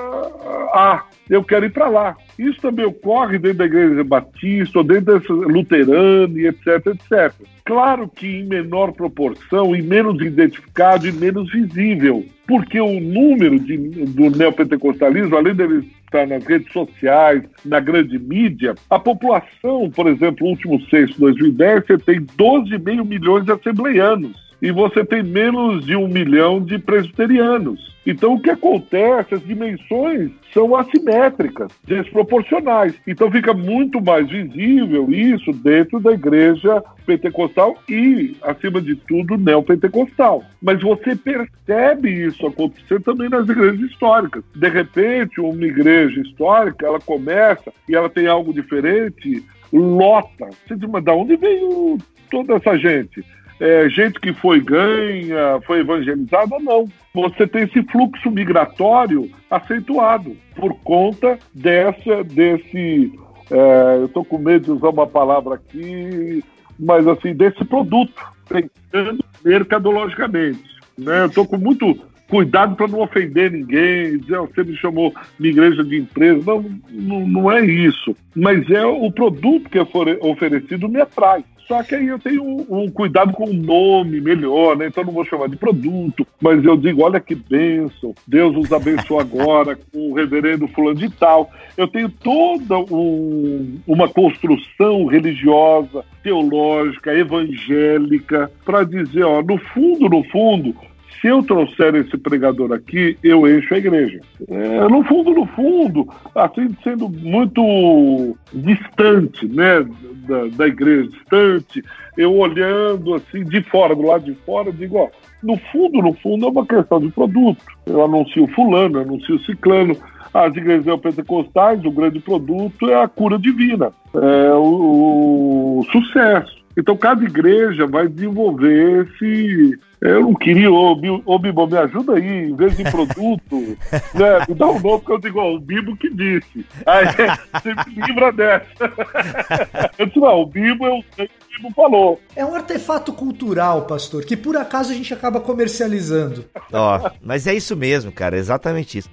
A. 0.74 1.04
Eu 1.30 1.44
quero 1.44 1.66
ir 1.66 1.72
para 1.72 1.90
lá. 1.90 2.16
Isso 2.38 2.62
também 2.62 2.86
ocorre 2.86 3.40
dentro 3.40 3.60
da 3.60 3.66
igreja 3.66 4.04
batista, 4.04 4.78
ou 4.78 4.84
dentro 4.84 5.20
da 5.20 5.48
luterana, 5.48 6.40
etc, 6.40 6.88
etc. 6.88 7.34
Claro 7.66 8.08
que 8.08 8.28
em 8.28 8.46
menor 8.46 8.94
proporção 8.94 9.76
e 9.76 9.82
menos 9.82 10.22
identificado 10.22 11.08
e 11.08 11.12
menos 11.12 11.52
visível, 11.52 12.24
porque 12.48 12.80
o 12.80 13.00
número 13.00 13.60
de, 13.60 13.78
do 13.78 14.30
neopentecostalismo, 14.30 15.36
além 15.36 15.56
dele 15.56 15.90
estar 16.06 16.26
nas 16.26 16.46
redes 16.46 16.72
sociais, 16.72 17.44
na 17.66 17.80
grande 17.80 18.18
mídia, 18.18 18.76
a 18.90 18.98
população, 18.98 19.90
por 19.90 20.08
exemplo, 20.08 20.48
último 20.48 20.80
censo 20.86 21.14
de 21.14 21.20
2010, 21.20 21.86
você 21.86 21.98
tem 21.98 22.22
12,5 22.22 23.06
milhões 23.06 23.44
de 23.44 23.52
assembleianos 23.52 24.47
e 24.62 24.72
você 24.72 25.06
tem 25.06 25.24
menos 25.24 25.86
de 25.86 25.96
um 25.96 26.08
milhão 26.08 26.62
de 26.62 26.78
presbiterianos. 26.78 27.96
Então, 28.08 28.36
o 28.36 28.40
que 28.40 28.50
acontece? 28.50 29.36
As 29.36 29.46
dimensões 29.46 30.32
são 30.54 30.74
assimétricas, 30.78 31.70
desproporcionais. 31.84 32.94
Então, 33.06 33.30
fica 33.30 33.54
muito 33.54 34.02
mais 34.02 34.30
visível 34.30 35.12
isso 35.12 35.52
dentro 35.52 36.00
da 36.00 36.14
igreja 36.14 36.82
pentecostal 37.06 37.78
e, 37.90 38.38
acima 38.42 38.80
de 38.80 38.96
tudo, 38.96 39.38
neopentecostal. 39.38 40.42
Mas 40.62 40.82
você 40.82 41.18
percebe 41.18 42.10
isso 42.28 42.48
acontecer 42.48 43.02
também 43.02 43.28
nas 43.28 43.48
igrejas 43.48 43.82
históricas. 43.82 44.42
De 44.56 44.70
repente, 44.70 45.42
uma 45.42 45.66
igreja 45.66 46.22
histórica, 46.22 46.88
ela 46.88 47.02
começa 47.02 47.74
e 47.90 47.96
ela 47.96 48.10
tem 48.10 48.28
algo 48.28 48.54
diferente, 48.54 49.44
lota. 49.74 50.48
Você 50.66 50.78
diz, 50.78 50.90
mas 50.90 51.04
de 51.04 51.12
onde 51.12 51.36
veio 51.36 51.98
toda 52.32 52.56
essa 52.56 52.78
gente? 52.78 53.22
É, 53.60 53.90
gente 53.90 54.20
que 54.20 54.34
foi 54.34 54.60
ganha, 54.60 55.60
foi 55.66 55.80
evangelizada, 55.80 56.58
não. 56.60 56.86
Você 57.14 57.48
tem 57.48 57.64
esse 57.64 57.82
fluxo 57.84 58.30
migratório 58.30 59.30
acentuado 59.50 60.36
por 60.56 60.76
conta 60.82 61.40
dessa, 61.54 62.24
desse. 62.24 63.12
É, 63.50 63.98
eu 63.98 64.06
estou 64.06 64.24
com 64.24 64.38
medo 64.38 64.66
de 64.66 64.72
usar 64.72 64.90
uma 64.90 65.08
palavra 65.08 65.56
aqui, 65.56 66.44
mas 66.80 67.08
assim, 67.08 67.34
desse 67.34 67.64
produto, 67.66 68.14
pensando 68.48 69.24
mercadologicamente. 69.44 70.64
Né? 70.98 71.22
Eu 71.22 71.28
estou 71.28 71.46
com 71.46 71.58
muito 71.58 72.00
cuidado 72.30 72.76
para 72.76 72.88
não 72.88 73.00
ofender 73.00 73.52
ninguém, 73.52 74.20
dizer, 74.20 74.38
você 74.40 74.64
me 74.64 74.76
chamou 74.76 75.14
de 75.40 75.48
igreja 75.48 75.84
de 75.84 75.98
empresa. 75.98 76.44
Não, 76.46 76.66
não, 76.92 77.28
não 77.28 77.52
é 77.52 77.66
isso. 77.66 78.16
Mas 78.36 78.70
é 78.70 78.86
o 78.86 79.10
produto 79.12 79.70
que 79.70 79.80
é 79.80 79.88
oferecido 80.22 80.90
me 80.90 81.02
atrai. 81.02 81.44
Só 81.68 81.84
que 81.84 81.96
aí 81.96 82.08
eu 82.08 82.18
tenho 82.18 82.44
um, 82.44 82.66
um, 82.70 82.90
cuidado 82.90 83.34
com 83.34 83.46
o 83.50 83.54
nome 83.54 84.22
melhor, 84.22 84.78
né? 84.78 84.88
Então 84.88 85.04
não 85.04 85.12
vou 85.12 85.26
chamar 85.26 85.50
de 85.50 85.58
produto, 85.58 86.26
mas 86.42 86.64
eu 86.64 86.78
digo, 86.78 87.04
olha 87.04 87.20
que 87.20 87.36
bênção, 87.36 88.16
Deus 88.26 88.56
nos 88.56 88.72
abençoe 88.72 89.20
agora 89.20 89.76
com 89.92 90.12
o 90.12 90.14
reverendo 90.14 90.68
fulano 90.70 90.98
de 90.98 91.10
tal. 91.10 91.52
Eu 91.76 91.88
tenho 91.88 92.10
toda 92.10 92.80
um, 92.80 93.80
uma 93.86 94.08
construção 94.08 95.06
religiosa, 95.08 96.06
teológica, 96.24 97.14
evangélica, 97.14 98.50
para 98.64 98.86
dizer, 98.86 99.24
ó, 99.24 99.42
no 99.42 99.58
fundo, 99.58 100.08
no 100.08 100.24
fundo, 100.26 100.74
se 101.20 101.28
eu 101.28 101.44
trouxer 101.44 101.96
esse 101.96 102.18
pregador 102.18 102.72
aqui, 102.72 103.18
eu 103.24 103.48
encho 103.48 103.74
a 103.74 103.78
igreja. 103.78 104.20
É, 104.48 104.88
no 104.88 105.04
fundo, 105.04 105.32
no 105.32 105.46
fundo, 105.48 106.08
assim 106.36 106.76
sendo 106.84 107.10
muito 107.10 108.38
distante, 108.54 109.48
né, 109.48 109.86
da, 110.28 110.48
da, 110.56 110.68
igreja, 110.68 111.10
distante, 111.10 111.84
eu 112.18 112.36
olhando 112.36 113.16
assim 113.16 113.44
de 113.44 113.62
fora, 113.64 113.96
do 113.96 114.04
lado 114.04 114.26
de 114.26 114.36
fora, 114.46 114.72
digo, 114.72 114.98
ó, 114.98 115.10
no 115.42 115.58
fundo, 115.72 116.02
no 116.02 116.14
fundo 116.14 116.48
é 116.48 116.50
uma 116.50 116.66
questão 116.66 117.00
de 117.00 117.10
produto. 117.10 117.62
Eu 117.86 118.04
anuncio 118.04 118.48
fulano, 118.48 119.00
anuncio 119.00 119.40
ciclano. 119.40 119.96
As 120.34 120.56
igrejas 120.56 120.86
neopentecostais, 120.86 121.84
o 121.86 121.92
grande 121.92 122.20
produto 122.20 122.90
é 122.90 123.02
a 123.02 123.08
cura 123.08 123.40
divina, 123.40 123.92
é 124.14 124.54
o, 124.54 125.80
o 125.80 125.86
sucesso. 125.92 126.58
Então, 126.78 126.96
cada 126.96 127.24
igreja 127.24 127.88
vai 127.88 128.08
desenvolver 128.08 129.08
esse. 129.08 129.80
Eu 130.00 130.22
não 130.22 130.34
queria, 130.36 130.72
ô, 130.72 130.92
ô 131.26 131.40
Bibo, 131.40 131.66
me 131.66 131.78
ajuda 131.78 132.14
aí, 132.14 132.50
em 132.50 132.56
vez 132.56 132.78
de 132.78 132.84
produto, 132.84 133.78
né, 134.14 134.46
me 134.48 134.54
dá 134.54 134.68
um 134.68 134.80
nome 134.80 135.02
que 135.04 135.12
eu 135.12 135.18
digo, 135.18 135.40
ó, 135.40 135.56
o 135.56 135.60
Bibo 135.60 135.98
que 135.98 136.10
disse. 136.10 136.66
Aí 136.86 137.06
você 137.54 137.74
me 137.74 138.06
livra 138.06 138.32
dessa. 138.32 138.68
Eu 139.98 140.06
disse, 140.06 140.20
não, 140.20 140.42
o 140.42 140.46
Bibo 140.46 140.86
eu 140.86 141.04
sei 141.16 141.28
que 141.28 141.34
o 141.34 141.58
Bibo 141.58 141.74
falou. 141.74 142.22
É 142.36 142.46
um 142.46 142.54
artefato 142.54 143.12
cultural, 143.12 143.86
pastor, 143.86 144.24
que 144.24 144.38
por 144.38 144.56
acaso 144.56 144.92
a 144.92 144.96
gente 144.96 145.14
acaba 145.14 145.40
comercializando. 145.40 146.46
Ó, 146.72 147.10
mas 147.22 147.48
é 147.48 147.56
isso 147.56 147.76
mesmo, 147.76 148.12
cara, 148.12 148.36
é 148.36 148.40
exatamente 148.40 149.00
isso. 149.00 149.10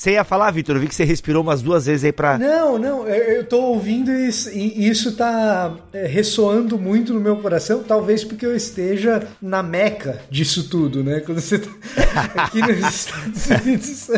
Você 0.00 0.12
ia 0.12 0.24
falar, 0.24 0.50
Vitor? 0.50 0.76
Eu 0.76 0.80
vi 0.80 0.88
que 0.88 0.94
você 0.94 1.04
respirou 1.04 1.42
umas 1.42 1.60
duas 1.60 1.84
vezes 1.84 2.06
aí 2.06 2.10
pra. 2.10 2.38
Não, 2.38 2.78
não, 2.78 3.06
eu 3.06 3.44
tô 3.44 3.60
ouvindo 3.60 4.10
isso, 4.10 4.48
e 4.48 4.88
isso 4.88 5.12
tá 5.12 5.74
é, 5.92 6.06
ressoando 6.06 6.78
muito 6.78 7.12
no 7.12 7.20
meu 7.20 7.36
coração, 7.36 7.82
talvez 7.82 8.24
porque 8.24 8.46
eu 8.46 8.56
esteja 8.56 9.28
na 9.42 9.62
meca 9.62 10.22
disso 10.30 10.70
tudo, 10.70 11.04
né? 11.04 11.20
Quando 11.26 11.38
você 11.38 11.58
tá 11.58 11.70
aqui 12.34 12.62
nos 12.62 12.78
Estados 12.88 13.46
Unidos, 13.46 14.10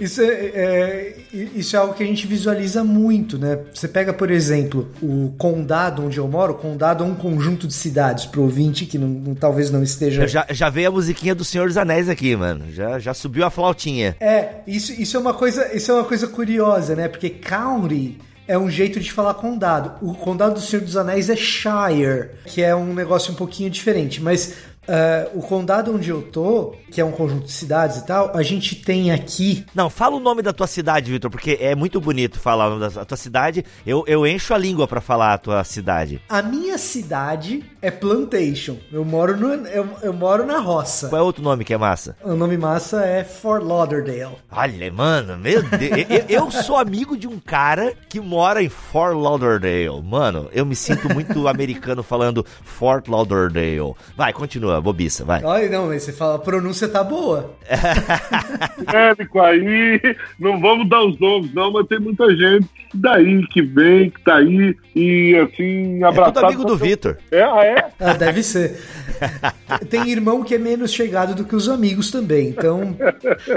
isso 0.00 0.22
é, 0.22 0.26
é, 0.26 1.16
isso 1.32 1.76
é 1.76 1.78
algo 1.78 1.94
que 1.94 2.02
a 2.02 2.06
gente 2.06 2.26
visualiza 2.26 2.82
muito, 2.82 3.38
né? 3.38 3.60
Você 3.72 3.86
pega, 3.86 4.12
por 4.12 4.32
exemplo, 4.32 4.88
o 5.00 5.32
condado 5.38 6.04
onde 6.04 6.18
eu 6.18 6.26
moro, 6.26 6.54
o 6.54 6.56
condado 6.56 7.04
é 7.04 7.06
um 7.06 7.14
conjunto 7.14 7.68
de 7.68 7.74
cidades, 7.74 8.26
pro 8.26 8.42
ouvinte 8.42 8.86
que 8.86 8.98
não, 8.98 9.06
não 9.06 9.34
talvez 9.36 9.70
não 9.70 9.84
esteja. 9.84 10.26
já, 10.26 10.44
já 10.50 10.68
veio 10.68 10.88
a 10.88 10.90
musiquinha 10.90 11.32
do 11.32 11.44
Senhor 11.44 11.68
dos 11.68 11.76
Anéis 11.76 12.08
aqui, 12.08 12.34
mano. 12.34 12.64
Já, 12.72 12.98
já 12.98 13.14
subiu 13.14 13.46
a 13.46 13.50
flautinha. 13.50 14.16
É, 14.18 14.62
isso, 14.66 14.92
isso 15.00 15.16
é 15.16 15.20
uma 15.20 15.27
uma 15.28 15.34
coisa, 15.34 15.74
isso 15.74 15.90
é 15.90 15.94
uma 15.94 16.04
coisa 16.04 16.26
curiosa, 16.26 16.96
né? 16.96 17.06
Porque 17.06 17.28
county 17.28 18.18
é 18.46 18.58
um 18.58 18.70
jeito 18.70 18.98
de 18.98 19.12
falar 19.12 19.34
condado. 19.34 19.92
O 20.00 20.14
condado 20.14 20.54
do 20.54 20.60
Senhor 20.60 20.82
dos 20.82 20.96
Anéis 20.96 21.28
é 21.28 21.36
Shire, 21.36 22.30
que 22.46 22.62
é 22.62 22.74
um 22.74 22.94
negócio 22.94 23.32
um 23.32 23.36
pouquinho 23.36 23.68
diferente, 23.68 24.22
mas 24.22 24.54
Uh, 24.88 25.38
o 25.38 25.42
condado 25.42 25.94
onde 25.94 26.08
eu 26.08 26.22
tô, 26.22 26.74
que 26.90 26.98
é 26.98 27.04
um 27.04 27.12
conjunto 27.12 27.44
de 27.44 27.52
cidades 27.52 27.98
e 27.98 28.06
tal, 28.06 28.34
a 28.34 28.42
gente 28.42 28.74
tem 28.74 29.10
aqui. 29.10 29.66
Não, 29.74 29.90
fala 29.90 30.16
o 30.16 30.20
nome 30.20 30.40
da 30.40 30.50
tua 30.50 30.66
cidade, 30.66 31.10
Vitor, 31.10 31.30
porque 31.30 31.58
é 31.60 31.74
muito 31.74 32.00
bonito 32.00 32.40
falar 32.40 32.68
o 32.68 32.78
nome 32.78 32.94
da 32.94 33.04
tua 33.04 33.16
cidade. 33.16 33.62
Eu, 33.86 34.02
eu 34.06 34.26
encho 34.26 34.54
a 34.54 34.58
língua 34.58 34.88
para 34.88 35.02
falar 35.02 35.34
a 35.34 35.38
tua 35.38 35.62
cidade. 35.62 36.22
A 36.26 36.40
minha 36.40 36.78
cidade 36.78 37.62
é 37.82 37.90
Plantation. 37.90 38.78
Eu 38.90 39.04
moro, 39.04 39.36
no, 39.36 39.66
eu, 39.66 39.86
eu 40.02 40.12
moro 40.14 40.46
na 40.46 40.58
roça. 40.58 41.10
Qual 41.10 41.20
é 41.20 41.22
outro 41.22 41.42
nome 41.42 41.64
que 41.64 41.74
é 41.74 41.78
massa? 41.78 42.16
O 42.24 42.34
nome 42.34 42.56
massa 42.56 43.04
é 43.04 43.22
Fort 43.24 43.62
Lauderdale. 43.62 44.36
Olha, 44.50 44.90
mano, 44.90 45.36
meu 45.36 45.62
Deus. 45.62 46.06
eu, 46.08 46.44
eu 46.44 46.50
sou 46.50 46.78
amigo 46.78 47.14
de 47.14 47.28
um 47.28 47.38
cara 47.38 47.92
que 48.08 48.20
mora 48.20 48.62
em 48.62 48.70
Fort 48.70 49.14
Lauderdale. 49.14 50.02
Mano, 50.02 50.48
eu 50.50 50.64
me 50.64 50.74
sinto 50.74 51.12
muito 51.12 51.46
americano 51.48 52.02
falando 52.02 52.44
Fort 52.62 53.06
Lauderdale. 53.06 53.92
Vai, 54.16 54.32
continua 54.32 54.77
bobiça, 54.80 55.24
vai. 55.24 55.42
Olha, 55.42 55.68
não, 55.68 55.88
mas 55.88 56.02
você 56.02 56.12
fala, 56.12 56.36
a 56.36 56.38
pronúncia 56.38 56.88
tá 56.88 57.02
boa. 57.02 57.54
Médico 58.92 59.40
aí, 59.40 60.00
não 60.38 60.60
vamos 60.60 60.88
dar 60.88 61.04
os 61.04 61.18
nomes, 61.18 61.52
não, 61.52 61.72
mas 61.72 61.86
tem 61.86 61.98
muita 61.98 62.28
gente 62.34 62.68
daí 62.94 63.46
que 63.48 63.62
vem, 63.62 64.10
que 64.10 64.20
tá 64.22 64.36
aí 64.36 64.76
e 64.94 65.36
assim, 65.36 66.02
abraçado. 66.02 66.38
É 66.38 66.40
tudo 66.40 66.46
amigo 66.46 66.64
do 66.64 66.76
Vitor. 66.76 67.18
É, 67.30 67.42
ah, 67.42 67.64
é? 67.64 67.88
Ah, 68.00 68.14
deve 68.14 68.42
ser. 68.42 68.78
Tem 69.90 70.08
irmão 70.08 70.42
que 70.42 70.54
é 70.54 70.58
menos 70.58 70.92
chegado 70.92 71.34
do 71.34 71.44
que 71.44 71.54
os 71.54 71.68
amigos 71.68 72.10
também, 72.10 72.48
então. 72.48 72.96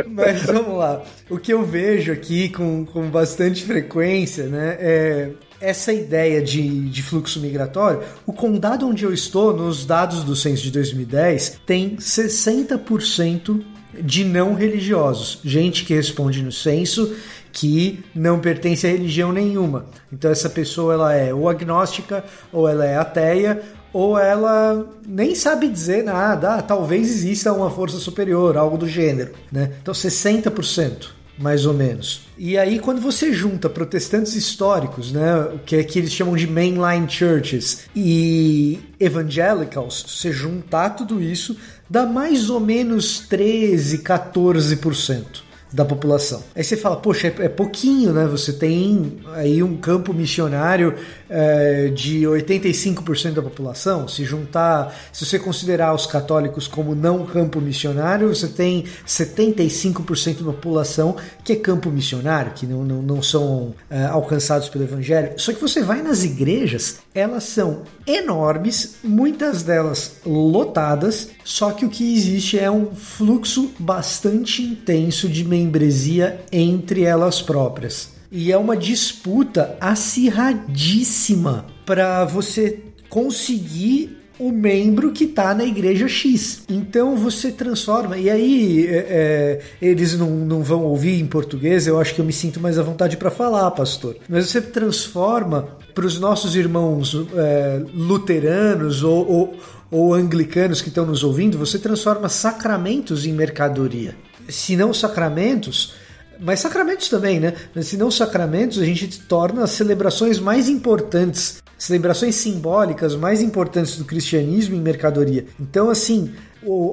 Mas 0.08 0.44
vamos 0.44 0.78
lá. 0.78 1.02
O 1.30 1.38
que 1.38 1.54
eu 1.54 1.64
vejo 1.64 2.12
aqui 2.12 2.50
com, 2.50 2.86
com 2.86 3.08
bastante 3.10 3.64
frequência, 3.64 4.48
né, 4.48 4.78
é 4.80 5.30
essa 5.62 5.94
ideia 5.94 6.42
de, 6.42 6.90
de 6.90 7.04
fluxo 7.04 7.40
migratório, 7.40 8.02
o 8.26 8.34
condado 8.34 8.88
onde 8.88 9.06
eu 9.06 9.14
estou, 9.14 9.56
nos 9.56 9.86
dados 9.86 10.24
do 10.24 10.36
censo 10.36 10.64
de 10.64 10.72
2010, 10.72 11.62
tem 11.66 11.96
60% 11.98 13.64
de 14.02 14.24
não 14.24 14.54
religiosos. 14.54 15.40
Gente 15.44 15.86
que 15.86 15.94
responde 15.94 16.42
no 16.42 16.52
censo 16.52 17.16
que 17.54 18.04
não 18.16 18.40
pertence 18.40 18.88
a 18.88 18.90
religião 18.90 19.32
nenhuma. 19.32 19.86
Então 20.12 20.32
essa 20.32 20.50
pessoa 20.50 20.94
ela 20.94 21.14
é 21.14 21.34
ou 21.34 21.50
agnóstica, 21.50 22.24
ou 22.52 22.68
ela 22.68 22.86
é 22.86 22.98
ateia, 22.98 23.62
ou 23.94 24.18
ela 24.18 24.88
nem 25.06 25.36
sabe 25.36 25.68
dizer 25.68 26.04
nada, 26.04 26.56
ah, 26.56 26.62
talvez 26.62 27.10
exista 27.10 27.52
uma 27.52 27.70
força 27.70 27.98
superior, 27.98 28.56
algo 28.56 28.78
do 28.78 28.88
gênero, 28.88 29.34
né? 29.52 29.74
Então 29.82 29.94
60% 29.94 31.21
mais 31.38 31.66
ou 31.66 31.74
menos. 31.74 32.28
E 32.38 32.58
aí, 32.58 32.80
quando 32.80 33.02
você 33.02 33.34
junta 33.34 33.70
protestantes 33.70 34.36
históricos, 34.36 35.12
né, 35.12 35.50
que 35.66 35.76
é 35.76 35.84
que 35.84 36.00
eles 36.00 36.12
chamam 36.12 36.36
de 36.36 36.48
mainline 36.48 37.10
churches, 37.10 37.86
e 37.96 38.80
evangelicals, 39.00 40.06
você 40.08 40.32
juntar 40.32 40.92
tudo 40.92 41.22
isso, 41.22 41.58
dá 41.90 42.06
mais 42.06 42.50
ou 42.50 42.60
menos 42.60 43.20
13, 43.28 44.00
14% 44.00 45.52
da 45.74 45.86
população. 45.86 46.44
Aí 46.54 46.64
você 46.64 46.76
fala, 46.76 46.98
poxa, 46.98 47.28
é, 47.28 47.46
é 47.46 47.50
pouquinho, 47.50 48.12
né? 48.12 48.26
Você 48.26 48.52
tem 48.54 49.20
aí 49.34 49.64
um 49.64 49.78
campo 49.78 50.14
missionário 50.14 50.96
é, 51.32 51.88
de 51.88 52.24
85% 52.24 53.32
da 53.32 53.42
população. 53.42 54.08
Se 54.08 54.26
juntar, 54.26 54.94
se 55.14 55.26
você 55.26 55.40
considerar 55.40 55.96
os 55.96 56.06
católicos 56.06 56.68
como 56.68 56.94
não 56.94 57.26
campo 57.26 57.62
missionário, 57.62 58.28
você 58.28 58.50
tem 58.50 58.84
75% 59.08 60.40
da 60.40 60.52
população 60.52 61.16
que 61.44 61.54
é 61.54 61.56
campo 61.56 61.90
missionário, 61.90 62.52
que 62.54 62.68
não, 62.68 62.84
não, 62.84 63.02
não 63.02 63.24
são 63.24 63.74
é, 63.90 64.04
alcançados 64.04 64.68
pelo 64.68 64.84
evangelho. 64.84 65.34
Só 65.38 65.54
que 65.54 65.62
você 65.62 65.82
vai 65.82 66.02
nas 66.02 66.24
igrejas, 66.24 67.00
elas 67.16 67.46
são 67.46 67.84
enormes, 68.06 68.96
muitas 69.02 69.64
delas 69.64 70.18
lotadas, 70.26 71.30
só 71.46 71.72
que 71.72 71.86
o 71.86 71.90
que 71.90 72.14
existe 72.14 72.60
é 72.60 72.70
um 72.70 72.94
fluxo 72.94 73.72
bastante 73.80 74.62
intenso 74.62 75.30
de 75.30 75.46
membresia 75.46 76.42
entre 76.52 77.04
elas 77.04 77.42
próprias. 77.42 78.21
E 78.32 78.52
é 78.52 78.58
uma 78.58 78.78
disputa 78.78 79.76
acirradíssima 79.82 81.66
para 81.86 82.24
você 82.24 82.80
conseguir 83.10 84.22
o 84.40 84.52
membro 84.52 85.12
que 85.12 85.26
está 85.26 85.54
na 85.54 85.64
igreja 85.64 86.08
X. 86.08 86.64
Então 86.68 87.16
você 87.16 87.52
transforma, 87.52 88.18
e 88.18 88.28
aí 88.28 88.88
é, 88.88 88.96
é, 88.98 89.62
eles 89.80 90.18
não, 90.18 90.32
não 90.32 90.64
vão 90.64 90.84
ouvir 90.84 91.20
em 91.20 91.28
português, 91.28 91.86
eu 91.86 92.00
acho 92.00 92.16
que 92.16 92.22
eu 92.22 92.26
me 92.26 92.34
sinto 92.34 92.60
mais 92.60 92.80
à 92.80 92.84
vontade 92.84 93.18
para 93.18 93.30
falar, 93.30 93.70
pastor. 93.72 94.16
Mas 94.28 94.50
você 94.50 94.60
transforma 94.60 95.78
para 95.94 96.08
os 96.08 96.20
nossos 96.20 96.56
irmãos 96.56 97.16
é, 97.36 97.84
luteranos 97.94 99.04
ou, 99.04 99.30
ou, 99.30 99.58
ou 99.92 100.14
anglicanos 100.16 100.82
que 100.82 100.88
estão 100.88 101.06
nos 101.06 101.24
ouvindo, 101.24 101.58
você 101.58 101.78
transforma 101.78 102.28
sacramentos 102.28 103.28
em 103.28 103.34
mercadoria. 103.34 104.16
Se 104.50 104.76
não 104.76 104.92
sacramentos, 104.92 105.94
mas 106.42 106.60
sacramentos 106.60 107.08
também, 107.08 107.40
né? 107.40 107.54
Se 107.82 107.96
não 107.96 108.10
sacramentos, 108.10 108.80
a 108.80 108.86
gente 108.86 109.20
torna 109.22 109.64
as 109.64 109.72
celebrações 109.72 110.40
mais 110.40 110.68
importantes, 110.68 111.62
celebrações 111.78 112.36
simbólicas 112.36 113.16
mais 113.16 113.42
importantes 113.42 113.96
do 113.98 114.06
cristianismo 114.06 114.76
em 114.76 114.82
mercadoria. 114.82 115.46
Então, 115.60 115.90
assim, 115.90 116.34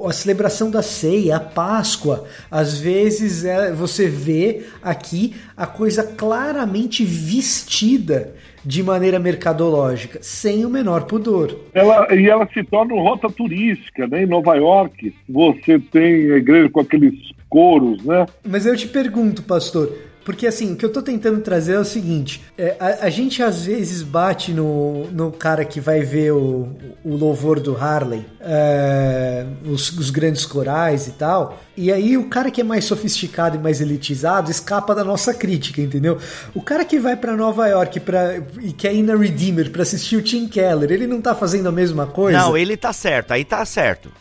a 0.07 0.11
celebração 0.11 0.71
da 0.71 0.81
ceia, 0.81 1.37
a 1.37 1.39
Páscoa, 1.39 2.25
às 2.49 2.79
vezes 2.79 3.45
é, 3.45 3.71
você 3.71 4.07
vê 4.07 4.65
aqui 4.81 5.35
a 5.55 5.67
coisa 5.67 6.03
claramente 6.03 7.05
vestida 7.05 8.33
de 8.65 8.83
maneira 8.83 9.19
mercadológica, 9.19 10.19
sem 10.21 10.65
o 10.65 10.69
menor 10.69 11.05
pudor. 11.05 11.57
Ela, 11.73 12.13
e 12.13 12.29
ela 12.29 12.47
se 12.53 12.63
torna 12.63 12.93
rota 12.93 13.29
turística, 13.29 14.07
né? 14.07 14.23
Em 14.23 14.27
Nova 14.27 14.55
York, 14.55 15.13
você 15.27 15.79
tem 15.79 16.31
a 16.31 16.37
igreja 16.37 16.69
com 16.69 16.81
aqueles 16.81 17.15
coros, 17.47 18.03
né? 18.03 18.25
Mas 18.43 18.65
eu 18.65 18.75
te 18.75 18.87
pergunto, 18.87 19.43
pastor, 19.43 19.91
porque 20.29 20.45
assim, 20.45 20.73
o 20.73 20.75
que 20.75 20.85
eu 20.85 20.91
tô 20.91 21.01
tentando 21.01 21.41
trazer 21.41 21.73
é 21.73 21.79
o 21.79 21.83
seguinte: 21.83 22.43
é, 22.55 22.75
a, 22.79 23.07
a, 23.07 23.09
gente 23.09 23.41
às 23.41 23.65
vezes 23.65 24.03
bate 24.03 24.53
no, 24.53 25.05
no 25.05 25.31
cara 25.31 25.65
que 25.65 25.81
vai 25.81 26.01
ver 26.01 26.33
o, 26.33 26.69
o 27.03 27.15
louvor 27.15 27.59
do 27.59 27.75
Harley, 27.75 28.23
é, 28.39 29.43
os, 29.65 29.91
os, 29.97 30.11
grandes 30.11 30.45
corais 30.45 31.07
e 31.07 31.13
tal. 31.13 31.59
E 31.81 31.93
aí 31.93 32.17
o 32.17 32.25
cara 32.25 32.51
que 32.51 32.59
é 32.59 32.63
mais 32.63 32.83
sofisticado 32.83 33.55
e 33.55 33.59
mais 33.59 33.79
elitizado 33.79 34.51
escapa 34.51 34.93
da 34.93 35.01
nossa 35.01 35.33
crítica, 35.33 35.81
entendeu? 35.81 36.17
O 36.53 36.61
cara 36.61 36.83
que 36.83 36.99
vai 36.99 37.15
para 37.15 37.37
Nova 37.37 37.65
York 37.67 38.01
pra, 38.01 38.35
e 38.61 38.73
quer 38.73 38.93
ir 38.93 39.01
na 39.01 39.15
Redeemer 39.15 39.71
para 39.71 39.83
assistir 39.83 40.17
o 40.17 40.21
Tim 40.21 40.45
Keller, 40.49 40.91
ele 40.91 41.07
não 41.07 41.21
tá 41.21 41.33
fazendo 41.33 41.69
a 41.69 41.71
mesma 41.71 42.05
coisa? 42.05 42.37
Não, 42.37 42.57
ele 42.57 42.75
tá 42.75 42.91
certo, 42.91 43.31
aí 43.31 43.45
tá 43.45 43.63
certo. 43.63 44.11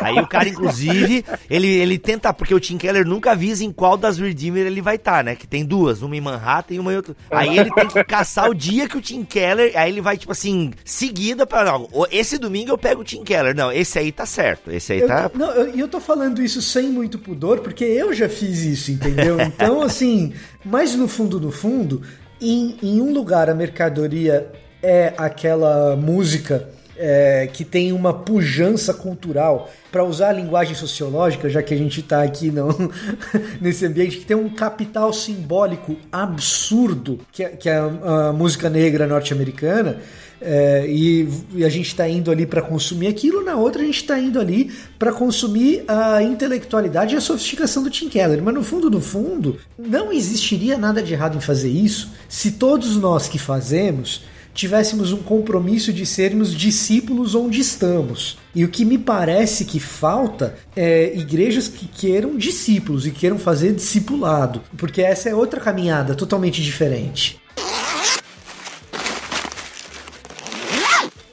aí 0.00 0.16
o 0.20 0.28
cara, 0.28 0.48
inclusive, 0.48 1.24
ele, 1.50 1.66
ele 1.66 1.98
tenta, 1.98 2.32
porque 2.32 2.54
o 2.54 2.60
Tim 2.60 2.78
Keller 2.78 3.04
nunca 3.04 3.32
avisa 3.32 3.64
em 3.64 3.72
qual 3.72 3.96
das 3.96 4.16
Redeemer 4.16 4.64
ele 4.64 4.80
vai 4.80 4.94
estar, 4.94 5.16
tá, 5.16 5.22
né? 5.24 5.34
Que 5.34 5.46
tem 5.46 5.64
duas, 5.64 6.02
uma 6.02 6.14
em 6.14 6.20
Manhattan 6.20 6.74
e 6.74 6.78
uma 6.78 6.92
em 6.92 6.96
outra. 6.98 7.16
Aí 7.32 7.58
ele 7.58 7.72
tem 7.72 7.88
que 7.88 8.04
caçar 8.04 8.48
o 8.48 8.54
dia 8.54 8.88
que 8.88 8.96
o 8.96 9.00
Tim 9.00 9.24
Keller, 9.24 9.72
aí 9.74 9.90
ele 9.90 10.00
vai, 10.00 10.16
tipo 10.16 10.30
assim, 10.30 10.70
seguida 10.84 11.44
para 11.44 11.64
não, 11.64 11.88
esse 12.12 12.38
domingo 12.38 12.70
eu 12.70 12.78
pego 12.78 13.00
o 13.00 13.04
Tim 13.04 13.24
Keller. 13.24 13.56
Não, 13.56 13.72
esse 13.72 13.98
aí 13.98 14.12
tá 14.12 14.24
certo, 14.24 14.70
esse 14.70 14.92
aí 14.92 15.00
eu 15.00 15.08
tá... 15.08 15.28
Não, 15.34 15.50
eu, 15.50 15.74
eu 15.74 15.88
tô 15.88 15.98
falando 15.98 16.40
isso 16.40 16.62
sem 16.62 16.88
muito 16.88 17.07
pudor, 17.16 17.60
porque 17.60 17.84
eu 17.84 18.12
já 18.12 18.28
fiz 18.28 18.64
isso, 18.64 18.90
entendeu? 18.90 19.38
Então, 19.46 19.80
assim, 19.80 20.32
mas 20.64 20.96
no 20.96 21.06
fundo, 21.06 21.40
no 21.40 21.52
fundo, 21.52 22.02
em, 22.40 22.76
em 22.82 23.00
um 23.00 23.12
lugar 23.12 23.48
a 23.48 23.54
mercadoria 23.54 24.50
é 24.82 25.14
aquela 25.16 25.96
música 25.96 26.68
é, 26.98 27.48
que 27.52 27.64
tem 27.64 27.92
uma 27.92 28.12
pujança 28.12 28.92
cultural, 28.92 29.70
para 29.90 30.04
usar 30.04 30.30
a 30.30 30.32
linguagem 30.32 30.74
sociológica, 30.74 31.48
já 31.48 31.62
que 31.62 31.72
a 31.72 31.76
gente 31.76 32.00
está 32.00 32.22
aqui 32.22 32.50
não, 32.50 32.68
nesse 33.60 33.86
ambiente, 33.86 34.18
que 34.18 34.26
tem 34.26 34.36
um 34.36 34.50
capital 34.50 35.12
simbólico 35.12 35.96
absurdo, 36.10 37.20
que 37.32 37.44
é, 37.44 37.48
que 37.50 37.68
é 37.68 37.76
a, 37.76 38.28
a 38.28 38.32
música 38.32 38.68
negra 38.68 39.06
norte-americana. 39.06 40.00
É, 40.40 40.86
e, 40.88 41.28
e, 41.54 41.64
a 41.64 41.68
gente 41.68 41.88
está 41.88 42.08
indo 42.08 42.30
ali 42.30 42.46
para 42.46 42.62
consumir 42.62 43.08
aquilo, 43.08 43.44
na 43.44 43.56
outra 43.56 43.82
a 43.82 43.84
gente 43.84 44.02
está 44.02 44.18
indo 44.18 44.40
ali 44.40 44.70
para 44.98 45.12
consumir 45.12 45.84
a 45.88 46.22
intelectualidade 46.22 47.14
e 47.14 47.18
a 47.18 47.20
sofisticação 47.20 47.82
do 47.82 47.90
Tim 47.90 48.08
Keller. 48.08 48.42
Mas 48.42 48.54
no 48.54 48.62
fundo, 48.62 48.90
no 48.90 49.00
fundo, 49.00 49.58
não 49.78 50.12
existiria 50.12 50.78
nada 50.78 51.02
de 51.02 51.12
errado 51.12 51.36
em 51.36 51.40
fazer 51.40 51.70
isso 51.70 52.10
se 52.28 52.52
todos 52.52 52.96
nós 52.96 53.28
que 53.28 53.38
fazemos 53.38 54.22
tivéssemos 54.58 55.12
um 55.12 55.18
compromisso 55.18 55.92
de 55.92 56.04
sermos 56.04 56.52
discípulos 56.52 57.36
onde 57.36 57.60
estamos. 57.60 58.36
E 58.52 58.64
o 58.64 58.68
que 58.68 58.84
me 58.84 58.98
parece 58.98 59.64
que 59.64 59.78
falta 59.78 60.56
é 60.74 61.16
igrejas 61.16 61.68
que 61.68 61.86
queiram 61.86 62.36
discípulos 62.36 63.06
e 63.06 63.12
queiram 63.12 63.38
fazer 63.38 63.72
discipulado, 63.72 64.60
porque 64.76 65.00
essa 65.00 65.28
é 65.28 65.34
outra 65.34 65.60
caminhada 65.60 66.12
totalmente 66.12 66.60
diferente. 66.60 67.40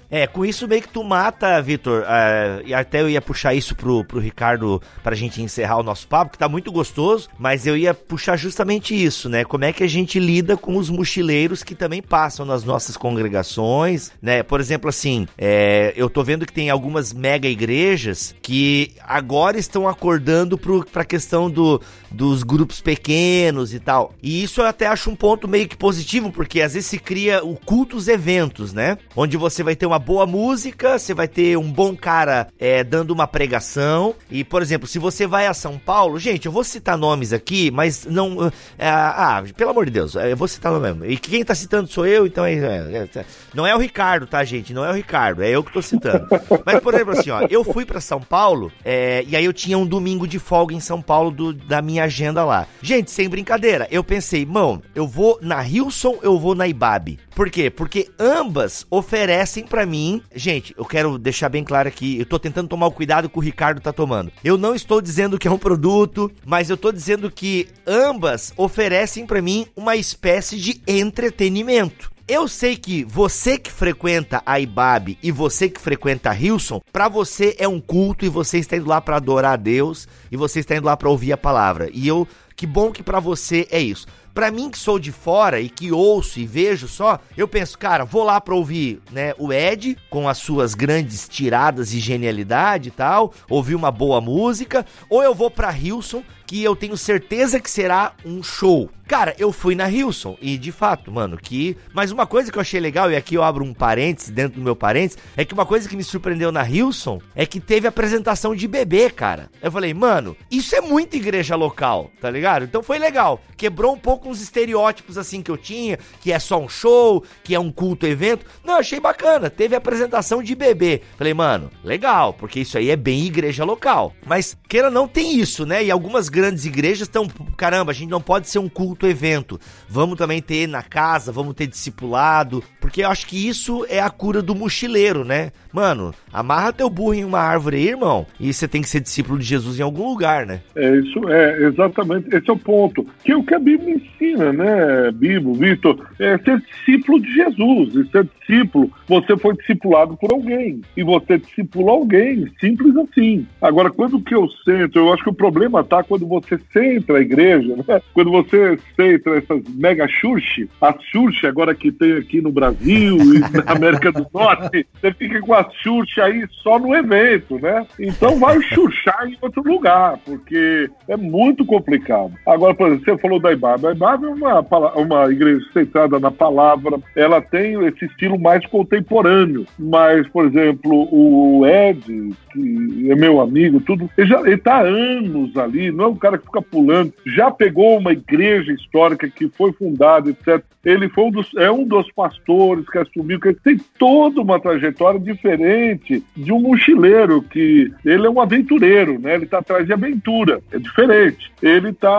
É, 0.09 0.27
com 0.27 0.45
isso 0.45 0.67
meio 0.67 0.81
que 0.81 0.89
tu 0.89 1.03
mata, 1.03 1.61
Vitor, 1.61 2.01
uh, 2.03 2.61
e 2.65 2.73
até 2.73 3.01
eu 3.01 3.09
ia 3.09 3.21
puxar 3.21 3.53
isso 3.53 3.75
pro, 3.75 4.03
pro 4.03 4.19
Ricardo 4.19 4.81
pra 5.03 5.15
gente 5.15 5.41
encerrar 5.41 5.77
o 5.77 5.83
nosso 5.83 6.07
papo, 6.07 6.31
que 6.31 6.37
tá 6.37 6.47
muito 6.47 6.71
gostoso, 6.71 7.29
mas 7.37 7.65
eu 7.65 7.75
ia 7.75 7.93
puxar 7.93 8.37
justamente 8.37 8.95
isso, 8.95 9.29
né? 9.29 9.43
Como 9.43 9.65
é 9.65 9.73
que 9.73 9.83
a 9.83 9.87
gente 9.87 10.19
lida 10.19 10.55
com 10.55 10.77
os 10.77 10.89
mochileiros 10.89 11.63
que 11.63 11.75
também 11.75 12.01
passam 12.01 12.45
nas 12.45 12.63
nossas 12.63 12.95
congregações, 12.95 14.11
né? 14.21 14.43
Por 14.43 14.59
exemplo, 14.59 14.89
assim, 14.89 15.27
é, 15.37 15.93
eu 15.95 16.09
tô 16.09 16.23
vendo 16.23 16.45
que 16.45 16.53
tem 16.53 16.69
algumas 16.69 17.11
mega 17.11 17.47
igrejas 17.47 18.35
que 18.41 18.93
agora 19.01 19.57
estão 19.57 19.87
acordando 19.87 20.57
pro, 20.57 20.85
pra 20.85 21.03
questão 21.03 21.49
do, 21.49 21.81
dos 22.11 22.43
grupos 22.43 22.79
pequenos 22.79 23.73
e 23.73 23.79
tal. 23.79 24.13
E 24.21 24.43
isso 24.43 24.61
eu 24.61 24.65
até 24.65 24.87
acho 24.87 25.09
um 25.09 25.15
ponto 25.15 25.47
meio 25.47 25.67
que 25.67 25.77
positivo, 25.77 26.31
porque 26.31 26.61
às 26.61 26.73
vezes 26.73 26.89
se 26.89 26.99
cria 26.99 27.43
o 27.43 27.55
cultos 27.55 28.07
eventos, 28.07 28.73
né? 28.73 28.97
Onde 29.15 29.37
você 29.37 29.63
vai 29.63 29.75
ter 29.75 29.85
uma 29.85 29.94
boa 29.99 30.25
música, 30.25 30.97
você 30.97 31.13
vai 31.13 31.27
ter 31.27 31.57
um 31.57 31.71
bom 31.71 31.95
cara 31.95 32.47
é, 32.59 32.83
dando 32.83 33.11
uma 33.11 33.27
pregação. 33.27 34.15
E, 34.29 34.43
por 34.43 34.61
exemplo, 34.61 34.87
se 34.87 34.99
você 34.99 35.25
vai 35.27 35.47
a 35.47 35.53
São 35.53 35.77
Paulo, 35.77 36.19
gente, 36.19 36.45
eu 36.45 36.51
vou 36.51 36.63
citar 36.63 36.97
nomes 36.97 37.33
aqui, 37.33 37.71
mas 37.71 38.05
não. 38.05 38.51
É, 38.77 38.89
ah, 38.89 39.43
pelo 39.55 39.71
amor 39.71 39.85
de 39.85 39.91
Deus, 39.91 40.15
eu 40.15 40.37
vou 40.37 40.47
citar 40.47 40.71
mesmo. 40.79 41.05
E 41.05 41.17
quem 41.17 41.43
tá 41.43 41.55
citando 41.55 41.87
sou 41.87 42.05
eu, 42.05 42.25
então 42.25 42.45
é, 42.45 42.53
é, 42.53 43.09
é, 43.15 43.25
não 43.53 43.65
é 43.65 43.75
o 43.75 43.79
Ricardo, 43.79 44.27
tá, 44.27 44.43
gente? 44.43 44.73
Não 44.73 44.83
é 44.83 44.89
o 44.89 44.93
Ricardo, 44.93 45.43
é 45.43 45.49
eu 45.49 45.63
que 45.63 45.71
tô 45.71 45.81
citando. 45.81 46.27
mas, 46.65 46.79
por 46.79 46.93
exemplo, 46.93 47.13
assim, 47.13 47.29
ó, 47.29 47.45
eu 47.49 47.63
fui 47.63 47.85
para 47.85 48.01
São 48.01 48.19
Paulo 48.19 48.71
é, 48.83 49.23
e 49.27 49.35
aí 49.35 49.45
eu 49.45 49.53
tinha 49.53 49.77
um 49.77 49.85
domingo 49.85 50.27
de 50.27 50.39
folga 50.39 50.73
em 50.73 50.79
São 50.79 51.01
Paulo 51.01 51.31
do, 51.31 51.53
da 51.53 51.81
minha 51.81 52.03
agenda 52.03 52.43
lá. 52.43 52.67
Gente, 52.81 53.11
sem 53.11 53.29
brincadeira, 53.29 53.87
eu 53.91 54.03
pensei, 54.03 54.45
mão, 54.45 54.81
eu 54.93 55.07
vou 55.07 55.39
na 55.41 55.65
Hilson, 55.65 56.19
eu 56.21 56.39
vou 56.39 56.55
na 56.55 56.67
Ibabe. 56.67 57.19
Por 57.35 57.49
quê? 57.49 57.69
Porque 57.69 58.09
ambas 58.17 58.85
oferecem 58.89 59.65
para 59.65 59.84
mim, 59.86 60.21
gente, 60.36 60.73
eu 60.77 60.86
quero 60.86 61.17
deixar 61.17 61.49
bem 61.49 61.63
claro 61.63 61.88
aqui, 61.88 62.19
eu 62.19 62.25
tô 62.25 62.39
tentando 62.39 62.69
tomar 62.69 62.88
o 62.88 62.91
cuidado 62.91 63.29
que 63.29 63.38
o 63.38 63.41
Ricardo 63.41 63.81
tá 63.81 63.93
tomando. 63.93 64.31
Eu 64.43 64.57
não 64.57 64.75
estou 64.75 65.01
dizendo 65.01 65.38
que 65.38 65.47
é 65.47 65.51
um 65.51 65.57
produto, 65.57 66.31
mas 66.45 66.69
eu 66.69 66.77
tô 66.77 66.91
dizendo 66.91 67.29
que 67.31 67.67
ambas 67.86 68.53
oferecem 68.57 69.25
para 69.25 69.41
mim 69.41 69.67
uma 69.75 69.95
espécie 69.95 70.57
de 70.57 70.81
entretenimento. 70.88 72.15
Eu 72.27 72.47
sei 72.47 72.75
que 72.75 73.03
você 73.03 73.55
que 73.55 73.71
frequenta 73.71 74.41
a 74.43 74.59
IBAB 74.59 75.15
e 75.21 75.31
você 75.31 75.69
que 75.69 75.79
frequenta 75.79 76.31
a 76.31 76.36
Hilson, 76.36 76.81
para 76.91 77.07
você 77.07 77.55
é 77.59 77.67
um 77.67 77.79
culto 77.79 78.25
e 78.25 78.29
você 78.29 78.57
está 78.57 78.75
indo 78.75 78.89
lá 78.89 78.99
para 78.99 79.17
adorar 79.17 79.53
a 79.53 79.55
Deus 79.55 80.07
e 80.31 80.36
você 80.36 80.61
está 80.61 80.75
indo 80.75 80.88
lá 80.88 80.97
para 80.97 81.07
ouvir 81.07 81.33
a 81.33 81.38
palavra. 81.38 81.88
E 81.93 82.07
eu, 82.07 82.27
que 82.55 82.65
bom 82.65 82.91
que 82.91 83.03
para 83.03 83.19
você 83.19 83.67
é 83.69 83.79
isso. 83.79 84.07
Pra 84.33 84.51
mim 84.51 84.69
que 84.69 84.77
sou 84.77 84.99
de 84.99 85.13
fora 85.13 85.61
e 85.61 85.69
que 85.69 85.93
ouço 85.93 86.41
e 86.41 86.45
vejo 86.45 86.89
só, 86.89 87.19
eu 87.37 87.47
penso, 87.47 87.77
cara, 87.77 88.03
vou 88.03 88.23
lá 88.23 88.41
pra 88.41 88.53
ouvir, 88.53 89.01
né, 89.09 89.33
o 89.37 89.53
Ed 89.53 89.97
com 90.09 90.27
as 90.27 90.39
suas 90.39 90.73
grandes 90.73 91.25
tiradas 91.29 91.93
e 91.93 91.99
genialidade 91.99 92.89
e 92.89 92.91
tal, 92.91 93.33
ouvir 93.49 93.75
uma 93.75 93.91
boa 93.91 94.19
música, 94.19 94.85
ou 95.09 95.23
eu 95.23 95.33
vou 95.33 95.49
pra 95.49 95.71
Hilson 95.71 96.21
que 96.45 96.63
eu 96.63 96.75
tenho 96.75 96.97
certeza 96.97 97.59
que 97.59 97.69
será 97.69 98.13
um 98.23 98.43
show. 98.43 98.89
Cara, 99.07 99.35
eu 99.37 99.51
fui 99.51 99.75
na 99.75 99.89
Hilson 99.89 100.37
e 100.41 100.57
de 100.57 100.71
fato, 100.71 101.11
mano, 101.11 101.37
que. 101.37 101.77
Mas 101.93 102.11
uma 102.11 102.25
coisa 102.25 102.51
que 102.51 102.57
eu 102.57 102.61
achei 102.61 102.79
legal, 102.79 103.11
e 103.11 103.15
aqui 103.15 103.35
eu 103.35 103.43
abro 103.43 103.63
um 103.63 103.73
parênteses 103.73 104.31
dentro 104.31 104.59
do 104.59 104.63
meu 104.63 104.75
parênteses, 104.75 105.17
é 105.37 105.45
que 105.45 105.53
uma 105.53 105.65
coisa 105.65 105.87
que 105.87 105.95
me 105.95 106.03
surpreendeu 106.03 106.51
na 106.51 106.67
Hilson 106.67 107.21
é 107.35 107.45
que 107.45 107.59
teve 107.59 107.87
apresentação 107.87 108.55
de 108.55 108.67
bebê, 108.67 109.09
cara. 109.09 109.49
Eu 109.61 109.71
falei, 109.71 109.93
mano, 109.93 110.35
isso 110.49 110.75
é 110.75 110.81
muito 110.81 111.15
igreja 111.15 111.55
local, 111.55 112.11
tá 112.19 112.29
ligado? 112.29 112.44
Então 112.65 112.83
foi 112.83 112.99
legal. 112.99 113.41
Quebrou 113.57 113.93
um 113.93 113.97
pouco 113.97 114.29
uns 114.29 114.41
estereótipos 114.41 115.17
assim 115.17 115.41
que 115.41 115.49
eu 115.49 115.57
tinha, 115.57 115.97
que 116.21 116.31
é 116.31 116.39
só 116.39 116.59
um 116.59 116.69
show, 116.69 117.23
que 117.43 117.55
é 117.55 117.59
um 117.59 117.71
culto 117.71 118.05
evento. 118.05 118.45
Não, 118.63 118.75
achei 118.77 118.99
bacana. 118.99 119.49
Teve 119.49 119.75
apresentação 119.75 120.43
de 120.43 120.53
bebê. 120.55 121.01
Falei, 121.17 121.33
mano, 121.33 121.71
legal, 121.83 122.33
porque 122.33 122.59
isso 122.59 122.77
aí 122.77 122.89
é 122.89 122.95
bem 122.95 123.25
igreja 123.25 123.63
local. 123.63 124.13
Mas 124.25 124.57
queira 124.67 124.89
não 124.89 125.07
tem 125.07 125.39
isso, 125.39 125.65
né? 125.65 125.83
E 125.83 125.91
algumas 125.91 126.29
grandes 126.29 126.65
igrejas 126.65 127.07
estão, 127.07 127.27
caramba, 127.57 127.91
a 127.91 127.95
gente 127.95 128.09
não 128.09 128.21
pode 128.21 128.47
ser 128.47 128.59
um 128.59 128.69
culto 128.69 129.07
evento. 129.07 129.59
Vamos 129.89 130.17
também 130.17 130.41
ter 130.41 130.67
na 130.67 130.83
casa, 130.83 131.31
vamos 131.31 131.55
ter 131.55 131.67
discipulado, 131.67 132.63
porque 132.79 133.03
eu 133.03 133.09
acho 133.09 133.25
que 133.25 133.47
isso 133.47 133.85
é 133.89 133.99
a 133.99 134.09
cura 134.09 134.41
do 134.41 134.53
mochileiro, 134.53 135.23
né? 135.23 135.51
Mano, 135.71 136.13
amarra 136.31 136.73
teu 136.73 136.89
burro 136.89 137.13
em 137.13 137.23
uma 137.23 137.39
árvore 137.39 137.77
aí, 137.77 137.89
irmão, 137.89 138.25
e 138.39 138.53
você 138.53 138.67
tem 138.67 138.81
que 138.81 138.89
ser 138.89 138.99
discípulo 138.99 139.37
de 139.39 139.45
Jesus 139.45 139.79
em 139.79 139.83
algum 139.83 140.09
lugar, 140.09 140.45
né? 140.45 140.61
É 140.75 140.95
isso, 140.97 141.29
é 141.29 141.63
exatamente, 141.63 142.34
esse 142.38 142.49
é 142.49 142.53
o 142.53 142.57
ponto. 142.57 143.05
Que 143.23 143.31
é 143.31 143.38
o 143.38 143.43
que 143.43 143.53
a 143.53 143.59
Bíblia 143.59 143.95
ensina, 143.95 144.51
né, 144.51 145.11
Bíblia, 145.11 145.53
Vitor? 145.53 146.05
É 146.19 146.38
ser 146.39 146.59
discípulo 146.59 147.21
de 147.21 147.33
Jesus, 147.33 147.95
e 147.95 148.09
ser 148.09 148.27
discípulo, 148.39 148.91
você 149.07 149.38
foi 149.38 149.55
discipulado 149.55 150.17
por 150.17 150.31
alguém, 150.31 150.81
e 150.97 151.03
você 151.03 151.38
discipula 151.38 151.91
alguém, 151.91 152.51
simples 152.59 152.95
assim. 152.97 153.47
Agora, 153.61 153.89
quando 153.89 154.21
que 154.21 154.36
eu 154.36 154.47
sento, 154.63 154.97
eu 154.97 155.13
acho 155.13 155.23
que 155.23 155.29
o 155.29 155.33
problema 155.33 155.83
tá 155.83 156.03
quando 156.03 156.25
quando 156.25 156.27
você 156.27 156.59
centra 156.73 157.17
a 157.17 157.21
igreja, 157.21 157.75
né? 157.75 158.01
quando 158.13 158.31
você 158.31 158.77
centra 158.95 159.38
essas 159.38 159.61
mega 159.75 160.07
church, 160.07 160.69
a 160.81 160.95
church 161.11 161.45
agora 161.45 161.75
que 161.75 161.91
tem 161.91 162.13
aqui 162.13 162.41
no 162.41 162.51
Brasil 162.51 163.17
e 163.17 163.39
na 163.39 163.63
América 163.71 164.11
do 164.11 164.25
Norte, 164.33 164.88
você 164.93 165.13
fica 165.13 165.39
com 165.41 165.53
a 165.53 165.69
church 165.83 166.19
aí 166.19 166.45
só 166.63 166.79
no 166.79 166.95
evento, 166.95 167.59
né? 167.59 167.86
Então 167.99 168.39
vai 168.39 168.61
churchar 168.61 169.27
em 169.27 169.38
outro 169.41 169.61
lugar, 169.63 170.17
porque 170.25 170.89
é 171.07 171.15
muito 171.15 171.65
complicado. 171.65 172.24
Agora, 172.45 172.73
por 172.73 172.88
exemplo, 172.88 173.05
você 173.05 173.17
falou 173.17 173.39
da 173.39 173.51
IBAB. 173.51 173.88
A 173.88 173.91
IBAB 173.91 174.26
é 174.26 174.30
uma, 174.30 174.91
uma 174.95 175.32
igreja 175.32 175.65
centrada 175.73 176.19
na 176.19 176.32
palavra, 176.32 176.99
ela 177.15 177.41
tem 177.41 177.73
esse 177.86 178.05
estilo 178.05 178.39
mais 178.39 178.65
contemporâneo, 178.65 179.65
mas, 179.78 180.28
por 180.30 180.45
exemplo, 180.45 181.07
o 181.11 181.65
Ed, 181.65 182.34
que 182.51 183.11
é 183.11 183.15
meu 183.15 183.41
amigo, 183.41 183.80
tudo, 183.82 184.09
ele, 184.17 184.28
já, 184.28 184.41
tá 184.57 184.76
há 184.76 184.82
anos 184.82 185.55
ali, 185.57 185.91
não 185.91 186.05
é 186.05 186.07
um 186.07 186.15
cara 186.15 186.38
que 186.38 186.45
fica 186.45 186.61
pulando, 186.61 187.13
já 187.26 187.51
pegou 187.51 187.97
uma 187.97 188.11
igreja 188.11 188.71
histórica 188.73 189.30
que 189.30 189.49
foi 189.49 189.71
fundada, 189.73 190.30
etc. 190.30 190.63
Ele 190.86 191.09
foi 191.09 191.26
um 191.26 191.32
dos, 191.32 191.51
é 191.57 191.71
um 191.71 191.84
dos 191.84 192.11
pastores 192.11 192.88
que 192.88 192.99
assumiu, 192.99 193.39
que 193.39 193.53
tem 193.53 193.78
toda 193.97 194.39
uma 194.39 194.59
trajetória 194.59 195.19
diferente 195.19 196.23
de 196.38 196.53
um 196.53 196.59
mochileiro, 196.59 197.41
que 197.41 197.91
ele 198.05 198.28
é 198.28 198.30
um 198.30 198.39
aventureiro, 198.39 199.19
né? 199.19 199.34
Ele 199.34 199.45
está 199.45 199.57
atrás 199.57 199.88
de 199.88 199.93
aventura, 199.93 200.61
é 200.71 200.78
diferente. 200.78 201.51
Ele 201.61 201.89
está 201.89 202.14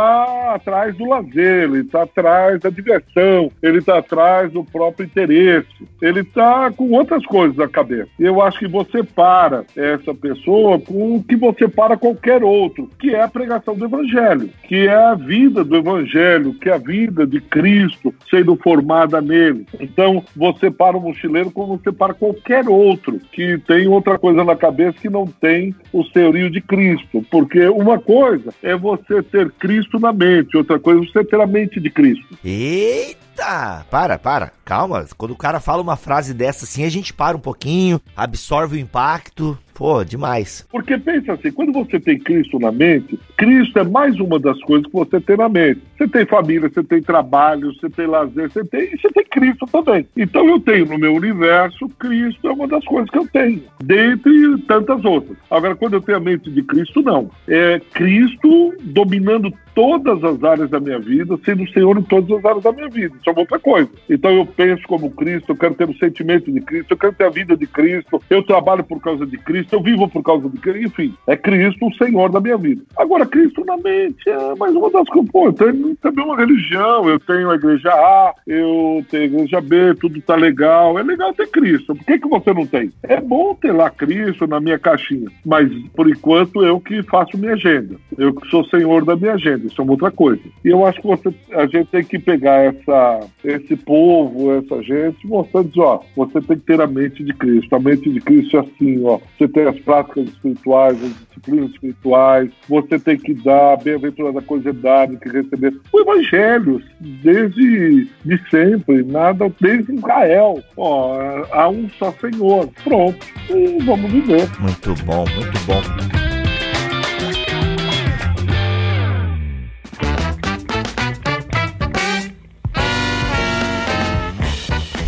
atrás 0.55 0.97
do 0.97 1.07
lazer, 1.07 1.65
ele 1.65 1.81
está 1.81 2.03
atrás 2.03 2.61
da 2.61 2.71
diversão, 2.71 3.51
ele 3.63 3.79
está 3.79 3.99
atrás 3.99 4.51
do 4.53 4.65
próprio 4.65 5.07
interesse, 5.07 5.69
ele 6.01 6.21
está 6.21 6.71
com 6.71 6.91
outras 6.93 7.25
coisas 7.27 7.57
na 7.57 7.69
cabeça. 7.69 8.09
Eu 8.19 8.41
acho 8.43 8.59
que 8.59 8.69
você 8.69 9.03
para 9.03 9.65
essa 9.77 10.15
pessoa 10.15 10.79
com 10.79 11.17
o 11.17 11.23
que 11.23 11.37
você 11.37 11.69
para 11.69 11.97
qualquer 11.97 12.43
outro, 12.43 12.89
que 12.99 13.15
é 13.15 13.23
a 13.23 13.29
pregação 13.29 13.75
do 13.75 13.85
Evangelho, 13.85 14.51
que 14.69 14.87
é 14.87 14.95
a 14.95 15.15
vida 15.15 15.65
do 15.65 15.77
Evangelho, 15.77 16.55
que 16.55 16.69
é 16.69 16.75
a 16.75 16.79
vida 16.79 17.27
de 17.27 17.41
Cristo 17.41 18.15
sendo 18.31 18.57
formada 18.57 19.21
nele. 19.21 19.67
Então, 19.81 20.25
você 20.35 20.71
para 20.71 20.97
o 20.97 21.01
mochileiro 21.01 21.51
como 21.51 21.79
você 21.79 21.93
para 21.93 22.15
qualquer 22.15 22.69
outro 22.69 23.21
que 23.33 23.59
tem 23.67 23.87
outra 23.89 24.19
coisa 24.19 24.45
na 24.45 24.57
cabeça 24.57 24.99
que 25.01 25.09
não 25.09 25.27
tem 25.27 25.75
o 25.93 26.05
senhorio 26.05 26.51
de 26.51 26.61
Cristo. 26.61 27.25
Porque 27.31 27.67
uma 27.69 27.99
coisa 27.99 28.53
é 28.63 28.77
você 28.77 29.23
ter 29.23 29.51
Cristo 29.53 29.86
na 29.95 30.13
mente, 30.13 30.57
outra 30.57 30.79
coisa 30.79 31.01
você 31.01 31.25
ter 31.25 31.41
a 31.41 31.47
mente 31.47 31.81
de 31.81 31.91
Cristo. 31.91 32.27
Eita! 32.45 33.85
Para, 33.91 34.19
para, 34.19 34.53
calma. 34.67 35.07
Quando 35.17 35.31
o 35.31 35.37
cara 35.37 35.61
fala 35.61 35.81
uma 35.81 35.97
frase 35.97 36.35
dessa 36.35 36.65
assim, 36.65 36.85
a 36.85 36.91
gente 36.91 37.15
para 37.15 37.37
um 37.37 37.41
pouquinho, 37.41 38.01
absorve 38.17 38.77
o 38.77 38.81
impacto. 38.81 39.57
Pô, 39.73 40.03
demais. 40.03 40.67
Porque 40.71 40.97
pensa 40.97 41.35
assim, 41.35 41.53
quando 41.53 41.71
você 41.71 42.01
tem 42.01 42.19
Cristo 42.19 42.59
na 42.59 42.73
mente, 42.73 43.19
Cristo 43.37 43.79
é 43.79 43.85
mais 43.85 44.19
uma 44.19 44.39
das 44.39 44.59
coisas 44.63 44.87
que 44.87 44.93
você 44.93 45.21
tem 45.21 45.37
na 45.37 45.51
mente. 45.51 45.83
Você 45.97 46.09
tem 46.09 46.25
família, 46.25 46.71
você 46.73 46.83
tem 46.83 47.03
trabalho, 47.03 47.75
você 47.75 47.91
tem 47.91 48.07
lazer, 48.07 48.51
você 48.51 48.65
tem, 48.65 48.95
e 48.95 48.99
você 48.99 49.09
tem 49.11 49.25
Cristo 49.27 49.67
também. 49.67 50.07
Então 50.17 50.49
eu 50.49 50.59
tenho 50.61 50.87
no 50.87 50.99
meu 50.99 51.15
universo, 51.15 51.91
Cristo 51.99 52.49
é 52.49 52.53
uma 52.53 52.67
das 52.67 52.85
coisas 52.87 53.11
que 53.11 53.19
eu 53.19 53.29
tenho, 53.29 53.63
dentre 53.85 54.59
tantas 54.67 55.05
outras. 55.05 55.37
Agora, 55.51 55.77
quando 55.77 55.93
eu 55.93 56.01
tenho 56.01 56.17
a 56.17 56.23
mente 56.23 56.51
de 56.51 56.63
Cristo, 56.63 57.03
não. 57.03 57.31
É 57.47 57.79
Cristo 57.93 58.75
dominando 58.81 59.53
todas 59.75 60.25
as 60.25 60.43
áreas 60.43 60.71
da 60.71 60.81
minha 60.81 60.99
vida, 60.99 61.39
sendo 61.45 61.63
o 61.63 61.69
Senhor 61.69 61.99
em 61.99 62.03
todas 62.03 62.39
as 62.39 62.45
áreas 62.47 62.65
da 62.65 62.73
minha 62.73 62.89
vida. 62.89 63.15
Isso 63.21 63.29
é 63.29 63.39
outra 63.39 63.59
coisa. 63.59 63.91
Então 64.09 64.31
eu 64.31 64.47
penso 64.57 64.83
como 64.89 65.11
Cristo, 65.11 65.53
eu 65.53 65.57
quero 65.57 65.75
ter 65.75 65.89
o 65.89 65.99
sentimento 65.99 66.51
de 66.51 66.61
Cristo, 66.61 66.93
eu 66.93 66.97
quero 66.97 67.13
ter 67.13 67.25
a 67.25 67.31
vida 67.31 67.57
de 67.57 67.67
Cristo, 67.67 68.21
eu 68.31 68.43
trabalho 68.43 68.83
por 68.85 69.01
causa 69.01 69.27
de 69.27 69.37
Cristo, 69.39 69.75
eu 69.75 69.83
vivo 69.83 70.09
por 70.09 70.23
causa 70.23 70.49
de 70.49 70.59
Cristo, 70.59 70.87
enfim, 70.87 71.15
é 71.27 71.37
Cristo 71.37 71.87
o 71.87 71.95
Senhor 71.95 72.31
da 72.31 72.41
minha 72.41 72.57
vida. 72.57 72.83
Agora, 72.97 73.27
Cristo 73.27 73.65
na 73.65 73.77
mente 73.77 74.29
é 74.29 74.55
mais 74.55 74.75
uma 74.75 74.91
das 74.91 75.09
coisas. 75.09 75.31
Pô, 75.31 75.47
eu 75.47 75.53
tenho 75.53 75.97
também 75.97 76.25
uma 76.25 76.37
religião, 76.37 77.09
eu 77.09 77.19
tenho 77.21 77.51
a 77.51 77.55
igreja 77.55 77.91
A, 77.91 78.35
eu 78.47 79.05
tenho 79.11 79.23
a 79.23 79.27
igreja 79.27 79.61
B, 79.61 79.95
tudo 80.01 80.21
tá 80.21 80.37
legal. 80.37 80.99
É 80.99 81.03
legal 81.03 81.35
ter 81.35 81.49
Cristo. 81.49 81.95
Por 81.95 82.05
que, 82.05 82.19
que 82.19 82.29
você 82.29 82.53
não 82.53 82.67
tem? 82.67 82.93
É 83.03 83.21
bom 83.21 83.55
ter 83.55 83.73
lá 83.73 83.91
Cristo 83.91 84.47
na 84.47 84.61
minha 84.61 84.79
caixinha, 84.79 85.29
mas 85.45 85.69
por 85.95 86.09
enquanto 86.09 86.65
eu 86.65 86.81
que 86.81 87.03
faço 87.03 87.37
minha 87.37 87.55
agenda. 87.55 87.97
Eu 88.17 88.35
que 88.35 88.49
sou 88.49 88.65
senhor 88.65 89.05
da 89.05 89.17
minha 89.17 89.35
agenda, 89.35 89.67
isso 89.67 89.81
é 89.81 89.85
outra 89.85 90.11
coisa. 90.11 90.43
E 90.65 90.69
eu 90.69 90.87
acho 90.87 91.01
que 91.01 91.07
você, 91.07 91.35
a 91.53 91.67
gente 91.67 91.87
tem 91.87 92.05
que 92.05 92.19
pegar 92.19 92.65
essa, 92.65 93.21
esse 93.45 93.77
povo, 93.77 94.46
essa 94.53 94.83
gente, 94.83 95.27
mostrando, 95.27 95.71
ó, 95.79 96.01
você 96.17 96.41
tem 96.41 96.57
que 96.59 96.65
ter 96.65 96.81
a 96.81 96.87
mente 96.87 97.23
de 97.25 97.33
Cristo. 97.35 97.75
A 97.75 97.81
mente 97.81 98.11
de 98.11 98.21
Cristo 98.21 98.57
é 98.57 98.61
assim, 98.61 99.05
ó, 99.05 99.19
você 99.37 99.49
tem 99.49 99.67
as 99.67 99.79
práticas 99.81 100.29
espirituais, 100.29 101.03
as 101.03 101.13
disciplinas 101.27 101.71
espirituais, 101.71 102.51
você 102.69 102.99
tem 102.99 103.17
que 103.19 103.35
dar 103.35 103.77
bem-aventurada 103.83 104.41
coisa 104.43 104.73
dada, 104.73 105.17
que 105.17 105.29
receber 105.29 105.75
o 105.93 106.01
evangelho, 106.01 106.83
desde 107.01 108.09
de 108.25 108.51
sempre, 108.51 109.03
nada, 109.05 109.53
desde 109.61 109.95
Israel. 109.95 110.63
Ó, 110.77 111.19
há 111.53 111.69
um 111.69 111.89
só 111.91 112.13
Senhor. 112.13 112.69
Pronto. 112.85 113.27
E 113.51 113.83
vamos 113.85 114.11
viver. 114.11 114.49
Muito 114.61 114.95
bom, 115.05 115.25
muito 115.37 115.67
bom. 115.67 116.36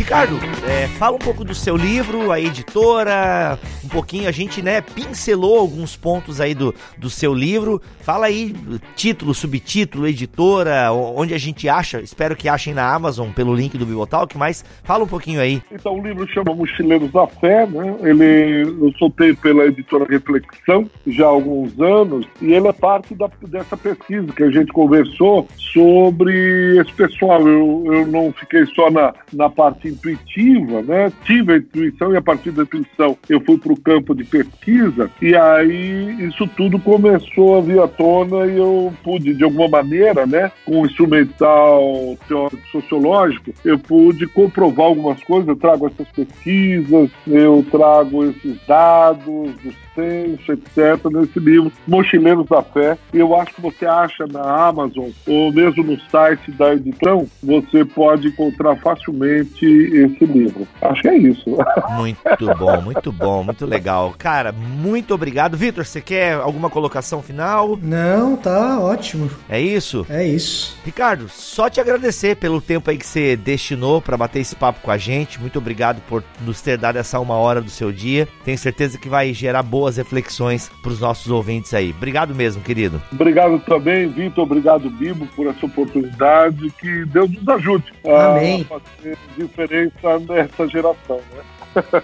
Ricardo, 0.09 0.39
é, 0.67 0.89
fala 0.89 1.17
um 1.17 1.19
pouco 1.19 1.45
do 1.45 1.55
seu 1.55 1.77
livro, 1.77 2.33
a 2.33 2.41
editora, 2.41 3.59
um 3.85 3.89
pouquinho, 3.89 4.27
a 4.27 4.33
gente, 4.33 4.63
né, 4.63 4.81
pincelou 4.81 5.59
alguns 5.59 5.97
pontos 5.97 6.41
aí 6.41 6.55
do, 6.55 6.75
do 6.97 7.11
seu 7.11 7.35
livro. 7.35 7.79
Fala 8.01 8.25
aí, 8.25 8.57
título, 8.97 9.35
subtítulo, 9.35 10.09
editora, 10.09 10.91
onde 10.93 11.35
a 11.35 11.39
gente 11.39 11.69
acha, 11.69 12.01
espero 12.01 12.35
que 12.35 12.49
achem 12.49 12.73
na 12.73 12.91
Amazon 12.91 13.33
pelo 13.33 13.55
link 13.55 13.77
do 13.77 13.85
Bibotalk, 13.85 14.35
mas 14.39 14.65
fala 14.83 15.05
um 15.05 15.07
pouquinho 15.07 15.43
aí. 15.43 15.63
Então, 15.71 15.99
o 15.99 16.03
livro 16.03 16.27
chama 16.33 16.55
Mochileiros 16.55 17.13
da 17.13 17.27
Fé, 17.27 17.67
né? 17.67 17.95
Ele, 18.01 18.63
eu 18.63 18.91
soltei 18.99 19.35
pela 19.35 19.67
editora 19.67 20.07
Reflexão 20.09 20.89
já 21.07 21.27
há 21.27 21.29
alguns 21.29 21.79
anos, 21.79 22.27
e 22.41 22.55
ele 22.55 22.67
é 22.67 22.73
parte 22.73 23.15
da, 23.15 23.29
dessa 23.47 23.77
pesquisa 23.77 24.33
que 24.33 24.43
a 24.43 24.51
gente 24.51 24.73
conversou 24.73 25.47
sobre 25.59 26.81
esse 26.81 26.95
pessoal. 26.95 27.47
Eu, 27.47 27.85
eu 27.93 28.07
não 28.07 28.33
fiquei 28.33 28.65
só 28.75 28.91
na, 28.91 29.13
na 29.35 29.51
parte 29.51 29.98
intuitiva, 29.99 30.83
né? 30.83 31.13
Tive 31.25 31.53
a 31.53 31.57
intuição 31.57 32.13
e 32.13 32.17
a 32.17 32.23
partir 32.23 32.53
da 32.53 32.63
intuição 32.63 33.17
eu 33.29 33.41
fui 33.41 33.59
para 33.59 33.73
o 33.73 33.81
campo 33.81 34.15
de 34.15 34.25
pesquisa 34.25 35.11
e 35.21 35.35
aí 35.35 36.27
isso 36.27 36.47
tudo 36.57 36.79
começou 36.79 37.59
a 37.59 37.61
vir 37.61 37.81
à 37.81 37.89
tona 37.89 38.47
e 38.47 38.57
eu 38.57 38.93
pude, 39.03 39.35
de 39.35 39.45
alguma 39.45 39.69
maneira, 39.69 40.27
né, 40.27 40.51
com 40.65 40.83
um 40.83 40.87
instrumental 40.87 42.17
teórico 42.27 42.67
sociológico, 42.71 43.53
eu 43.65 43.79
pude 43.79 44.27
comprovar 44.27 44.87
algumas 44.87 45.23
coisas, 45.23 45.49
eu 45.49 45.57
trago 45.57 45.87
essas 45.87 46.09
pesquisas, 46.09 47.11
eu 47.27 47.65
trago 47.71 48.25
esses 48.25 48.59
dados 48.67 49.53
dos 49.63 49.75
senso, 49.99 50.53
etc., 50.53 51.05
nesse 51.11 51.41
livro, 51.41 51.73
Mochileiros 51.87 52.47
da 52.47 52.63
Fé. 52.63 52.97
E 53.13 53.19
eu 53.19 53.35
acho 53.35 53.55
que 53.55 53.61
você 53.61 53.85
acha 53.85 54.27
na 54.27 54.69
Amazon 54.69 55.09
ou 55.27 55.53
mesmo 55.53 55.83
no 55.83 55.99
site 56.11 56.53
da 56.53 56.75
edição, 56.75 57.27
você 57.43 57.85
pode 57.85 58.29
encontrar 58.29 58.77
facilmente 58.77 59.67
esse 59.67 60.25
livro. 60.25 60.67
Acho 60.81 61.03
que 61.03 61.09
é 61.09 61.17
isso. 61.17 61.45
Muito 61.99 62.55
bom, 62.57 62.81
muito 62.83 63.13
bom, 63.13 63.43
muito 63.43 63.67
legal. 63.67 64.15
Cara, 64.17 64.53
muito 64.53 65.15
obrigado. 65.15 65.57
Vitor, 65.57 65.85
você 65.85 66.01
quer 66.01 66.35
alguma 66.35 66.71
colocação 66.71 67.23
final? 67.23 67.79
Não, 67.83 68.37
tá 68.37 68.79
ótimo. 68.79 69.31
É 69.49 69.61
isso? 69.61 70.07
É 70.09 70.27
isso. 70.27 70.77
Ricardo, 70.85 71.29
só 71.29 71.69
te 71.69 71.81
agradecer 71.81 72.37
pelo 72.37 72.61
tempo 72.61 72.91
aí 72.91 72.99
que 72.99 73.07
você 73.07 73.37
destinou 73.37 74.01
para 74.01 74.17
bater 74.17 74.41
esse 74.41 74.55
papo 74.55 74.81
com 74.81 74.91
a 74.91 74.99
gente. 74.99 75.41
Muito 75.41 75.59
obrigado 75.59 76.01
por 76.09 76.23
nos 76.41 76.61
ter 76.61 76.79
dado 76.79 76.97
essa 76.97 77.19
uma 77.19 77.35
hora 77.35 77.61
do 77.61 77.71
seu 77.71 77.91
dia. 77.91 78.29
Tenho 78.45 78.59
certeza 78.59 78.99
que 78.99 79.09
vai 79.09 79.33
gerar 79.33 79.63
boas 79.89 79.97
reflexões 79.97 80.71
para 80.83 80.91
os 80.91 81.01
nossos 81.01 81.31
ouvintes 81.31 81.73
aí. 81.73 81.95
Obrigado 81.97 82.35
mesmo, 82.35 82.63
querido. 82.63 83.01
Obrigado 83.11 83.59
também, 83.61 84.09
Vitor. 84.09 84.45
Obrigado, 84.45 84.91
Bibo, 84.91 85.27
por 85.29 85.47
essa 85.47 85.65
oportunidade. 85.65 86.71
Que 86.79 87.05
Deus 87.07 87.31
nos 87.31 87.49
ajude 87.49 87.93
Amém. 88.05 88.67
a 88.71 88.79
fazer 88.79 89.19
diferença 89.37 90.19
nessa 90.29 90.69
geração, 90.69 91.21
né? 91.35 91.43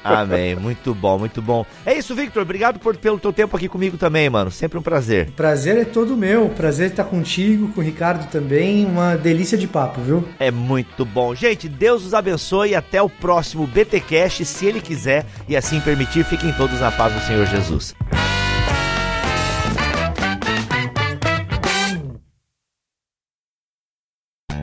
Amém. 0.03 0.57
Muito 0.57 0.95
bom, 0.95 1.19
muito 1.19 1.41
bom. 1.43 1.65
É 1.85 1.95
isso, 1.95 2.15
Victor. 2.15 2.43
Obrigado 2.43 2.79
por, 2.79 2.97
pelo 2.97 3.19
teu 3.19 3.33
tempo 3.33 3.57
aqui 3.57 3.69
comigo 3.69 3.97
também, 3.97 4.29
mano. 4.31 4.51
Sempre 4.51 4.79
um 4.79 4.83
prazer. 4.83 5.31
Prazer 5.33 5.77
é 5.79 5.85
todo 5.85 6.17
meu. 6.17 6.49
Prazer 6.51 6.91
estar 6.91 7.05
contigo, 7.05 7.69
com 7.69 7.81
o 7.81 7.85
Ricardo 7.85 8.31
também. 8.31 8.85
Uma 8.87 9.17
delícia 9.17 9.59
de 9.59 9.67
papo, 9.67 10.01
viu? 10.01 10.29
É 10.39 10.51
muito 10.51 11.05
bom. 11.05 11.35
Gente, 11.35 11.69
Deus 11.69 12.05
os 12.05 12.15
abençoe 12.15 12.71
e 12.71 12.75
até 12.75 13.01
o 13.01 13.09
próximo 13.09 13.67
BTcast, 13.67 14.45
se 14.45 14.67
ele 14.67 14.81
quiser 14.81 15.27
e 15.49 15.57
assim 15.57 15.81
permitir. 15.81 16.25
Fiquem 16.25 16.53
todos 16.53 16.81
na 16.81 16.91
paz 16.91 17.13
do 17.13 17.21
Senhor 17.21 17.47
Jesus. 17.47 17.95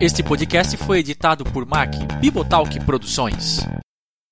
Este 0.01 0.23
podcast 0.23 0.75
foi 0.77 0.97
editado 0.97 1.43
por 1.43 1.63
Mac 1.63 1.93
Bibotalk 2.19 2.83
Produções. 2.85 3.59